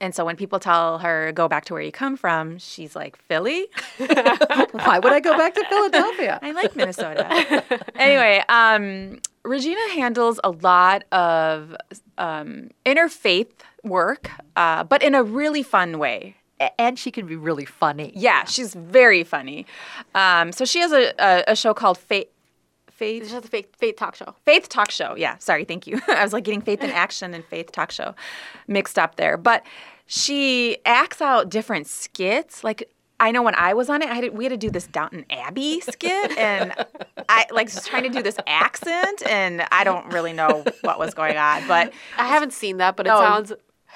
And 0.00 0.12
so 0.16 0.24
when 0.24 0.34
people 0.34 0.58
tell 0.58 0.98
her, 0.98 1.30
go 1.30 1.46
back 1.46 1.64
to 1.66 1.74
where 1.74 1.82
you 1.82 1.92
come 1.92 2.16
from, 2.16 2.58
she's 2.58 2.96
like, 2.96 3.16
Philly? 3.28 3.68
Why 3.98 4.98
would 5.00 5.12
I 5.12 5.20
go 5.20 5.36
back 5.36 5.54
to 5.54 5.64
Philadelphia? 5.68 6.40
I 6.42 6.50
like 6.50 6.74
Minnesota. 6.74 7.62
anyway, 7.94 8.42
um, 8.48 9.20
Regina 9.44 9.80
handles 9.92 10.40
a 10.42 10.50
lot 10.50 11.04
of 11.12 11.76
um, 12.18 12.70
interfaith 12.84 13.52
work, 13.84 14.32
uh, 14.56 14.82
but 14.82 15.04
in 15.04 15.14
a 15.14 15.22
really 15.22 15.62
fun 15.62 16.00
way. 16.00 16.34
A- 16.60 16.80
And 16.80 16.98
she 16.98 17.10
can 17.10 17.26
be 17.26 17.36
really 17.36 17.64
funny. 17.64 18.12
Yeah, 18.14 18.44
she's 18.44 18.74
very 18.74 19.24
funny. 19.24 19.66
Um, 20.14 20.52
so 20.52 20.64
she 20.64 20.78
has 20.80 20.92
a, 20.92 21.12
a, 21.18 21.44
a 21.48 21.56
show 21.56 21.74
called 21.74 21.98
Faith. 21.98 22.28
Faith. 22.90 23.22
It's 23.22 23.32
just 23.32 23.46
a 23.46 23.48
faith, 23.48 23.74
faith 23.76 23.96
talk 23.96 24.14
show. 24.14 24.34
Faith 24.44 24.68
Talk 24.68 24.90
Show. 24.90 25.14
Yeah, 25.16 25.38
sorry, 25.38 25.64
thank 25.64 25.86
you. 25.86 25.98
I 26.08 26.22
was 26.22 26.34
like 26.34 26.44
getting 26.44 26.60
Faith 26.60 26.82
in 26.84 26.90
Action 26.90 27.32
and 27.32 27.42
Faith 27.46 27.72
Talk 27.72 27.90
Show 27.90 28.14
mixed 28.68 28.98
up 28.98 29.16
there. 29.16 29.38
But 29.38 29.64
she 30.04 30.76
acts 30.84 31.22
out 31.22 31.48
different 31.48 31.86
skits. 31.86 32.62
Like 32.62 32.90
I 33.18 33.30
know 33.32 33.42
when 33.42 33.54
I 33.54 33.72
was 33.72 33.88
on 33.88 34.02
it, 34.02 34.10
I 34.10 34.14
had 34.16 34.36
we 34.36 34.44
had 34.44 34.50
to 34.50 34.58
do 34.58 34.70
this 34.70 34.86
Downton 34.86 35.24
Abbey 35.30 35.80
skit, 35.80 36.36
and 36.36 36.74
I 37.28 37.46
like 37.50 37.72
was 37.72 37.86
trying 37.86 38.02
to 38.02 38.10
do 38.10 38.22
this 38.22 38.36
accent, 38.46 39.22
and 39.26 39.62
I 39.72 39.82
don't 39.84 40.12
really 40.12 40.34
know 40.34 40.62
what 40.82 40.98
was 40.98 41.14
going 41.14 41.38
on. 41.38 41.66
But 41.66 41.94
I 42.18 42.26
haven't 42.26 42.52
seen 42.52 42.76
that, 42.78 42.96
but 42.96 43.06
it 43.06 43.10
No. 43.10 43.18
sounds 43.18 43.52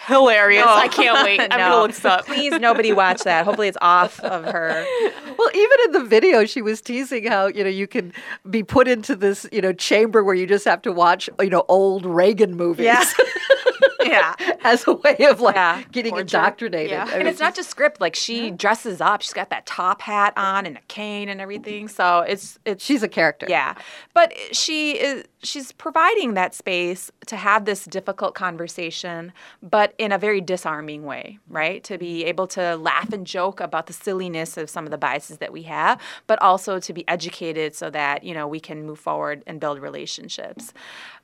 hilarious. 0.06 0.64
No. 0.64 0.72
I 0.72 0.88
can't 0.88 1.24
wait. 1.24 1.40
I'm 1.50 1.50
No. 1.50 1.56
gonna 1.56 1.76
look 1.82 1.90
this 1.92 2.04
up. 2.04 2.26
Please, 2.26 2.52
nobody 2.60 2.92
watch 2.92 3.22
that. 3.22 3.44
Hopefully, 3.44 3.68
it's 3.68 3.78
off 3.80 4.20
of 4.20 4.44
her. 4.44 4.84
Well, 5.36 5.50
even 5.52 5.78
in 5.86 5.92
the 5.92 6.04
video, 6.04 6.44
she 6.44 6.62
was 6.62 6.80
teasing 6.80 7.26
how 7.26 7.48
you 7.48 7.64
know 7.64 7.68
you 7.70 7.88
can 7.88 8.12
be 8.48 8.62
put 8.62 8.86
into 8.86 9.16
this 9.16 9.46
you 9.50 9.60
know 9.60 9.72
chamber 9.72 10.22
where 10.22 10.34
you 10.34 10.46
just 10.46 10.64
have 10.64 10.80
to 10.82 10.92
watch 10.92 11.28
you 11.40 11.50
know 11.50 11.64
old 11.68 12.06
Reagan 12.06 12.56
movies. 12.56 12.84
Yeah. 12.86 13.02
yeah. 14.04 14.34
as 14.64 14.86
a 14.86 14.94
way 14.94 15.16
of 15.28 15.40
like 15.40 15.90
getting 15.92 16.16
indoctrinated. 16.16 16.98
I 16.98 17.02
and 17.04 17.18
mean, 17.18 17.26
it's 17.26 17.40
not 17.40 17.54
just 17.54 17.70
script. 17.70 18.00
Like 18.00 18.14
she 18.14 18.50
dresses 18.50 19.00
up. 19.00 19.22
She's 19.22 19.32
got 19.32 19.50
that 19.50 19.66
top 19.66 20.02
hat 20.02 20.32
on 20.36 20.66
and 20.66 20.76
a 20.76 20.80
cane 20.88 21.28
and 21.28 21.40
everything. 21.40 21.88
So 21.88 22.20
it's 22.20 22.58
it's 22.64 22.84
she's 22.84 23.02
a 23.02 23.08
character. 23.08 23.46
Yeah, 23.48 23.74
but 24.12 24.32
she 24.52 24.92
is 24.92 25.24
she's 25.42 25.72
providing 25.72 26.34
that 26.34 26.54
space 26.54 27.10
to 27.26 27.36
have 27.36 27.64
this 27.64 27.84
difficult 27.84 28.34
conversation, 28.34 29.32
but 29.62 29.94
in 29.98 30.12
a 30.12 30.18
very 30.18 30.40
disarming 30.40 31.04
way, 31.04 31.38
right? 31.48 31.84
To 31.84 31.98
be 31.98 32.24
able 32.24 32.46
to 32.48 32.76
laugh 32.76 33.12
and 33.12 33.26
joke 33.26 33.60
about 33.60 33.86
the 33.86 33.92
silliness 33.92 34.56
of 34.56 34.70
some 34.70 34.84
of 34.84 34.90
the 34.90 34.98
biases 34.98 35.38
that 35.38 35.52
we 35.52 35.62
have, 35.62 36.00
but 36.26 36.40
also 36.42 36.78
to 36.78 36.92
be 36.92 37.06
educated 37.08 37.74
so 37.74 37.90
that 37.90 38.24
you 38.24 38.34
know 38.34 38.46
we 38.46 38.60
can 38.60 38.86
move 38.86 38.98
forward 38.98 39.42
and 39.46 39.60
build 39.60 39.78
relationships. 39.80 40.72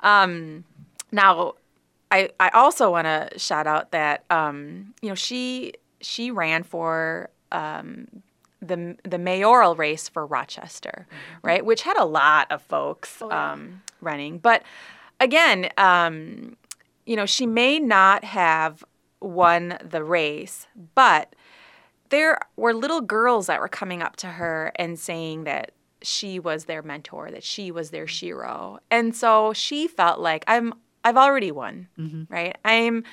Um, 0.00 0.64
now, 1.12 1.54
I 2.10 2.30
I 2.38 2.48
also 2.50 2.90
want 2.90 3.06
to 3.06 3.38
shout 3.38 3.66
out 3.66 3.92
that 3.92 4.24
um, 4.30 4.94
you 5.00 5.08
know 5.08 5.14
she 5.14 5.74
she 6.00 6.30
ran 6.30 6.62
for 6.62 7.30
um, 7.52 8.22
the 8.60 8.96
the 9.04 9.18
mayoral 9.18 9.74
race 9.76 10.08
for 10.08 10.26
Rochester, 10.26 11.06
right? 11.42 11.64
Which 11.64 11.82
had 11.82 11.96
a 11.96 12.04
lot 12.04 12.50
of 12.50 12.62
folks 12.62 13.22
um, 13.22 13.82
running, 14.00 14.38
but 14.38 14.62
again, 15.20 15.68
um, 15.76 16.56
you 17.06 17.16
know, 17.16 17.26
she 17.26 17.46
may 17.46 17.78
not 17.78 18.24
have 18.24 18.84
won 19.20 19.78
the 19.84 20.02
race, 20.02 20.66
but 20.94 21.34
there 22.08 22.38
were 22.56 22.74
little 22.74 23.00
girls 23.00 23.46
that 23.46 23.60
were 23.60 23.68
coming 23.68 24.02
up 24.02 24.16
to 24.16 24.26
her 24.26 24.72
and 24.76 24.98
saying 24.98 25.44
that 25.44 25.72
she 26.02 26.38
was 26.38 26.64
their 26.64 26.82
mentor, 26.82 27.30
that 27.30 27.44
she 27.44 27.70
was 27.70 27.90
their 27.90 28.06
shero. 28.06 28.78
And 28.90 29.14
so 29.14 29.52
she 29.52 29.86
felt 29.86 30.18
like 30.18 30.44
I'm 30.46 30.74
I've 31.04 31.16
already 31.16 31.50
won, 31.50 31.88
mm-hmm. 31.98 32.32
right? 32.32 32.56
I'm 32.64 33.04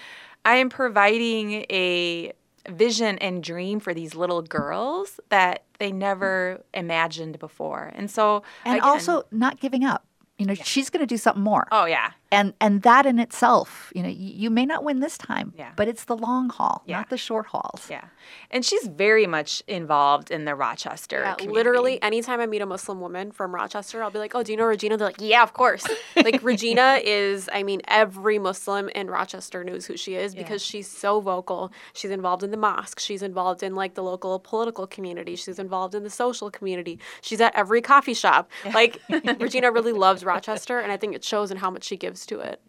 I 0.46 0.56
am 0.56 0.70
providing 0.70 1.66
a 1.70 2.34
vision 2.70 3.18
and 3.20 3.44
dream 3.44 3.80
for 3.80 3.94
these 3.94 4.16
little 4.16 4.42
girls 4.42 5.20
that 5.30 5.64
they 5.80 5.92
never 5.92 6.62
imagined 6.74 7.40
before. 7.40 7.92
And 7.96 8.10
so 8.10 8.44
and 8.66 8.78
again- 8.78 8.88
also 8.90 9.24
not 9.32 9.60
giving 9.60 9.84
up. 9.84 10.04
You 10.38 10.46
know, 10.46 10.54
she's 10.54 10.92
going 10.92 11.02
to 11.02 11.08
do 11.08 11.18
something 11.18 11.42
more. 11.42 11.68
Oh 11.72 11.86
yeah. 11.86 12.12
And 12.32 12.54
and 12.60 12.82
that 12.82 13.06
in 13.06 13.20
itself, 13.20 13.92
you 13.96 14.04
know, 14.04 14.10
you, 14.10 14.34
you 14.44 14.50
may 14.50 14.66
not 14.66 14.84
win 14.84 15.00
this 15.00 15.18
time, 15.18 15.54
Yeah. 15.58 15.72
but 15.76 15.88
it's 15.88 16.04
the 16.06 16.16
long 16.18 16.50
haul, 16.50 16.84
not 16.88 17.10
the 17.10 17.18
short 17.18 17.48
hauls. 17.48 17.88
Yeah. 17.90 18.04
And 18.52 18.66
she's 18.66 18.86
very 18.88 19.26
much 19.28 19.64
involved 19.68 20.30
in 20.32 20.44
the 20.44 20.54
Rochester 20.54 21.22
Yeah, 21.24 21.36
community. 21.36 21.56
literally, 21.58 22.02
anytime 22.02 22.42
I 22.42 22.46
meet 22.46 22.62
a 22.62 22.66
Muslim 22.66 23.00
woman 23.00 23.32
from 23.32 23.56
Rochester, 23.56 24.04
I'll 24.04 24.12
be 24.12 24.20
like, 24.20 24.36
"Oh, 24.36 24.44
do 24.44 24.52
you 24.52 24.58
know 24.58 24.66
Regina?" 24.66 24.98
They're 24.98 25.08
like, 25.08 25.22
"Yeah, 25.22 25.42
of 25.44 25.54
course." 25.54 25.86
like 26.18 26.44
Regina 26.44 27.00
is, 27.04 27.50
I 27.54 27.64
mean, 27.64 27.82
every 27.88 28.40
Muslim 28.40 28.90
in 28.90 29.10
Rochester 29.10 29.64
knows 29.64 29.86
who 29.86 29.96
she 29.96 30.16
is 30.16 30.36
because 30.36 30.62
she's 30.62 30.88
so 30.90 31.22
vocal. 31.22 31.72
She's 31.94 32.12
involved 32.12 32.44
in 32.44 32.52
the 32.52 32.58
mosque. 32.58 33.00
She's 33.00 33.22
involved 33.22 33.64
in 33.64 33.74
like 33.76 33.94
the 33.94 34.04
local 34.04 34.40
political 34.40 34.86
community. 34.88 35.36
She's 35.38 35.60
involved 35.60 35.96
in 35.96 36.04
the 36.04 36.10
social 36.10 36.52
community. 36.52 37.00
She's 37.22 37.40
at 37.40 37.56
every 37.56 37.82
coffee 37.82 38.14
shop. 38.14 38.50
Like 38.74 39.00
Regina 39.40 39.72
really 39.72 39.94
loves 39.94 40.26
Rochester, 40.26 40.80
and 40.80 40.92
I 40.92 40.98
think 40.98 41.16
it 41.16 41.24
shows 41.24 41.52
in 41.52 41.58
how 41.58 41.72
much 41.72 41.86
she 41.86 41.96
gives 41.96 42.17
to 42.26 42.40
it. 42.40 42.62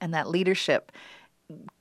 And 0.00 0.12
that 0.12 0.28
leadership 0.28 0.92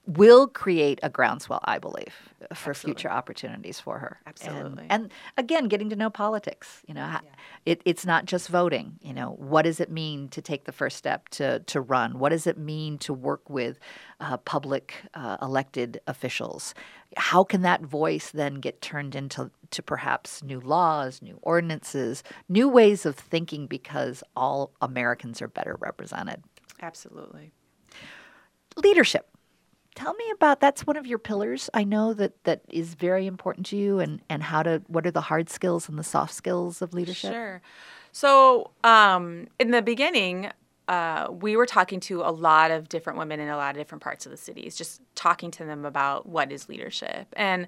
will 0.05 0.47
create 0.47 0.99
a 1.01 1.09
groundswell, 1.09 1.59
I 1.63 1.79
believe, 1.79 2.13
for 2.53 2.75
future 2.75 3.09
opportunities 3.09 3.79
for 3.79 3.97
her. 3.97 4.19
Absolutely. 4.27 4.85
And, 4.89 5.03
and 5.05 5.11
again, 5.37 5.67
getting 5.67 5.89
to 5.89 5.95
know 5.95 6.11
politics. 6.11 6.83
You 6.87 6.93
know, 6.93 7.05
ho- 7.07 7.27
it, 7.65 7.81
it's 7.83 8.05
not 8.05 8.25
just 8.25 8.47
voting. 8.49 8.99
You 9.01 9.13
know, 9.13 9.31
what 9.39 9.63
does 9.63 9.79
it 9.79 9.89
mean 9.89 10.29
to 10.29 10.41
take 10.41 10.65
the 10.65 10.71
first 10.71 10.97
step 10.97 11.29
to 11.29 11.59
to 11.61 11.81
run? 11.81 12.19
What 12.19 12.29
does 12.29 12.45
it 12.45 12.57
mean 12.59 12.99
to 12.99 13.13
work 13.13 13.49
with 13.49 13.79
uh, 14.19 14.37
public 14.37 14.93
uh, 15.15 15.37
elected 15.41 15.99
officials? 16.05 16.75
How 17.17 17.43
can 17.43 17.63
that 17.63 17.81
voice 17.81 18.29
then 18.29 18.55
get 18.55 18.81
turned 18.81 19.15
into 19.15 19.49
to 19.71 19.81
perhaps 19.81 20.43
new 20.43 20.59
laws, 20.59 21.23
new 21.23 21.39
ordinances, 21.41 22.23
new 22.47 22.69
ways 22.69 23.07
of 23.07 23.15
thinking? 23.15 23.65
Because 23.65 24.23
all 24.35 24.71
Americans 24.81 25.41
are 25.41 25.47
better 25.47 25.75
represented. 25.79 26.43
Absolutely. 26.81 27.51
Leadership. 28.77 29.27
Tell 29.95 30.13
me 30.13 30.25
about 30.33 30.59
that's 30.59 30.85
one 30.85 30.97
of 30.97 31.07
your 31.07 31.17
pillars. 31.17 31.69
I 31.73 31.85
know 31.85 32.13
that 32.13 32.43
that 32.43 32.61
is 32.67 32.95
very 32.95 33.27
important 33.27 33.65
to 33.67 33.77
you 33.77 33.99
and 33.99 34.21
and 34.29 34.43
how 34.43 34.61
to 34.61 34.81
what 34.87 35.07
are 35.07 35.11
the 35.11 35.21
hard 35.21 35.49
skills 35.49 35.87
and 35.87 35.97
the 35.97 36.03
soft 36.03 36.33
skills 36.33 36.81
of 36.81 36.93
leadership? 36.93 37.31
Sure. 37.31 37.61
So, 38.11 38.71
um, 38.83 39.47
in 39.59 39.71
the 39.71 39.81
beginning, 39.81 40.51
uh, 40.87 41.27
we 41.29 41.55
were 41.55 41.65
talking 41.65 41.99
to 42.01 42.21
a 42.21 42.31
lot 42.31 42.71
of 42.71 42.87
different 42.89 43.19
women 43.19 43.39
in 43.39 43.49
a 43.49 43.57
lot 43.57 43.71
of 43.71 43.77
different 43.77 44.03
parts 44.03 44.25
of 44.25 44.31
the 44.31 44.37
cities, 44.37 44.75
just 44.75 45.01
talking 45.15 45.51
to 45.51 45.65
them 45.65 45.85
about 45.85 46.27
what 46.27 46.51
is 46.51 46.69
leadership. 46.69 47.27
And 47.35 47.67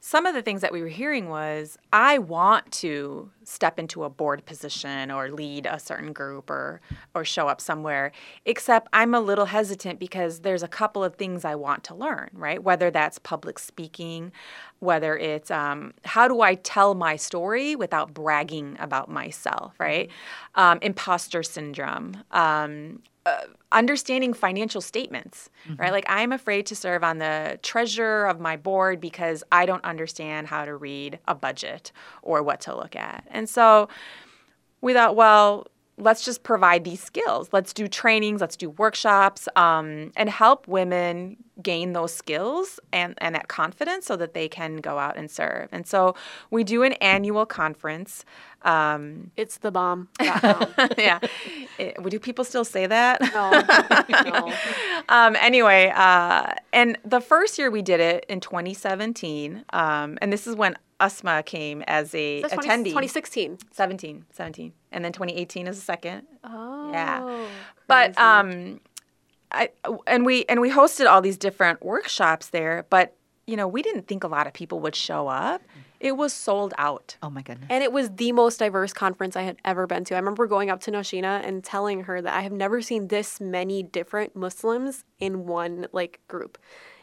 some 0.00 0.26
of 0.26 0.34
the 0.34 0.42
things 0.42 0.60
that 0.62 0.72
we 0.72 0.82
were 0.82 0.88
hearing 0.88 1.28
was, 1.28 1.76
I 1.92 2.18
want 2.18 2.70
to 2.72 3.30
step 3.50 3.78
into 3.78 4.04
a 4.04 4.10
board 4.10 4.46
position 4.46 5.10
or 5.10 5.30
lead 5.30 5.66
a 5.66 5.78
certain 5.78 6.12
group 6.12 6.48
or 6.48 6.80
or 7.14 7.24
show 7.24 7.48
up 7.48 7.60
somewhere, 7.60 8.12
except 8.44 8.88
I'm 8.92 9.14
a 9.14 9.20
little 9.20 9.46
hesitant 9.46 9.98
because 9.98 10.40
there's 10.40 10.62
a 10.62 10.68
couple 10.68 11.02
of 11.02 11.16
things 11.16 11.44
I 11.44 11.56
want 11.56 11.82
to 11.84 11.94
learn, 11.94 12.30
right? 12.32 12.62
Whether 12.62 12.90
that's 12.90 13.18
public 13.18 13.58
speaking, 13.58 14.32
whether 14.78 15.16
it's 15.16 15.50
um, 15.50 15.94
how 16.04 16.28
do 16.28 16.40
I 16.40 16.54
tell 16.54 16.94
my 16.94 17.16
story 17.16 17.74
without 17.74 18.14
bragging 18.14 18.76
about 18.78 19.10
myself, 19.10 19.74
right? 19.78 20.08
Um, 20.54 20.78
imposter 20.82 21.42
syndrome. 21.42 22.22
Um, 22.30 23.02
uh, 23.26 23.42
understanding 23.72 24.32
financial 24.32 24.80
statements, 24.80 25.50
right? 25.76 25.92
Like 25.92 26.06
I'm 26.08 26.32
afraid 26.32 26.66
to 26.66 26.74
serve 26.74 27.04
on 27.04 27.18
the 27.18 27.58
treasurer 27.62 28.26
of 28.26 28.40
my 28.40 28.56
board 28.56 29.00
because 29.00 29.44
I 29.52 29.66
don't 29.66 29.84
understand 29.84 30.48
how 30.48 30.64
to 30.64 30.74
read 30.74 31.18
a 31.28 31.34
budget 31.34 31.92
or 32.22 32.42
what 32.42 32.60
to 32.62 32.74
look 32.74 32.96
at. 32.96 33.24
And 33.30 33.39
so 33.48 33.88
we 34.80 34.94
thought, 34.94 35.16
well, 35.16 35.66
let's 36.00 36.24
just 36.24 36.42
provide 36.42 36.84
these 36.84 37.02
skills. 37.02 37.48
Let's 37.52 37.72
do 37.72 37.86
trainings, 37.86 38.40
let's 38.40 38.56
do 38.56 38.70
workshops, 38.70 39.48
um, 39.56 40.12
and 40.16 40.28
help 40.28 40.66
women 40.66 41.36
gain 41.62 41.92
those 41.92 42.14
skills 42.14 42.80
and, 42.92 43.14
and 43.18 43.34
that 43.34 43.48
confidence 43.48 44.06
so 44.06 44.16
that 44.16 44.32
they 44.32 44.48
can 44.48 44.76
go 44.76 44.98
out 44.98 45.16
and 45.18 45.30
serve. 45.30 45.68
And 45.72 45.86
so 45.86 46.14
we 46.50 46.64
do 46.64 46.82
an 46.82 46.94
annual 46.94 47.44
conference. 47.44 48.24
Um, 48.62 49.30
it's 49.36 49.58
the 49.58 49.70
bomb. 49.70 50.08
yeah. 50.20 51.18
It- 51.78 51.96
do 52.10 52.18
people 52.18 52.44
still 52.44 52.64
say 52.64 52.86
that? 52.86 53.20
No. 53.32 54.30
no. 54.30 54.52
um, 55.08 55.36
anyway, 55.36 55.92
uh, 55.94 56.54
and 56.72 56.98
the 57.04 57.20
first 57.20 57.58
year 57.58 57.70
we 57.70 57.82
did 57.82 58.00
it 58.00 58.26
in 58.28 58.40
2017, 58.40 59.64
um, 59.72 60.18
and 60.20 60.32
this 60.32 60.46
is 60.46 60.56
when 60.56 60.76
Asma 61.00 61.42
came 61.42 61.82
as 61.86 62.14
a 62.14 62.42
That's 62.42 62.54
20 62.54 62.68
attendee. 62.68 62.84
2016. 62.84 63.58
17, 63.72 64.24
17. 64.30 64.72
And 64.92 65.04
then 65.04 65.12
2018 65.12 65.66
is 65.66 65.76
the 65.76 65.82
second. 65.82 66.26
Oh. 66.44 66.90
Yeah. 66.92 67.46
But 67.86 68.18
um 68.18 68.80
I 69.52 69.70
and 70.06 70.24
we 70.24 70.44
and 70.48 70.60
we 70.60 70.70
hosted 70.70 71.10
all 71.10 71.20
these 71.20 71.38
different 71.38 71.84
workshops 71.84 72.48
there, 72.50 72.86
but 72.90 73.16
you 73.46 73.56
know, 73.56 73.66
we 73.66 73.82
didn't 73.82 74.06
think 74.06 74.22
a 74.22 74.28
lot 74.28 74.46
of 74.46 74.52
people 74.52 74.78
would 74.80 74.94
show 74.94 75.26
up. 75.26 75.60
It 75.98 76.16
was 76.16 76.32
sold 76.32 76.72
out. 76.78 77.16
Oh 77.22 77.28
my 77.28 77.42
goodness. 77.42 77.66
And 77.68 77.82
it 77.82 77.92
was 77.92 78.10
the 78.10 78.32
most 78.32 78.58
diverse 78.58 78.92
conference 78.92 79.36
I 79.36 79.42
had 79.42 79.56
ever 79.64 79.86
been 79.86 80.04
to. 80.04 80.14
I 80.14 80.18
remember 80.18 80.46
going 80.46 80.70
up 80.70 80.80
to 80.82 80.90
Nausheena 80.90 81.44
and 81.44 81.62
telling 81.62 82.04
her 82.04 82.22
that 82.22 82.32
I 82.32 82.42
have 82.42 82.52
never 82.52 82.80
seen 82.80 83.08
this 83.08 83.40
many 83.40 83.82
different 83.82 84.34
Muslims 84.36 85.04
in 85.18 85.46
one 85.46 85.88
like 85.92 86.20
group. 86.28 86.58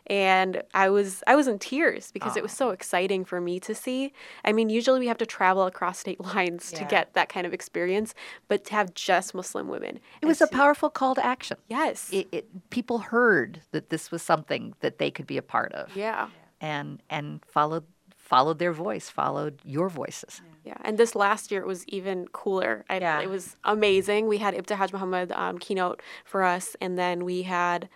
And 0.09 0.63
I 0.73 0.89
was 0.89 1.23
I 1.27 1.35
was 1.35 1.47
in 1.47 1.59
tears 1.59 2.11
because 2.11 2.37
it 2.37 2.43
was 2.43 2.53
so 2.53 2.69
exciting 2.69 3.25
for 3.25 3.41
me 3.41 3.59
to 3.61 3.75
see. 3.75 4.13
I 4.45 4.53
mean, 4.53 4.69
usually 4.69 4.99
we 4.99 5.07
have 5.07 5.17
to 5.17 5.25
travel 5.25 5.65
across 5.65 5.99
state 5.99 6.19
lines 6.35 6.71
to 6.71 6.85
get 6.85 7.13
that 7.13 7.29
kind 7.29 7.45
of 7.45 7.53
experience, 7.53 8.13
but 8.47 8.63
to 8.65 8.71
have 8.73 8.93
just 8.93 9.33
Muslim 9.33 9.67
women. 9.67 9.99
It 10.21 10.25
was 10.25 10.41
a 10.41 10.47
powerful 10.47 10.89
call 10.89 11.15
to 11.15 11.25
action. 11.25 11.57
Yes. 11.67 12.09
It, 12.11 12.27
it 12.31 12.69
people 12.69 12.99
heard 12.99 13.61
that 13.71 13.89
this 13.89 14.11
was 14.11 14.21
something 14.21 14.73
that 14.79 14.97
they 14.97 15.11
could 15.11 15.27
be 15.27 15.37
a 15.37 15.41
part 15.41 15.73
of. 15.73 15.95
Yeah. 15.95 16.29
And 16.61 17.03
and 17.09 17.43
followed 17.45 17.83
followed 18.27 18.59
their 18.59 18.73
voice, 18.73 19.09
followed 19.09 19.59
your 19.63 19.89
voices. 19.89 20.41
Yeah, 20.65 20.75
and 20.81 20.97
this 20.97 21.15
last 21.15 21.49
year 21.49 21.61
it 21.61 21.67
was 21.67 21.87
even 21.87 22.27
cooler. 22.33 22.83
I, 22.89 22.97
Yeah. 22.99 23.21
It 23.21 23.29
was 23.29 23.55
amazing. 23.63 24.27
We 24.27 24.39
had 24.39 24.53
Ibtihaj 24.53 24.91
Muhammad 24.91 25.31
um, 25.31 25.57
keynote 25.57 26.01
for 26.25 26.43
us, 26.43 26.75
and 26.81 26.97
then 26.99 27.23
we 27.23 27.43
had, 27.43 27.87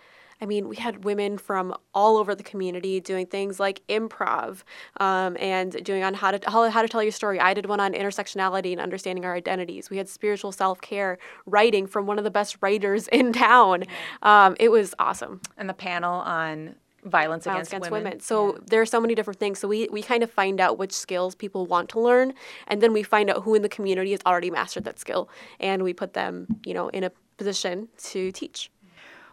I 0.41 0.45
mean, 0.47 0.67
we 0.67 0.75
had 0.75 1.05
women 1.05 1.37
from 1.37 1.73
all 1.93 2.17
over 2.17 2.33
the 2.33 2.43
community 2.43 2.99
doing 2.99 3.27
things 3.27 3.59
like 3.59 3.81
improv 3.87 4.63
um, 4.97 5.37
and 5.39 5.71
doing 5.83 6.03
on 6.03 6.15
how 6.15 6.31
to 6.31 6.49
how, 6.49 6.69
how 6.69 6.81
to 6.81 6.87
tell 6.87 7.03
your 7.03 7.11
story. 7.11 7.39
I 7.39 7.53
did 7.53 7.67
one 7.67 7.79
on 7.79 7.93
intersectionality 7.93 8.71
and 8.71 8.81
understanding 8.81 9.23
our 9.23 9.35
identities. 9.35 9.89
We 9.89 9.97
had 9.97 10.09
spiritual 10.09 10.51
self 10.51 10.81
care 10.81 11.19
writing 11.45 11.85
from 11.85 12.07
one 12.07 12.17
of 12.17 12.23
the 12.23 12.31
best 12.31 12.57
writers 12.61 13.07
in 13.09 13.33
town. 13.33 13.83
Um, 14.23 14.55
it 14.59 14.69
was 14.69 14.95
awesome. 14.97 15.41
And 15.57 15.69
the 15.69 15.75
panel 15.75 16.15
on 16.21 16.75
violence, 17.03 17.45
Violence 17.45 17.69
against, 17.69 17.91
women. 17.91 18.19
So 18.19 18.59
there 18.65 18.81
are 18.81 18.85
so 18.85 18.99
many 18.99 19.15
different 19.15 19.39
things. 19.39 19.59
So 19.59 19.67
we, 19.67 19.87
we 19.91 20.01
kind 20.01 20.23
of 20.23 20.31
find 20.31 20.59
out 20.59 20.77
which 20.77 20.91
skills 20.93 21.35
people 21.35 21.65
want 21.65 21.89
to 21.89 21.99
learn, 21.99 22.33
and 22.67 22.81
then 22.81 22.93
we 22.93 23.03
find 23.03 23.29
out 23.29 23.43
who 23.43 23.55
in 23.55 23.61
the 23.61 23.69
community 23.69 24.11
has 24.11 24.21
already 24.25 24.51
mastered 24.51 24.83
that 24.85 24.99
skill, 24.99 25.29
and 25.59 25.83
we 25.83 25.93
put 25.93 26.13
them, 26.13 26.47
you 26.65 26.73
know, 26.73 26.89
in 26.89 27.03
a 27.03 27.11
position 27.37 27.87
to 27.97 28.31
teach. 28.31 28.69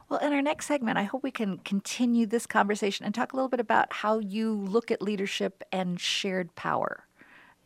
Well, 0.08 0.20
in 0.20 0.32
our 0.32 0.40
next 0.40 0.66
segment, 0.66 0.96
I 0.96 1.02
hope 1.02 1.22
we 1.22 1.30
can 1.30 1.58
continue 1.58 2.24
this 2.24 2.46
conversation 2.46 3.04
and 3.04 3.14
talk 3.14 3.34
a 3.34 3.36
little 3.36 3.50
bit 3.50 3.60
about 3.60 3.92
how 3.92 4.20
you 4.20 4.54
look 4.54 4.90
at 4.90 5.02
leadership 5.02 5.62
and 5.70 6.00
shared 6.00 6.54
power. 6.54 7.04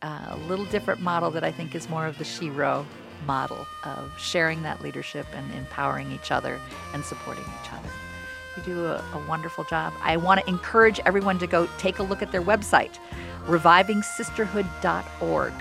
Uh, 0.01 0.25
a 0.31 0.37
little 0.49 0.65
different 0.65 0.99
model 0.99 1.31
that 1.31 1.45
I 1.45 1.53
think 1.53 1.73
is 1.73 1.89
more 1.89 2.05
of 2.05 2.17
the 2.17 2.25
Shero 2.25 2.85
model 3.25 3.65
of 3.85 4.11
sharing 4.19 4.61
that 4.63 4.81
leadership 4.81 5.25
and 5.33 5.49
empowering 5.53 6.11
each 6.11 6.31
other 6.31 6.59
and 6.93 7.05
supporting 7.05 7.45
each 7.61 7.71
other. 7.71 7.87
You 8.57 8.63
do 8.63 8.87
a, 8.87 8.97
a 8.97 9.25
wonderful 9.29 9.63
job. 9.63 9.93
I 10.01 10.17
want 10.17 10.41
to 10.41 10.49
encourage 10.49 10.99
everyone 11.05 11.39
to 11.39 11.47
go 11.47 11.69
take 11.77 11.99
a 11.99 12.03
look 12.03 12.21
at 12.21 12.33
their 12.33 12.41
website, 12.41 12.99
revivingsisterhood.org. 13.45 15.53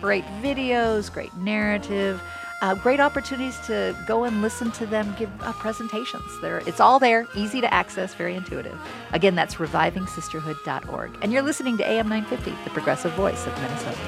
Great 0.00 0.24
videos, 0.42 1.12
great 1.12 1.32
narrative, 1.36 2.20
uh, 2.64 2.74
great 2.74 2.98
opportunities 2.98 3.58
to 3.60 3.94
go 4.06 4.24
and 4.24 4.40
listen 4.40 4.70
to 4.70 4.86
them 4.86 5.14
give 5.18 5.30
uh, 5.42 5.52
presentations. 5.52 6.24
There, 6.40 6.62
it's 6.66 6.80
all 6.80 6.98
there, 6.98 7.26
easy 7.36 7.60
to 7.60 7.72
access, 7.72 8.14
very 8.14 8.34
intuitive. 8.34 8.78
Again, 9.12 9.34
that's 9.34 9.56
revivingsisterhood.org. 9.56 11.18
And 11.20 11.30
you're 11.30 11.42
listening 11.42 11.76
to 11.76 11.86
AM 11.86 12.08
950, 12.08 12.64
the 12.64 12.70
progressive 12.70 13.12
voice 13.12 13.46
of 13.46 13.52
Minnesota. 13.60 13.98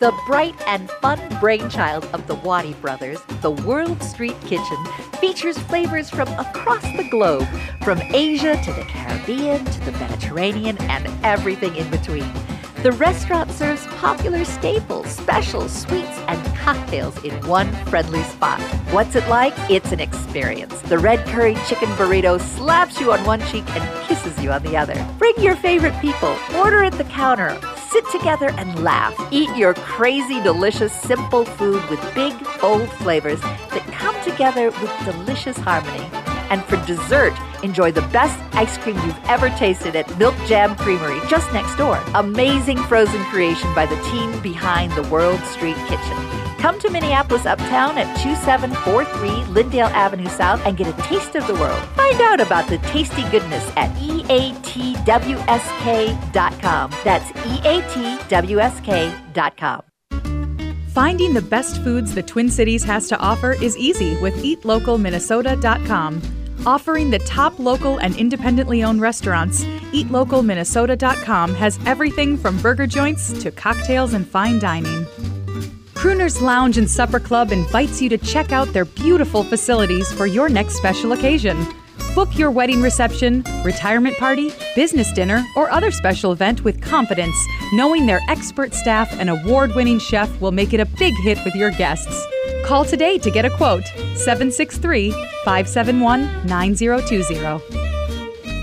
The 0.00 0.12
bright 0.26 0.60
and 0.66 0.90
fun 0.90 1.20
brainchild 1.38 2.04
of 2.06 2.26
the 2.26 2.34
Wadi 2.34 2.74
brothers, 2.74 3.20
the 3.42 3.52
World 3.52 4.02
Street 4.02 4.38
Kitchen, 4.40 4.84
features 5.20 5.56
flavors 5.56 6.10
from 6.10 6.26
across 6.32 6.82
the 6.82 7.06
globe, 7.10 7.46
from 7.84 8.02
Asia 8.02 8.60
to 8.64 8.72
the 8.72 8.82
Caribbean 8.82 9.64
to 9.64 9.80
the 9.84 9.92
Mediterranean 9.92 10.76
and 10.78 11.06
everything 11.24 11.76
in 11.76 11.88
between. 11.92 12.28
The 12.84 12.92
restaurant 12.92 13.50
serves 13.50 13.86
popular 13.96 14.44
staples, 14.44 15.06
specials, 15.06 15.72
sweets, 15.72 16.18
and 16.28 16.56
cocktails 16.58 17.16
in 17.24 17.32
one 17.46 17.72
friendly 17.86 18.22
spot. 18.24 18.60
What's 18.92 19.16
it 19.16 19.26
like? 19.26 19.54
It's 19.70 19.90
an 19.90 20.00
experience. 20.00 20.78
The 20.82 20.98
red 20.98 21.26
curry 21.28 21.54
chicken 21.66 21.88
burrito 21.96 22.38
slaps 22.38 23.00
you 23.00 23.10
on 23.10 23.24
one 23.24 23.40
cheek 23.46 23.64
and 23.74 24.06
kisses 24.06 24.38
you 24.44 24.52
on 24.52 24.62
the 24.64 24.76
other. 24.76 24.94
Bring 25.18 25.32
your 25.38 25.56
favorite 25.56 25.98
people, 26.02 26.36
order 26.56 26.84
at 26.84 26.92
the 26.98 27.04
counter, 27.04 27.58
sit 27.88 28.04
together 28.10 28.50
and 28.58 28.84
laugh. 28.84 29.18
Eat 29.30 29.56
your 29.56 29.72
crazy, 29.72 30.42
delicious, 30.42 30.92
simple 30.92 31.46
food 31.46 31.82
with 31.88 32.14
big, 32.14 32.34
bold 32.60 32.90
flavors 32.98 33.40
that 33.40 33.82
come 33.92 34.14
together 34.24 34.66
with 34.66 35.04
delicious 35.06 35.56
harmony. 35.56 36.06
And 36.50 36.64
for 36.64 36.76
dessert, 36.86 37.34
enjoy 37.62 37.92
the 37.92 38.02
best 38.08 38.38
ice 38.54 38.76
cream 38.78 38.96
you've 38.96 39.24
ever 39.26 39.50
tasted 39.50 39.96
at 39.96 40.18
Milk 40.18 40.34
Jam 40.46 40.76
Creamery 40.76 41.20
just 41.28 41.52
next 41.52 41.76
door. 41.76 42.02
Amazing 42.14 42.78
frozen 42.78 43.22
creation 43.24 43.72
by 43.74 43.86
the 43.86 44.00
team 44.10 44.40
behind 44.40 44.92
the 44.92 45.02
World 45.04 45.40
Street 45.44 45.76
Kitchen. 45.88 46.44
Come 46.58 46.78
to 46.80 46.90
Minneapolis 46.90 47.44
Uptown 47.44 47.98
at 47.98 48.06
2743 48.22 49.52
Lyndale 49.52 49.88
Avenue 49.88 50.28
South 50.28 50.64
and 50.64 50.78
get 50.78 50.88
a 50.88 50.94
taste 51.02 51.34
of 51.34 51.46
the 51.46 51.54
world. 51.54 51.82
Find 51.90 52.20
out 52.22 52.40
about 52.40 52.68
the 52.68 52.78
tasty 52.78 53.22
goodness 53.30 53.70
at 53.76 53.90
eatwsk.com. 53.96 54.60
That's 57.04 57.30
eatwsk.com. 57.32 58.34
Finding 60.94 61.34
the 61.34 61.42
best 61.42 61.82
foods 61.82 62.14
the 62.14 62.22
Twin 62.22 62.48
Cities 62.48 62.84
has 62.84 63.08
to 63.08 63.18
offer 63.18 63.54
is 63.54 63.76
easy 63.76 64.16
with 64.20 64.32
eatlocalminnesota.com. 64.44 66.22
Offering 66.64 67.10
the 67.10 67.18
top 67.18 67.58
local 67.58 67.98
and 67.98 68.14
independently 68.14 68.84
owned 68.84 69.00
restaurants, 69.00 69.64
eatlocalminnesota.com 69.64 71.52
has 71.56 71.80
everything 71.84 72.36
from 72.36 72.60
burger 72.62 72.86
joints 72.86 73.32
to 73.42 73.50
cocktails 73.50 74.14
and 74.14 74.24
fine 74.24 74.60
dining. 74.60 75.04
Crooners 75.94 76.40
Lounge 76.40 76.78
and 76.78 76.88
Supper 76.88 77.18
Club 77.18 77.50
invites 77.50 78.00
you 78.00 78.08
to 78.08 78.18
check 78.18 78.52
out 78.52 78.72
their 78.72 78.84
beautiful 78.84 79.42
facilities 79.42 80.12
for 80.12 80.26
your 80.26 80.48
next 80.48 80.76
special 80.76 81.10
occasion. 81.10 81.66
Book 82.14 82.38
your 82.38 82.52
wedding 82.52 82.80
reception, 82.80 83.44
retirement 83.64 84.16
party, 84.18 84.52
business 84.76 85.12
dinner, 85.12 85.44
or 85.56 85.68
other 85.70 85.90
special 85.90 86.30
event 86.30 86.62
with 86.62 86.80
confidence, 86.80 87.36
knowing 87.72 88.06
their 88.06 88.20
expert 88.28 88.72
staff 88.72 89.12
and 89.18 89.28
award 89.28 89.74
winning 89.74 89.98
chef 89.98 90.40
will 90.40 90.52
make 90.52 90.72
it 90.72 90.78
a 90.78 90.86
big 90.86 91.14
hit 91.22 91.44
with 91.44 91.56
your 91.56 91.72
guests. 91.72 92.24
Call 92.64 92.84
today 92.84 93.18
to 93.18 93.30
get 93.32 93.44
a 93.44 93.50
quote 93.50 93.86
763 94.14 95.10
571 95.44 96.46
9020. 96.46 97.93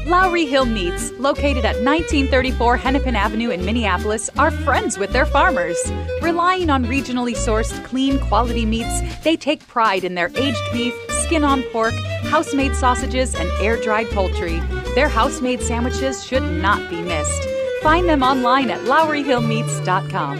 Lowry 0.05 0.45
Hill 0.47 0.65
Meats, 0.65 1.11
located 1.19 1.63
at 1.63 1.75
1934 1.83 2.75
Hennepin 2.77 3.15
Avenue 3.15 3.51
in 3.51 3.63
Minneapolis, 3.63 4.31
are 4.35 4.49
friends 4.49 4.97
with 4.97 5.13
their 5.13 5.27
farmers. 5.27 5.77
Relying 6.23 6.71
on 6.71 6.85
regionally 6.85 7.35
sourced, 7.35 7.83
clean, 7.85 8.17
quality 8.17 8.65
meats, 8.65 9.01
they 9.23 9.37
take 9.37 9.67
pride 9.67 10.03
in 10.03 10.15
their 10.15 10.31
aged 10.35 10.57
beef, 10.73 10.95
skin 11.09 11.43
on 11.43 11.61
pork, 11.71 11.93
house 12.23 12.51
made 12.55 12.75
sausages, 12.75 13.35
and 13.35 13.47
air 13.61 13.79
dried 13.79 14.09
poultry. 14.09 14.59
Their 14.95 15.07
house 15.07 15.39
made 15.39 15.61
sandwiches 15.61 16.25
should 16.25 16.43
not 16.43 16.89
be 16.89 16.99
missed. 17.03 17.47
Find 17.83 18.09
them 18.09 18.23
online 18.23 18.71
at 18.71 18.81
LowryHillMeats.com. 18.81 20.39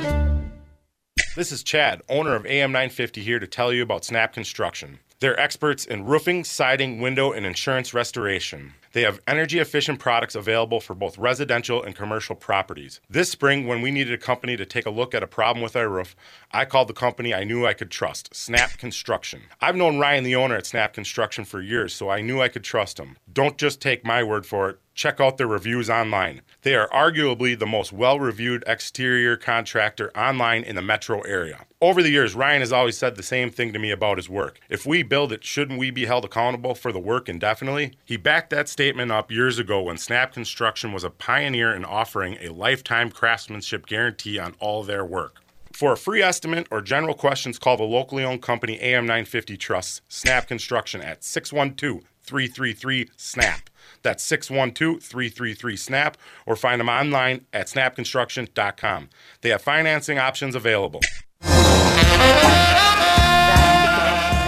This 1.36 1.52
is 1.52 1.62
Chad, 1.62 2.02
owner 2.10 2.34
of 2.34 2.48
AM 2.48 2.72
950, 2.72 3.22
here 3.22 3.38
to 3.38 3.46
tell 3.46 3.72
you 3.72 3.84
about 3.84 4.06
Snap 4.06 4.34
Construction. 4.34 4.98
They're 5.20 5.40
experts 5.40 5.86
in 5.86 6.06
roofing, 6.06 6.46
siding, 6.46 7.00
window, 7.00 7.32
and 7.32 7.46
insurance 7.46 7.94
restoration. 7.94 8.74
They 8.94 9.04
have 9.04 9.22
energy 9.28 9.60
efficient 9.60 10.00
products 10.00 10.36
available 10.36 10.82
for 10.82 10.94
both 10.94 11.18
residential 11.18 11.82
and 11.82 11.96
commercial 11.96 12.36
properties. 12.36 13.00
This 13.10 13.30
spring, 13.30 13.68
when 13.68 13.82
we 13.82 13.92
needed 13.92 14.14
a 14.14 14.18
company 14.18 14.58
to 14.58 14.66
take 14.66 14.86
a 14.86 14.90
look 14.90 15.14
at 15.14 15.24
a 15.24 15.28
problem 15.28 15.64
with 15.64 15.76
our 15.76 15.88
roof, 15.88 16.16
I 16.52 16.66
called 16.66 16.90
the 16.90 16.94
company 16.94 17.34
I 17.34 17.44
knew 17.44 17.66
I 17.66 17.74
could 17.74 17.92
trust, 17.92 18.36
Snap 18.36 18.78
Construction. 18.78 19.44
I've 19.62 19.76
known 19.76 20.00
Ryan, 20.00 20.24
the 20.24 20.36
owner 20.36 20.56
at 20.56 20.66
Snap 20.66 20.94
Construction, 20.94 21.46
for 21.46 21.62
years, 21.62 21.94
so 21.94 22.10
I 22.10 22.22
knew 22.22 22.42
I 22.42 22.50
could 22.50 22.64
trust 22.64 23.00
him. 23.00 23.18
Don't 23.32 23.58
just 23.58 23.82
take 23.82 24.04
my 24.04 24.24
word 24.24 24.46
for 24.46 24.70
it. 24.70 24.80
Check 25.02 25.20
out 25.20 25.38
their 25.38 25.48
reviews 25.48 25.90
online. 25.90 26.44
They 26.62 26.76
are 26.76 26.88
arguably 26.90 27.58
the 27.58 27.66
most 27.66 27.92
well 27.92 28.20
reviewed 28.20 28.64
exterior 28.68 29.36
contractor 29.36 30.16
online 30.16 30.62
in 30.62 30.76
the 30.76 30.84
metro 30.84 31.22
area. 31.22 31.66
Over 31.82 32.04
the 32.04 32.12
years, 32.12 32.36
Ryan 32.36 32.60
has 32.60 32.72
always 32.72 33.00
said 33.00 33.16
the 33.16 33.24
same 33.24 33.50
thing 33.50 33.74
to 33.74 33.80
me 33.80 33.90
about 33.90 34.18
his 34.18 34.30
work. 34.30 34.60
If 34.70 34.86
we 34.86 35.02
build 35.02 35.34
it, 35.34 35.44
shouldn't 35.44 35.80
we 35.80 35.90
be 35.90 36.06
held 36.06 36.24
accountable 36.24 36.76
for 36.76 36.92
the 36.92 37.00
work 37.00 37.28
indefinitely? 37.28 37.94
He 38.06 38.16
backed 38.16 38.52
that 38.52 38.70
statement 38.70 39.12
up 39.12 39.32
years 39.32 39.58
ago 39.58 39.82
when 39.82 39.98
Snap 39.98 40.34
Construction 40.34 40.94
was 40.94 41.04
a 41.04 41.10
pioneer 41.10 41.74
in 41.74 41.84
offering 41.84 42.38
a 42.40 42.54
lifetime 42.54 43.10
craftsmanship 43.10 43.88
guarantee 43.88 44.38
on 44.38 44.54
all 44.60 44.84
their 44.84 45.04
work. 45.04 45.38
For 45.74 45.94
a 45.94 45.98
free 45.98 46.22
estimate 46.22 46.68
or 46.70 46.80
general 46.80 47.16
questions, 47.16 47.58
call 47.58 47.76
the 47.76 47.84
locally 47.86 48.24
owned 48.24 48.44
company 48.44 48.78
AM950 48.78 49.58
Trust, 49.58 50.04
Snap 50.10 50.48
Construction 50.48 51.02
at 51.02 51.24
612 51.24 52.04
333 52.22 53.10
SNAP. 53.18 53.71
That's 54.02 54.24
612 54.24 55.04
333 55.04 55.78
SNAP, 55.78 56.18
or 56.46 56.56
find 56.56 56.80
them 56.80 56.90
online 56.90 57.46
at 57.54 57.68
snapconstruction.com. 57.68 59.10
They 59.42 59.50
have 59.50 59.62
financing 59.62 60.18
options 60.20 60.56
available. 60.56 61.02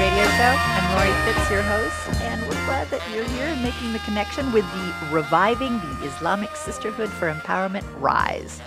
Radio 0.04 0.26
Show. 0.26 0.56
I'm 0.58 0.96
Lori 0.96 1.34
Fitz, 1.34 1.50
your 1.50 1.62
host, 1.62 2.22
and 2.22 2.42
we're 2.44 2.66
glad 2.66 2.90
that 2.90 3.02
you're 3.14 3.24
here 3.26 3.46
and 3.46 3.64
making 3.64 3.94
the 3.94 4.00
connection 4.00 4.52
with 4.52 4.66
the 4.74 4.94
Reviving 5.12 5.80
the 5.80 6.06
Islamic 6.06 6.56
Sisterhood 6.56 7.10
for 7.10 7.32
Empowerment 7.32 7.86
Rise. 8.02 8.62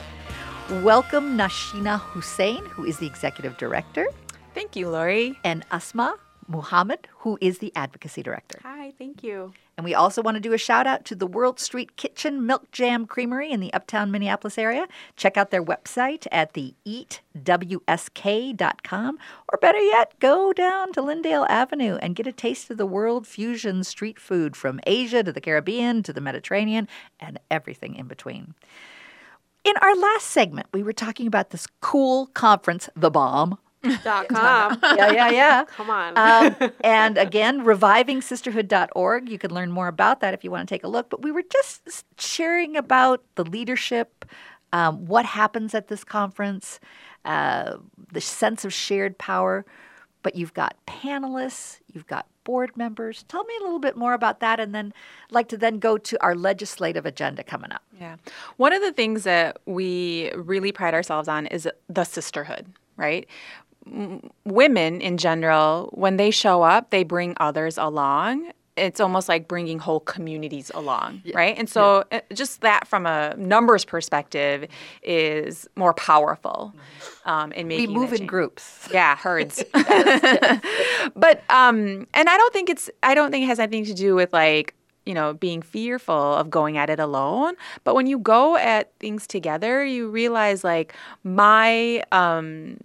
Welcome 0.82 1.36
Nausheena 1.36 2.00
Hussain, 2.00 2.64
who 2.66 2.84
is 2.84 2.98
the 2.98 3.06
executive 3.06 3.56
director. 3.56 4.08
Thank 4.54 4.74
you, 4.76 4.88
Lori. 4.88 5.38
And 5.44 5.64
Asma 5.70 6.16
Muhammad, 6.48 7.06
who 7.18 7.38
is 7.40 7.58
the 7.58 7.72
advocacy 7.76 8.22
director. 8.22 8.58
Hi, 8.62 8.92
thank 8.98 9.22
you. 9.22 9.52
And 9.76 9.84
we 9.84 9.94
also 9.94 10.22
want 10.22 10.36
to 10.36 10.40
do 10.40 10.54
a 10.54 10.58
shout 10.58 10.86
out 10.86 11.04
to 11.04 11.14
the 11.14 11.26
World 11.26 11.60
Street 11.60 11.96
Kitchen 11.96 12.46
Milk 12.46 12.70
Jam 12.72 13.04
Creamery 13.06 13.50
in 13.50 13.60
the 13.60 13.74
uptown 13.74 14.10
Minneapolis 14.10 14.56
area. 14.56 14.88
Check 15.16 15.36
out 15.36 15.50
their 15.50 15.62
website 15.62 16.26
at 16.32 16.54
the 16.54 16.74
eatwsk.com. 16.86 17.18
Or 19.52 19.58
better 19.58 19.78
yet, 19.78 20.18
go 20.18 20.54
down 20.54 20.94
to 20.94 21.02
Lyndale 21.02 21.44
Avenue 21.50 21.96
and 21.96 22.16
get 22.16 22.26
a 22.26 22.32
taste 22.32 22.70
of 22.70 22.78
the 22.78 22.86
world 22.86 23.26
fusion 23.26 23.84
street 23.84 24.18
food 24.18 24.56
from 24.56 24.80
Asia 24.86 25.22
to 25.22 25.30
the 25.30 25.42
Caribbean 25.42 26.02
to 26.04 26.12
the 26.12 26.22
Mediterranean 26.22 26.88
and 27.20 27.38
everything 27.50 27.96
in 27.96 28.06
between. 28.06 28.54
In 29.62 29.74
our 29.82 29.94
last 29.94 30.28
segment, 30.28 30.68
we 30.72 30.82
were 30.82 30.92
talking 30.94 31.26
about 31.26 31.50
this 31.50 31.66
cool 31.80 32.28
conference, 32.28 32.88
The 32.94 33.10
Bomb. 33.10 33.58
Dot 34.04 34.28
com. 34.28 34.78
yeah, 34.82 35.10
yeah, 35.12 35.30
yeah. 35.30 35.64
Come 35.76 35.90
on. 35.90 36.16
Um, 36.16 36.72
and 36.84 37.18
again, 37.18 37.64
revivingsisterhood.org. 37.64 39.28
You 39.28 39.38
can 39.38 39.52
learn 39.52 39.70
more 39.72 39.88
about 39.88 40.20
that 40.20 40.34
if 40.34 40.44
you 40.44 40.50
want 40.50 40.68
to 40.68 40.74
take 40.74 40.84
a 40.84 40.88
look. 40.88 41.10
But 41.10 41.22
we 41.22 41.30
were 41.32 41.44
just 41.50 42.04
sharing 42.18 42.76
about 42.76 43.22
the 43.36 43.44
leadership, 43.44 44.24
um, 44.72 45.06
what 45.06 45.24
happens 45.24 45.74
at 45.74 45.88
this 45.88 46.04
conference, 46.04 46.80
uh, 47.24 47.76
the 48.12 48.20
sense 48.20 48.64
of 48.64 48.72
shared 48.72 49.18
power. 49.18 49.64
But 50.22 50.34
you've 50.34 50.54
got 50.54 50.76
panelists, 50.86 51.78
you've 51.92 52.06
got 52.08 52.26
board 52.46 52.76
members. 52.76 53.24
Tell 53.28 53.44
me 53.44 53.54
a 53.60 53.64
little 53.64 53.78
bit 53.80 53.96
more 53.96 54.14
about 54.14 54.40
that, 54.40 54.58
and 54.58 54.74
then 54.74 54.94
I'd 55.26 55.34
like 55.34 55.48
to 55.48 55.56
then 55.58 55.78
go 55.78 55.98
to 55.98 56.22
our 56.22 56.34
legislative 56.34 57.04
agenda 57.04 57.42
coming 57.42 57.72
up. 57.72 57.82
Yeah. 58.00 58.16
One 58.56 58.72
of 58.72 58.80
the 58.80 58.92
things 58.92 59.24
that 59.24 59.58
we 59.66 60.30
really 60.34 60.72
pride 60.72 60.94
ourselves 60.94 61.28
on 61.28 61.46
is 61.46 61.68
the 61.88 62.04
sisterhood, 62.04 62.66
right? 62.96 63.26
M- 63.86 64.30
women 64.44 65.00
in 65.00 65.16
general, 65.16 65.90
when 65.92 66.16
they 66.16 66.30
show 66.30 66.62
up, 66.62 66.90
they 66.90 67.04
bring 67.04 67.34
others 67.38 67.78
along. 67.78 68.50
It's 68.76 69.00
almost 69.00 69.26
like 69.26 69.48
bringing 69.48 69.78
whole 69.78 70.00
communities 70.00 70.70
along, 70.74 71.22
right? 71.32 71.56
And 71.56 71.66
so, 71.66 72.04
uh, 72.12 72.20
just 72.34 72.60
that 72.60 72.86
from 72.86 73.06
a 73.06 73.34
numbers 73.38 73.86
perspective 73.86 74.68
is 75.02 75.66
more 75.76 75.94
powerful 75.94 76.74
um, 77.24 77.52
in 77.52 77.68
We 77.68 77.78
making. 77.78 77.94
move 77.94 78.12
in 78.12 78.26
groups. 78.26 78.86
Yeah, 78.92 79.16
herds. 79.16 79.64
but 79.72 81.42
um, 81.50 82.06
and 82.14 82.28
I 82.28 82.36
don't 82.36 82.52
think 82.52 82.68
it's 82.70 82.90
I 83.02 83.14
don't 83.14 83.30
think 83.30 83.44
it 83.44 83.46
has 83.46 83.58
anything 83.58 83.84
to 83.86 83.94
do 83.94 84.14
with 84.14 84.32
like 84.32 84.74
you 85.06 85.14
know 85.14 85.32
being 85.34 85.62
fearful 85.62 86.34
of 86.34 86.50
going 86.50 86.76
at 86.76 86.90
it 86.90 87.00
alone. 87.00 87.54
But 87.84 87.94
when 87.94 88.06
you 88.06 88.18
go 88.18 88.56
at 88.56 88.92
things 89.00 89.26
together, 89.26 89.84
you 89.84 90.08
realize 90.10 90.64
like 90.64 90.94
my 91.24 92.02
um 92.12 92.78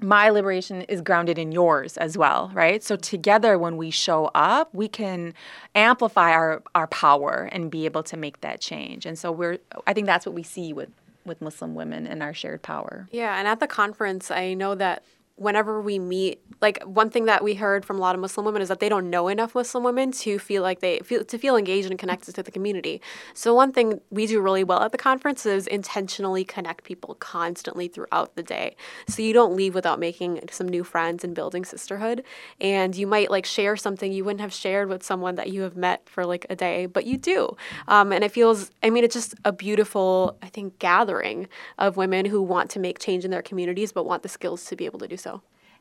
my 0.00 0.28
liberation 0.30 0.82
is 0.82 1.00
grounded 1.00 1.38
in 1.38 1.52
yours 1.52 1.96
as 1.96 2.18
well, 2.18 2.50
right? 2.54 2.82
So 2.82 2.96
together 2.96 3.58
when 3.58 3.76
we 3.76 3.90
show 3.90 4.30
up, 4.34 4.74
we 4.74 4.88
can 4.88 5.34
amplify 5.74 6.32
our 6.32 6.62
our 6.74 6.86
power 6.88 7.48
and 7.52 7.70
be 7.70 7.86
able 7.86 8.02
to 8.04 8.16
make 8.16 8.40
that 8.42 8.60
change. 8.60 9.06
And 9.06 9.18
so 9.18 9.32
we're 9.32 9.58
I 9.86 9.92
think 9.92 10.06
that's 10.06 10.26
what 10.26 10.34
we 10.34 10.42
see 10.42 10.72
with 10.72 10.90
with 11.24 11.40
Muslim 11.40 11.74
women 11.74 12.06
and 12.06 12.22
our 12.22 12.34
shared 12.34 12.62
power. 12.62 13.08
Yeah, 13.10 13.38
and 13.38 13.48
at 13.48 13.60
the 13.60 13.66
conference, 13.66 14.30
I 14.30 14.54
know 14.54 14.74
that 14.74 15.02
whenever 15.36 15.82
we 15.82 15.98
meet, 15.98 16.40
like 16.62 16.82
one 16.84 17.10
thing 17.10 17.26
that 17.26 17.44
we 17.44 17.54
heard 17.54 17.84
from 17.84 17.98
a 17.98 18.00
lot 18.00 18.14
of 18.14 18.20
Muslim 18.20 18.46
women 18.46 18.62
is 18.62 18.68
that 18.68 18.80
they 18.80 18.88
don't 18.88 19.10
know 19.10 19.28
enough 19.28 19.54
Muslim 19.54 19.84
women 19.84 20.10
to 20.10 20.38
feel 20.38 20.62
like 20.62 20.80
they 20.80 20.98
feel 21.00 21.22
to 21.24 21.38
feel 21.38 21.56
engaged 21.56 21.90
and 21.90 21.98
connected 21.98 22.34
to 22.34 22.42
the 22.42 22.50
community. 22.50 23.02
So 23.34 23.54
one 23.54 23.70
thing 23.70 24.00
we 24.10 24.26
do 24.26 24.40
really 24.40 24.64
well 24.64 24.82
at 24.82 24.92
the 24.92 24.98
conference 24.98 25.44
is 25.44 25.66
intentionally 25.66 26.44
connect 26.44 26.84
people 26.84 27.14
constantly 27.16 27.86
throughout 27.86 28.34
the 28.34 28.42
day. 28.42 28.76
So 29.08 29.20
you 29.20 29.34
don't 29.34 29.54
leave 29.54 29.74
without 29.74 30.00
making 30.00 30.40
some 30.50 30.68
new 30.68 30.82
friends 30.82 31.22
and 31.22 31.34
building 31.34 31.66
sisterhood. 31.66 32.24
And 32.58 32.96
you 32.96 33.06
might 33.06 33.30
like 33.30 33.44
share 33.44 33.76
something 33.76 34.10
you 34.10 34.24
wouldn't 34.24 34.40
have 34.40 34.54
shared 34.54 34.88
with 34.88 35.02
someone 35.02 35.34
that 35.34 35.50
you 35.50 35.60
have 35.62 35.76
met 35.76 36.08
for 36.08 36.24
like 36.24 36.46
a 36.48 36.56
day, 36.56 36.86
but 36.86 37.04
you 37.04 37.18
do. 37.18 37.54
Um, 37.88 38.10
and 38.10 38.24
it 38.24 38.32
feels, 38.32 38.70
I 38.82 38.88
mean, 38.88 39.04
it's 39.04 39.14
just 39.14 39.34
a 39.44 39.52
beautiful, 39.52 40.38
I 40.42 40.48
think, 40.48 40.78
gathering 40.78 41.48
of 41.78 41.98
women 41.98 42.24
who 42.24 42.40
want 42.40 42.70
to 42.70 42.78
make 42.78 42.98
change 42.98 43.26
in 43.26 43.30
their 43.30 43.42
communities, 43.42 43.92
but 43.92 44.06
want 44.06 44.22
the 44.22 44.30
skills 44.30 44.64
to 44.66 44.76
be 44.76 44.86
able 44.86 44.98
to 45.00 45.08
do 45.08 45.18
so. 45.18 45.25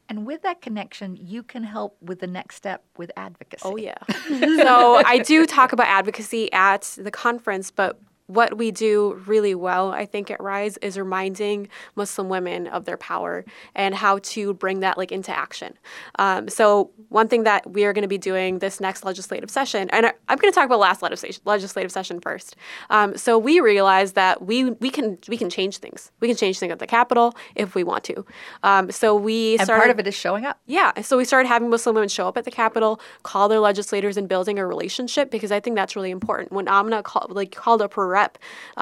And 0.07 0.25
with 0.25 0.43
that 0.43 0.61
connection, 0.61 1.17
you 1.19 1.41
can 1.41 1.63
help 1.63 1.97
with 2.01 2.19
the 2.19 2.27
next 2.27 2.55
step 2.55 2.83
with 2.97 3.11
advocacy. 3.17 3.63
Oh, 3.65 3.75
yeah. 3.75 3.97
so 4.27 5.01
I 5.03 5.19
do 5.19 5.45
talk 5.47 5.73
about 5.73 5.87
advocacy 5.87 6.51
at 6.53 6.95
the 6.97 7.09
conference, 7.09 7.71
but 7.71 7.99
what 8.27 8.57
we 8.57 8.71
do 8.71 9.21
really 9.27 9.53
well, 9.53 9.91
I 9.91 10.05
think, 10.05 10.31
at 10.31 10.41
Rise 10.41 10.77
is 10.77 10.97
reminding 10.97 11.67
Muslim 11.95 12.27
women 12.29 12.67
of 12.67 12.85
their 12.85 12.97
power 12.97 13.45
and 13.75 13.93
how 13.93 14.17
to 14.19 14.53
bring 14.55 14.79
that 14.79 14.97
like 14.97 15.11
into 15.11 15.35
action. 15.35 15.77
Um, 16.17 16.47
so 16.49 16.91
one 17.09 17.27
thing 17.27 17.43
that 17.43 17.69
we 17.71 17.85
are 17.85 17.93
going 17.93 18.01
to 18.01 18.07
be 18.07 18.17
doing 18.17 18.59
this 18.59 18.79
next 18.79 19.03
legislative 19.05 19.49
session, 19.51 19.89
and 19.91 20.07
I- 20.07 20.13
I'm 20.27 20.37
going 20.37 20.51
to 20.51 20.55
talk 20.55 20.65
about 20.65 20.79
last 20.79 21.01
legislative 21.03 21.39
legislative 21.45 21.91
session 21.91 22.19
first. 22.19 22.55
Um, 22.89 23.15
so 23.15 23.37
we 23.37 23.59
realized 23.59 24.15
that 24.15 24.41
we 24.41 24.71
we 24.71 24.89
can 24.89 25.17
we 25.27 25.37
can 25.37 25.49
change 25.49 25.77
things. 25.77 26.11
We 26.19 26.27
can 26.27 26.35
change 26.37 26.57
things 26.59 26.71
at 26.71 26.79
the 26.79 26.87
Capitol 26.87 27.35
if 27.55 27.75
we 27.75 27.83
want 27.83 28.03
to. 28.05 28.25
Um, 28.63 28.89
so 28.91 29.15
we 29.15 29.53
And 29.57 29.61
started, 29.65 29.81
part 29.81 29.91
of 29.91 29.99
it 29.99 30.07
is 30.07 30.15
showing 30.15 30.45
up. 30.45 30.59
yeah. 30.65 30.99
So 31.01 31.17
we 31.17 31.25
started 31.25 31.47
having 31.47 31.69
Muslim 31.69 31.95
women 31.95 32.09
show 32.09 32.27
up 32.27 32.37
at 32.37 32.45
the 32.45 32.51
Capitol, 32.51 32.99
call 33.23 33.47
their 33.49 33.59
legislators, 33.59 34.17
and 34.17 34.27
building 34.27 34.57
a 34.57 34.65
relationship 34.65 35.29
because 35.29 35.51
I 35.51 35.59
think 35.59 35.75
that's 35.75 35.95
really 35.95 36.11
important. 36.11 36.51
When 36.51 36.67
Amna 36.67 37.03
call, 37.03 37.27
like 37.29 37.51
called 37.51 37.81
up 37.81 37.93
her 37.93 38.07
rep 38.19 38.33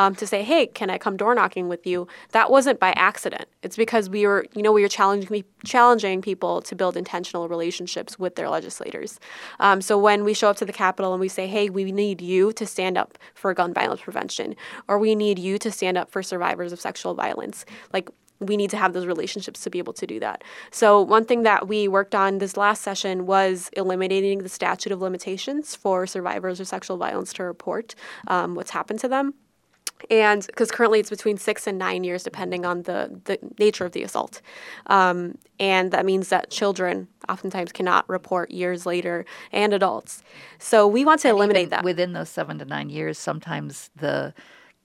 um, 0.02 0.12
to 0.22 0.26
say, 0.32 0.40
"Hey, 0.52 0.64
can 0.80 0.90
I 0.96 0.98
come 0.98 1.16
door 1.18 1.34
knocking 1.40 1.68
with 1.74 1.84
you?" 1.92 2.08
That 2.38 2.48
wasn't 2.56 2.80
by 2.86 2.92
accident. 3.10 3.48
It's 3.66 3.78
because 3.84 4.06
we 4.16 4.22
were, 4.30 4.42
you 4.56 4.64
know, 4.64 4.74
we 4.78 4.84
were 4.86 4.94
challenging 5.00 5.44
challenging 5.76 6.22
people 6.30 6.54
to 6.70 6.74
build 6.76 6.96
intentional 7.04 7.48
relationships 7.56 8.12
with 8.24 8.34
their 8.38 8.50
legislators. 8.58 9.20
Um, 9.60 9.78
so 9.88 9.94
when 10.08 10.20
we 10.28 10.34
show 10.34 10.50
up 10.52 10.58
to 10.58 10.66
the 10.66 10.78
Capitol 10.86 11.14
and 11.14 11.22
we 11.26 11.30
say, 11.38 11.46
"Hey, 11.56 11.66
we 11.80 11.84
need 12.04 12.20
you 12.22 12.54
to 12.60 12.66
stand 12.76 12.96
up 13.02 13.12
for 13.34 13.54
gun 13.54 13.74
violence 13.74 14.02
prevention," 14.08 14.56
or 14.88 14.96
"We 15.00 15.16
need 15.16 15.38
you 15.40 15.58
to 15.66 15.70
stand 15.72 15.98
up 15.98 16.08
for 16.14 16.22
survivors 16.24 16.72
of 16.74 16.80
sexual 16.80 17.14
violence," 17.26 17.66
like 17.96 18.10
we 18.44 18.58
need 18.58 18.70
to 18.72 18.78
have 18.78 18.94
those 18.94 19.06
relationships 19.06 19.62
to 19.64 19.70
be 19.70 19.80
able 19.80 19.94
to 19.94 20.08
do 20.08 20.20
that. 20.20 20.44
So, 20.72 21.02
one 21.02 21.26
thing 21.26 21.44
that 21.44 21.68
we 21.68 21.88
worked 21.88 22.16
on 22.16 22.38
this 22.38 22.58
last 22.58 22.82
session 22.82 23.26
was 23.26 23.70
eliminating 23.74 24.39
the 24.39 24.50
statute 24.50 24.91
of 24.91 25.02
limitations 25.02 25.76
for 25.76 26.08
survivors 26.08 26.60
of 26.60 26.68
sexual 26.68 26.98
violence 26.98 27.34
to 27.34 27.44
report 27.44 27.96
um, 28.28 28.56
what's 28.56 28.72
happened 28.72 29.00
to 29.00 29.08
them. 29.08 29.34
And 30.10 30.46
because 30.48 30.70
currently 30.70 31.00
it's 31.00 31.10
between 31.10 31.38
six 31.38 31.66
and 31.66 31.78
nine 31.78 32.04
years, 32.04 32.24
depending 32.24 32.66
on 32.66 32.84
the, 32.84 33.22
the 33.24 33.39
nature 33.58 33.86
of 33.86 33.94
the 33.94 34.04
assault. 34.04 34.41
Um, 34.88 35.38
and 35.60 35.91
that 35.91 36.06
means 36.06 36.28
that 36.30 36.50
children 36.50 37.08
oftentimes 37.30 37.72
cannot 37.72 38.08
report 38.10 38.52
years 38.52 38.86
later 38.86 39.26
and 39.52 39.74
adults. 39.74 40.24
So, 40.60 40.88
we 40.88 41.06
want 41.06 41.22
to 41.22 41.30
And 41.30 41.38
eliminate 41.38 41.70
that. 41.70 41.84
Within 41.84 42.14
those 42.14 42.30
seven 42.30 42.60
to 42.60 42.66
nine 42.66 42.89
years, 42.89 43.18
sometimes 43.18 43.89
the 43.96 44.34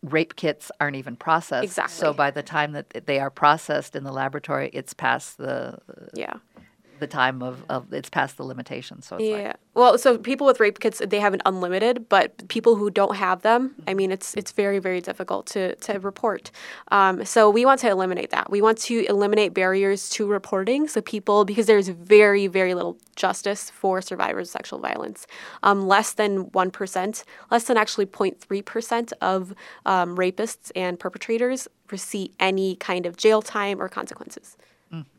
rape 0.02 0.36
kits 0.36 0.70
aren't 0.80 0.96
even 0.96 1.16
processed. 1.16 1.64
Exactly. 1.64 1.94
So 1.94 2.12
by 2.12 2.30
the 2.30 2.42
time 2.42 2.72
that 2.72 3.06
they 3.06 3.20
are 3.20 3.30
processed 3.30 3.96
in 3.96 4.04
the 4.04 4.12
laboratory, 4.12 4.70
it's 4.72 4.94
past 4.94 5.38
the 5.38 5.78
yeah 6.14 6.34
the 7.00 7.06
time 7.06 7.42
of, 7.42 7.64
of 7.68 7.92
it's 7.92 8.10
past 8.10 8.36
the 8.36 8.44
limitation. 8.44 9.02
So 9.02 9.16
it's 9.16 9.24
yeah. 9.24 9.36
like 9.36 9.56
well, 9.74 9.96
so 9.98 10.18
people 10.18 10.46
with 10.46 10.60
rape 10.60 10.80
kits 10.80 11.00
they 11.06 11.20
have 11.20 11.34
an 11.34 11.42
unlimited, 11.46 12.08
but 12.08 12.48
people 12.48 12.76
who 12.76 12.90
don't 12.90 13.16
have 13.16 13.42
them, 13.42 13.74
I 13.86 13.94
mean, 13.94 14.10
it's 14.10 14.34
it's 14.34 14.52
very 14.52 14.78
very 14.78 15.00
difficult 15.00 15.46
to 15.48 15.74
to 15.76 15.98
report. 16.00 16.50
Um, 16.90 17.24
so 17.24 17.50
we 17.50 17.64
want 17.64 17.80
to 17.80 17.88
eliminate 17.88 18.30
that. 18.30 18.50
We 18.50 18.60
want 18.60 18.78
to 18.78 19.04
eliminate 19.06 19.54
barriers 19.54 20.10
to 20.10 20.26
reporting, 20.26 20.88
so 20.88 21.00
people 21.00 21.44
because 21.44 21.66
there's 21.66 21.88
very 21.88 22.46
very 22.46 22.74
little 22.74 22.98
justice 23.16 23.70
for 23.70 24.02
survivors 24.02 24.48
of 24.48 24.52
sexual 24.52 24.78
violence. 24.78 25.26
Um, 25.62 25.86
less 25.86 26.12
than 26.12 26.50
one 26.52 26.70
percent, 26.70 27.24
less 27.50 27.64
than 27.64 27.76
actually 27.76 28.06
0.3 28.06 28.64
percent 28.64 29.12
of 29.20 29.54
um, 29.86 30.16
rapists 30.16 30.72
and 30.74 30.98
perpetrators 30.98 31.68
receive 31.90 32.30
any 32.40 32.76
kind 32.76 33.06
of 33.06 33.16
jail 33.16 33.42
time 33.42 33.80
or 33.80 33.88
consequences. 33.88 34.56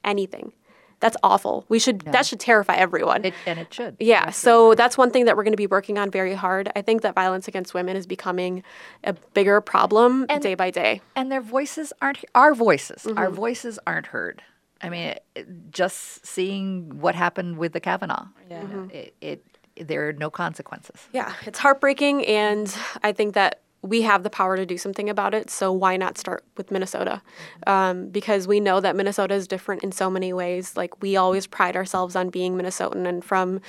Anything. 0.03 0.53
That's 0.99 1.15
awful. 1.23 1.65
We 1.69 1.79
should 1.79 2.01
that 2.01 2.25
should 2.25 2.39
terrify 2.39 2.75
everyone. 2.75 3.23
It, 3.25 3.33
and 3.45 3.57
it 3.59 3.73
should. 3.73 3.95
Yeah, 3.99 4.31
so 4.31 4.75
that's 4.75 4.97
one 4.97 5.11
thing 5.11 5.25
that 5.25 5.37
we're 5.37 5.43
going 5.43 5.53
to 5.53 5.57
be 5.57 5.67
working 5.67 5.97
on 5.97 6.11
very 6.11 6.33
hard. 6.33 6.69
I 6.75 6.81
think 6.81 7.01
that 7.03 7.15
violence 7.15 7.47
against 7.47 7.73
women 7.73 7.95
is 7.95 8.05
becoming 8.05 8.63
a 9.03 9.13
bigger 9.33 9.61
problem 9.61 10.25
day 10.41 10.55
by 10.55 10.71
day. 10.71 11.01
and 11.15 11.31
their 11.31 11.41
voices 11.41 11.93
aren't 12.01 12.23
our 12.35 12.53
voices. 12.53 13.05
Our 13.07 13.27
Mhm. 13.27 13.33
voices 13.33 13.79
aren't 13.87 14.07
heard. 14.07 14.41
I 14.81 14.89
mean, 14.89 15.15
it, 15.35 15.71
just 15.71 16.25
seeing 16.25 16.99
what 17.01 17.15
happened 17.15 17.57
with 17.57 17.73
the 17.73 17.79
Kavanaugh, 17.79 18.27
Yeah. 18.49 18.63
it, 18.91 19.13
it 19.21 19.45
there 19.87 20.09
are 20.09 20.13
no 20.13 20.29
consequences. 20.29 21.07
Yeah, 21.13 21.31
it's 21.45 21.59
heartbreaking, 21.59 22.25
and 22.25 22.73
I 23.03 23.13
think 23.13 23.33
that 23.35 23.61
we 23.81 24.01
have 24.01 24.23
the 24.23 24.29
power 24.29 24.57
to 24.57 24.65
do 24.65 24.77
something 24.77 25.09
about 25.09 25.33
it. 25.33 25.49
So 25.49 25.71
why 25.71 25.95
not 25.97 26.17
start 26.17 26.43
with 26.57 26.71
Minnesota? 26.71 27.21
Um, 27.65 28.09
because 28.09 28.47
we 28.47 28.59
know 28.59 28.79
that 28.81 28.95
Minnesota 28.95 29.33
is 29.35 29.47
different 29.47 29.83
in 29.83 29.91
so 29.91 30.09
many 30.09 30.33
ways. 30.33 30.75
Like 30.75 31.01
we 31.01 31.15
always 31.15 31.47
pride 31.47 31.75
ourselves 31.75 32.15
on 32.15 32.29
being 32.29 32.55
Minnesotan, 32.55 33.07
and 33.07 33.23
from 33.23 33.61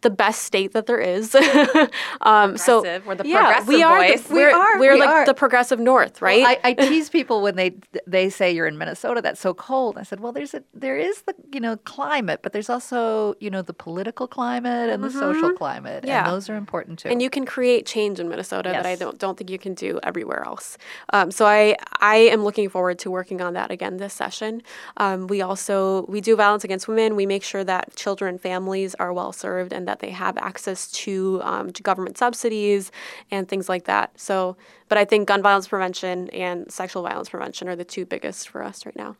the 0.00 0.10
best 0.10 0.42
state 0.44 0.72
that 0.72 0.86
there 0.86 1.00
is. 1.00 1.34
um, 2.20 2.56
so 2.56 2.82
We're 3.06 3.14
the 3.16 3.26
yeah, 3.26 3.64
we 3.64 3.82
progressive 3.82 3.82
are. 3.82 3.96
voice. 3.98 4.22
The, 4.22 4.34
we're 4.34 4.48
We 4.48 4.52
are, 4.52 4.78
we're 4.80 4.94
we 4.94 5.00
like 5.00 5.08
are. 5.08 5.26
the 5.26 5.34
progressive 5.34 5.80
North, 5.80 6.22
right? 6.22 6.42
Well, 6.42 6.56
I, 6.62 6.70
I 6.70 6.74
tease 6.74 7.08
people 7.10 7.42
when 7.42 7.56
they 7.56 7.74
they 8.06 8.30
say 8.30 8.52
you're 8.52 8.66
in 8.66 8.78
Minnesota. 8.78 9.20
That's 9.22 9.40
so 9.40 9.54
cold. 9.54 9.98
I 9.98 10.02
said, 10.04 10.20
well, 10.20 10.32
there's 10.32 10.54
a 10.54 10.62
there 10.74 10.96
is 10.98 11.22
the 11.22 11.34
you 11.52 11.60
know 11.60 11.76
climate, 11.78 12.40
but 12.42 12.52
there's 12.52 12.70
also 12.70 13.34
you 13.40 13.50
know 13.50 13.62
the 13.62 13.72
political 13.74 14.26
climate 14.28 14.88
and 14.90 15.02
the 15.02 15.10
social 15.10 15.52
climate, 15.54 16.02
Mm-hmm. 16.02 16.06
Yeah. 16.08 16.24
and 16.24 16.32
those 16.32 16.48
are 16.50 16.56
important 16.56 16.98
too. 17.00 17.08
And 17.08 17.20
you 17.22 17.30
can 17.30 17.44
create 17.46 17.86
change 17.86 18.20
in 18.20 18.28
Minnesota 18.28 18.68
that 18.70 18.86
I 18.86 18.94
don't 18.94 19.18
don't 19.18 19.36
think 19.36 19.50
you 19.50 19.58
can 19.58 19.74
do 19.74 19.98
everywhere 20.02 20.44
else. 20.44 20.78
Um, 21.12 21.30
so 21.30 21.44
I 21.46 21.76
I 22.00 22.16
am 22.16 22.44
looking 22.44 22.68
forward 22.68 22.98
to 23.00 23.10
working 23.10 23.40
on 23.40 23.54
that 23.54 23.70
again 23.70 23.96
this 23.96 24.14
session. 24.14 24.62
Um, 24.98 25.26
we 25.26 25.40
also 25.42 26.04
we 26.08 26.20
do 26.20 26.36
violence 26.36 26.62
against 26.64 26.86
women. 26.88 27.16
We 27.16 27.26
make 27.26 27.42
sure 27.42 27.64
that 27.64 27.96
children 27.96 28.28
and 28.28 28.40
families 28.40 28.94
are 29.00 29.12
well 29.12 29.32
served 29.32 29.72
and 29.78 29.88
that 29.88 30.00
they 30.00 30.10
have 30.10 30.36
access 30.36 30.90
to, 30.90 31.40
um, 31.42 31.70
to 31.72 31.82
government 31.82 32.18
subsidies 32.18 32.92
and 33.30 33.48
things 33.48 33.68
like 33.68 33.84
that. 33.84 34.10
So, 34.20 34.56
but 34.88 34.98
I 34.98 35.06
think 35.06 35.28
gun 35.28 35.40
violence 35.40 35.68
prevention 35.68 36.28
and 36.30 36.70
sexual 36.70 37.02
violence 37.02 37.30
prevention 37.30 37.68
are 37.68 37.76
the 37.76 37.84
two 37.84 38.04
biggest 38.04 38.48
for 38.50 38.62
us 38.62 38.84
right 38.84 38.96
now. 38.96 39.16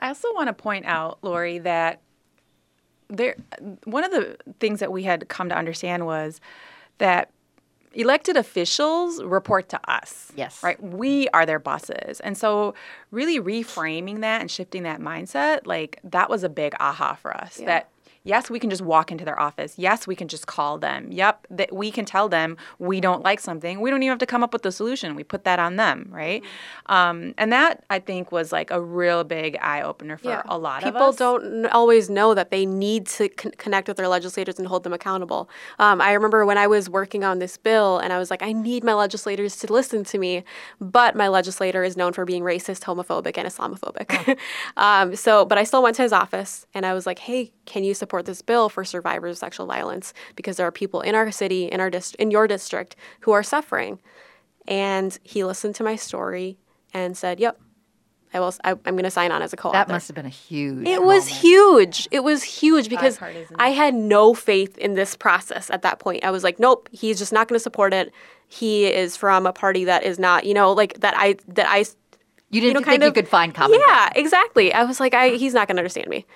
I 0.00 0.08
also 0.08 0.32
want 0.34 0.48
to 0.48 0.52
point 0.54 0.86
out, 0.86 1.18
Lori, 1.22 1.58
that 1.60 2.00
there 3.08 3.36
one 3.84 4.04
of 4.04 4.10
the 4.10 4.36
things 4.60 4.80
that 4.80 4.92
we 4.92 5.02
had 5.04 5.28
come 5.28 5.48
to 5.48 5.56
understand 5.56 6.06
was 6.06 6.40
that 6.98 7.30
elected 7.94 8.36
officials 8.36 9.22
report 9.22 9.68
to 9.70 9.90
us. 9.90 10.30
Yes. 10.36 10.62
Right? 10.62 10.80
We 10.82 11.28
are 11.30 11.46
their 11.46 11.58
bosses. 11.58 12.20
And 12.20 12.36
so 12.36 12.74
really 13.10 13.40
reframing 13.40 14.20
that 14.20 14.40
and 14.40 14.50
shifting 14.50 14.82
that 14.84 15.00
mindset, 15.00 15.66
like 15.66 15.98
that 16.04 16.28
was 16.30 16.44
a 16.44 16.48
big 16.48 16.74
aha 16.78 17.14
for 17.14 17.36
us. 17.36 17.56
That 17.56 17.88
yes, 18.24 18.50
we 18.50 18.58
can 18.58 18.70
just 18.70 18.82
walk 18.82 19.10
into 19.10 19.24
their 19.24 19.38
office. 19.38 19.74
Yes, 19.76 20.06
we 20.06 20.14
can 20.14 20.28
just 20.28 20.46
call 20.46 20.78
them. 20.78 21.10
Yep, 21.10 21.46
that 21.50 21.74
we 21.74 21.90
can 21.90 22.04
tell 22.04 22.28
them 22.28 22.56
we 22.78 23.00
don't 23.00 23.22
like 23.22 23.40
something. 23.40 23.80
We 23.80 23.90
don't 23.90 24.02
even 24.02 24.10
have 24.10 24.18
to 24.18 24.26
come 24.26 24.42
up 24.42 24.52
with 24.52 24.62
the 24.62 24.72
solution. 24.72 25.14
We 25.14 25.24
put 25.24 25.44
that 25.44 25.58
on 25.58 25.76
them, 25.76 26.08
right? 26.10 26.42
Um, 26.86 27.34
and 27.38 27.52
that 27.52 27.84
I 27.90 27.98
think 27.98 28.32
was 28.32 28.52
like 28.52 28.70
a 28.70 28.80
real 28.80 29.24
big 29.24 29.58
eye 29.60 29.82
opener 29.82 30.16
for 30.16 30.42
a 30.46 30.58
lot 30.58 30.82
People 30.82 31.00
of 31.00 31.08
us. 31.08 31.16
People 31.16 31.38
don't 31.40 31.66
always 31.66 32.10
know 32.10 32.34
that 32.34 32.50
they 32.50 32.66
need 32.66 33.06
to 33.06 33.28
con- 33.28 33.52
connect 33.58 33.88
with 33.88 33.96
their 33.96 34.08
legislators 34.08 34.58
and 34.58 34.68
hold 34.68 34.84
them 34.84 34.92
accountable. 34.92 35.48
Um, 35.78 36.00
I 36.00 36.12
remember 36.12 36.44
when 36.44 36.58
I 36.58 36.66
was 36.66 36.88
working 36.90 37.24
on 37.24 37.38
this 37.38 37.56
bill 37.56 37.98
and 37.98 38.12
I 38.12 38.18
was 38.18 38.30
like, 38.30 38.42
I 38.42 38.52
need 38.52 38.84
my 38.84 38.94
legislators 38.94 39.56
to 39.56 39.72
listen 39.72 40.04
to 40.04 40.18
me, 40.18 40.44
but 40.80 41.16
my 41.16 41.28
legislator 41.28 41.82
is 41.82 41.96
known 41.96 42.12
for 42.12 42.24
being 42.24 42.42
racist, 42.42 42.82
homophobic, 42.82 43.38
and 43.38 43.48
Islamophobic. 43.48 44.38
um, 44.76 45.16
so, 45.16 45.44
but 45.44 45.58
I 45.58 45.64
still 45.64 45.82
went 45.82 45.96
to 45.96 46.02
his 46.02 46.12
office 46.12 46.66
and 46.74 46.84
I 46.84 46.94
was 46.94 47.06
like, 47.06 47.18
hey, 47.18 47.52
can 47.66 47.84
you 47.84 47.94
support 47.94 48.17
this 48.22 48.42
bill 48.42 48.68
for 48.68 48.84
survivors 48.84 49.32
of 49.32 49.38
sexual 49.38 49.66
violence? 49.66 50.12
Because 50.36 50.56
there 50.56 50.66
are 50.66 50.72
people 50.72 51.00
in 51.00 51.14
our 51.14 51.30
city, 51.30 51.64
in 51.66 51.80
our 51.80 51.90
dist- 51.90 52.14
in 52.16 52.30
your 52.30 52.46
district, 52.46 52.96
who 53.20 53.32
are 53.32 53.42
suffering. 53.42 54.00
And 54.66 55.18
he 55.22 55.44
listened 55.44 55.74
to 55.76 55.84
my 55.84 55.96
story 55.96 56.58
and 56.92 57.16
said, 57.16 57.40
"Yep, 57.40 57.58
I 58.34 58.40
will. 58.40 58.54
I, 58.64 58.72
I'm 58.72 58.94
going 58.94 59.04
to 59.04 59.10
sign 59.10 59.32
on 59.32 59.40
as 59.40 59.52
a 59.52 59.56
co-author." 59.56 59.78
that 59.78 59.88
must 59.88 60.08
have 60.08 60.14
been 60.14 60.26
a 60.26 60.28
huge. 60.28 60.86
It 60.86 61.02
was 61.02 61.26
huge. 61.26 62.06
It 62.10 62.20
was 62.20 62.42
huge 62.42 62.88
because 62.90 63.18
I 63.58 63.70
had 63.70 63.94
no 63.94 64.34
faith 64.34 64.76
in 64.76 64.94
this 64.94 65.16
process 65.16 65.70
at 65.70 65.82
that 65.82 65.98
point. 65.98 66.24
I 66.24 66.30
was 66.30 66.44
like, 66.44 66.58
nope, 66.58 66.88
he's 66.92 67.18
just 67.18 67.32
not 67.32 67.48
going 67.48 67.56
to 67.56 67.62
support 67.62 67.94
it. 67.94 68.12
He 68.46 68.86
is 68.86 69.16
from 69.16 69.46
a 69.46 69.52
party 69.52 69.84
that 69.84 70.04
is 70.04 70.18
not, 70.18 70.44
you 70.44 70.54
know, 70.54 70.72
like 70.72 71.00
that 71.00 71.14
I 71.16 71.36
that 71.48 71.66
I 71.68 71.84
You 72.50 72.60
didn't 72.60 72.74
know, 72.74 72.78
think 72.80 72.86
kind 72.86 73.02
of, 73.02 73.08
you 73.08 73.12
could 73.12 73.28
find 73.28 73.54
common 73.54 73.80
Yeah, 73.86 74.10
exactly. 74.14 74.72
I 74.72 74.84
was 74.84 75.00
like, 75.00 75.14
I 75.14 75.30
he's 75.30 75.54
not 75.54 75.66
going 75.68 75.76
to 75.76 75.80
understand 75.80 76.08
me. 76.08 76.26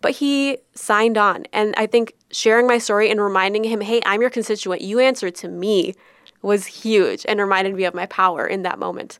But 0.00 0.12
he 0.12 0.58
signed 0.74 1.18
on, 1.18 1.44
and 1.52 1.74
I 1.76 1.86
think 1.86 2.14
sharing 2.30 2.66
my 2.66 2.78
story 2.78 3.10
and 3.10 3.20
reminding 3.20 3.64
him, 3.64 3.80
"Hey, 3.82 4.00
I'm 4.06 4.20
your 4.20 4.30
constituent. 4.30 4.82
You 4.82 4.98
answer 4.98 5.30
to 5.30 5.48
me," 5.48 5.94
was 6.42 6.66
huge 6.66 7.26
and 7.28 7.38
reminded 7.40 7.74
me 7.74 7.84
of 7.84 7.94
my 7.94 8.06
power 8.06 8.46
in 8.46 8.62
that 8.62 8.78
moment. 8.78 9.18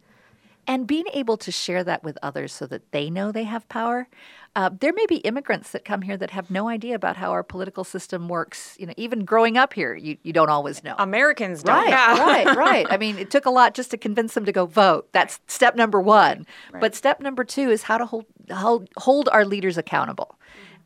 and 0.66 0.86
being 0.86 1.06
able 1.14 1.36
to 1.36 1.50
share 1.50 1.82
that 1.82 2.04
with 2.04 2.16
others 2.22 2.52
so 2.52 2.64
that 2.66 2.82
they 2.92 3.10
know 3.10 3.32
they 3.32 3.42
have 3.44 3.68
power. 3.68 4.06
Uh, 4.54 4.70
there 4.78 4.92
may 4.92 5.04
be 5.06 5.16
immigrants 5.16 5.70
that 5.72 5.84
come 5.84 6.02
here 6.02 6.16
that 6.16 6.30
have 6.30 6.48
no 6.50 6.68
idea 6.68 6.94
about 6.94 7.16
how 7.16 7.30
our 7.32 7.42
political 7.42 7.82
system 7.82 8.28
works. 8.28 8.76
You 8.78 8.86
know, 8.86 8.92
even 8.96 9.24
growing 9.24 9.56
up 9.56 9.72
here, 9.72 9.94
you, 9.96 10.16
you 10.22 10.32
don't 10.32 10.50
always 10.50 10.84
know. 10.84 10.94
Americans 10.98 11.62
don't. 11.64 11.90
Right, 11.90 12.46
right, 12.46 12.56
right. 12.56 12.86
I 12.90 12.98
mean, 12.98 13.18
it 13.18 13.30
took 13.32 13.46
a 13.46 13.50
lot 13.50 13.74
just 13.74 13.90
to 13.92 13.96
convince 13.96 14.34
them 14.34 14.44
to 14.44 14.52
go 14.52 14.66
vote. 14.66 15.08
That's 15.12 15.40
step 15.48 15.74
number 15.74 16.00
one. 16.00 16.46
But 16.80 16.94
step 16.94 17.20
number 17.20 17.42
two 17.42 17.70
is 17.70 17.82
how 17.84 17.98
to 17.98 18.06
hold 18.06 18.26
hold, 18.52 18.88
hold 18.96 19.28
our 19.30 19.44
leaders 19.44 19.76
accountable, 19.78 20.38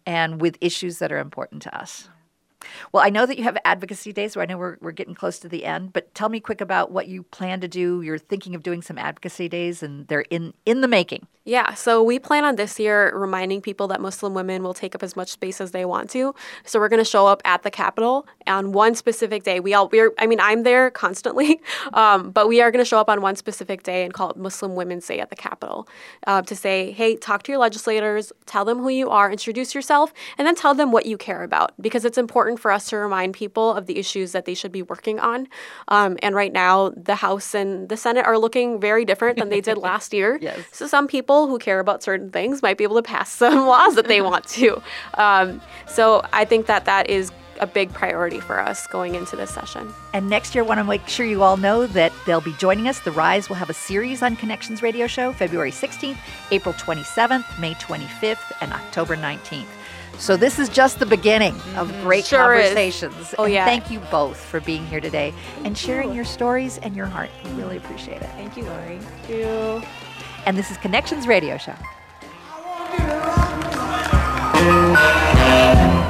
and 0.06 0.40
with 0.40 0.58
issues 0.60 0.98
that 0.98 1.12
are 1.12 1.18
important 1.18 1.62
to 1.62 1.76
us. 1.78 2.08
Well, 2.92 3.04
I 3.04 3.10
know 3.10 3.26
that 3.26 3.38
you 3.38 3.44
have 3.44 3.56
advocacy 3.64 4.12
days, 4.12 4.32
so 4.32 4.40
I 4.40 4.46
know 4.46 4.58
we're, 4.58 4.76
we're 4.80 4.92
getting 4.92 5.14
close 5.14 5.38
to 5.40 5.48
the 5.48 5.64
end, 5.64 5.92
but 5.92 6.14
tell 6.14 6.28
me 6.28 6.40
quick 6.40 6.60
about 6.60 6.90
what 6.90 7.08
you 7.08 7.22
plan 7.24 7.60
to 7.60 7.68
do. 7.68 8.02
You're 8.02 8.18
thinking 8.18 8.54
of 8.54 8.62
doing 8.62 8.82
some 8.82 8.98
advocacy 8.98 9.48
days, 9.48 9.82
and 9.82 10.06
they're 10.08 10.24
in, 10.30 10.54
in 10.64 10.80
the 10.80 10.88
making. 10.88 11.26
Yeah, 11.46 11.74
so 11.74 12.02
we 12.02 12.18
plan 12.18 12.46
on 12.46 12.56
this 12.56 12.80
year 12.80 13.14
reminding 13.14 13.60
people 13.60 13.86
that 13.88 14.00
Muslim 14.00 14.32
women 14.32 14.62
will 14.62 14.72
take 14.72 14.94
up 14.94 15.02
as 15.02 15.14
much 15.14 15.28
space 15.28 15.60
as 15.60 15.72
they 15.72 15.84
want 15.84 16.08
to. 16.10 16.34
So 16.64 16.80
we're 16.80 16.88
going 16.88 17.04
to 17.04 17.10
show 17.10 17.26
up 17.26 17.42
at 17.44 17.62
the 17.62 17.70
Capitol 17.70 18.26
on 18.46 18.72
one 18.72 18.94
specific 18.94 19.42
day. 19.42 19.60
We 19.60 19.74
all 19.74 19.90
we're 19.90 20.14
I 20.18 20.26
mean 20.26 20.40
I'm 20.40 20.62
there 20.62 20.90
constantly, 20.90 21.60
um, 21.92 22.30
but 22.30 22.48
we 22.48 22.62
are 22.62 22.70
going 22.70 22.82
to 22.82 22.88
show 22.88 22.98
up 22.98 23.10
on 23.10 23.20
one 23.20 23.36
specific 23.36 23.82
day 23.82 24.04
and 24.04 24.14
call 24.14 24.30
it 24.30 24.38
Muslim 24.38 24.74
Women's 24.74 25.06
Day 25.06 25.20
at 25.20 25.28
the 25.28 25.36
Capitol 25.36 25.86
uh, 26.26 26.40
to 26.40 26.56
say, 26.56 26.92
hey, 26.92 27.14
talk 27.14 27.42
to 27.42 27.52
your 27.52 27.58
legislators, 27.58 28.32
tell 28.46 28.64
them 28.64 28.78
who 28.78 28.88
you 28.88 29.10
are, 29.10 29.30
introduce 29.30 29.74
yourself, 29.74 30.14
and 30.38 30.46
then 30.46 30.54
tell 30.54 30.72
them 30.72 30.92
what 30.92 31.04
you 31.04 31.18
care 31.18 31.42
about 31.42 31.72
because 31.78 32.06
it's 32.06 32.16
important 32.16 32.53
for 32.56 32.70
us 32.70 32.88
to 32.90 32.96
remind 32.96 33.34
people 33.34 33.72
of 33.72 33.86
the 33.86 33.98
issues 33.98 34.32
that 34.32 34.44
they 34.44 34.54
should 34.54 34.72
be 34.72 34.82
working 34.82 35.18
on. 35.20 35.48
Um, 35.88 36.16
and 36.22 36.34
right 36.34 36.52
now, 36.52 36.90
the 36.96 37.14
House 37.14 37.54
and 37.54 37.88
the 37.88 37.96
Senate 37.96 38.24
are 38.26 38.38
looking 38.38 38.80
very 38.80 39.04
different 39.04 39.38
than 39.38 39.48
they 39.48 39.60
did 39.60 39.78
last 39.90 40.12
year. 40.12 40.38
Yes. 40.40 40.58
So 40.72 40.86
some 40.86 41.06
people 41.06 41.46
who 41.46 41.58
care 41.58 41.80
about 41.80 42.02
certain 42.02 42.30
things 42.30 42.62
might 42.62 42.78
be 42.78 42.84
able 42.84 42.96
to 42.96 43.02
pass 43.02 43.30
some 43.44 43.66
laws 43.66 43.94
that 43.96 44.08
they 44.08 44.20
want 44.20 44.46
to. 44.48 44.82
Um, 45.14 45.60
so 45.86 46.22
I 46.32 46.44
think 46.44 46.66
that 46.66 46.84
that 46.84 47.10
is 47.10 47.32
a 47.60 47.66
big 47.66 47.92
priority 47.92 48.40
for 48.40 48.60
us 48.60 48.86
going 48.86 49.14
into 49.14 49.36
this 49.36 49.50
session. 49.50 49.92
And 50.12 50.28
next 50.28 50.54
year, 50.54 50.64
I 50.64 50.66
want 50.66 50.78
to 50.78 50.84
make 50.84 51.06
sure 51.08 51.26
you 51.26 51.42
all 51.42 51.56
know 51.56 51.86
that 51.88 52.12
they'll 52.26 52.40
be 52.40 52.54
joining 52.54 52.88
us. 52.88 53.00
The 53.00 53.12
Rise 53.12 53.48
will 53.48 53.56
have 53.56 53.70
a 53.70 53.74
series 53.74 54.22
on 54.22 54.36
Connections 54.36 54.82
Radio 54.82 55.06
Show 55.06 55.32
February 55.32 55.70
16th, 55.70 56.18
April 56.50 56.74
27th, 56.74 57.58
May 57.60 57.74
25th, 57.74 58.52
and 58.60 58.72
October 58.72 59.16
19th. 59.16 59.66
So 60.18 60.36
this 60.36 60.58
is 60.58 60.68
just 60.68 60.98
the 60.98 61.06
beginning 61.06 61.54
of 61.76 61.90
mm, 61.90 62.02
great 62.02 62.24
Sure 62.24 62.54
is. 62.54 62.68
conversations. 62.68 63.34
Oh, 63.38 63.44
And 63.44 63.52
yeah. 63.54 63.64
Thank 63.64 63.90
you 63.90 64.00
both 64.10 64.38
for 64.38 64.60
being 64.60 64.86
here 64.86 65.00
today 65.00 65.32
and 65.64 65.76
sharing 65.76 66.14
your 66.14 66.24
stories 66.24 66.78
and 66.78 66.94
your 66.96 67.06
heart. 67.06 67.30
We 67.44 67.50
really 67.52 67.76
appreciate 67.76 68.22
it. 68.22 68.28
Thank 68.30 68.56
you, 68.56 68.64
Lori. 68.64 68.98
Thank 68.98 69.28
you. 69.30 69.82
And 70.46 70.56
this 70.56 70.70
is 70.70 70.76
Connections 70.78 71.26
Radio 71.26 71.56
Show. 71.58 71.74
Thank 74.56 75.98
you. 75.98 76.03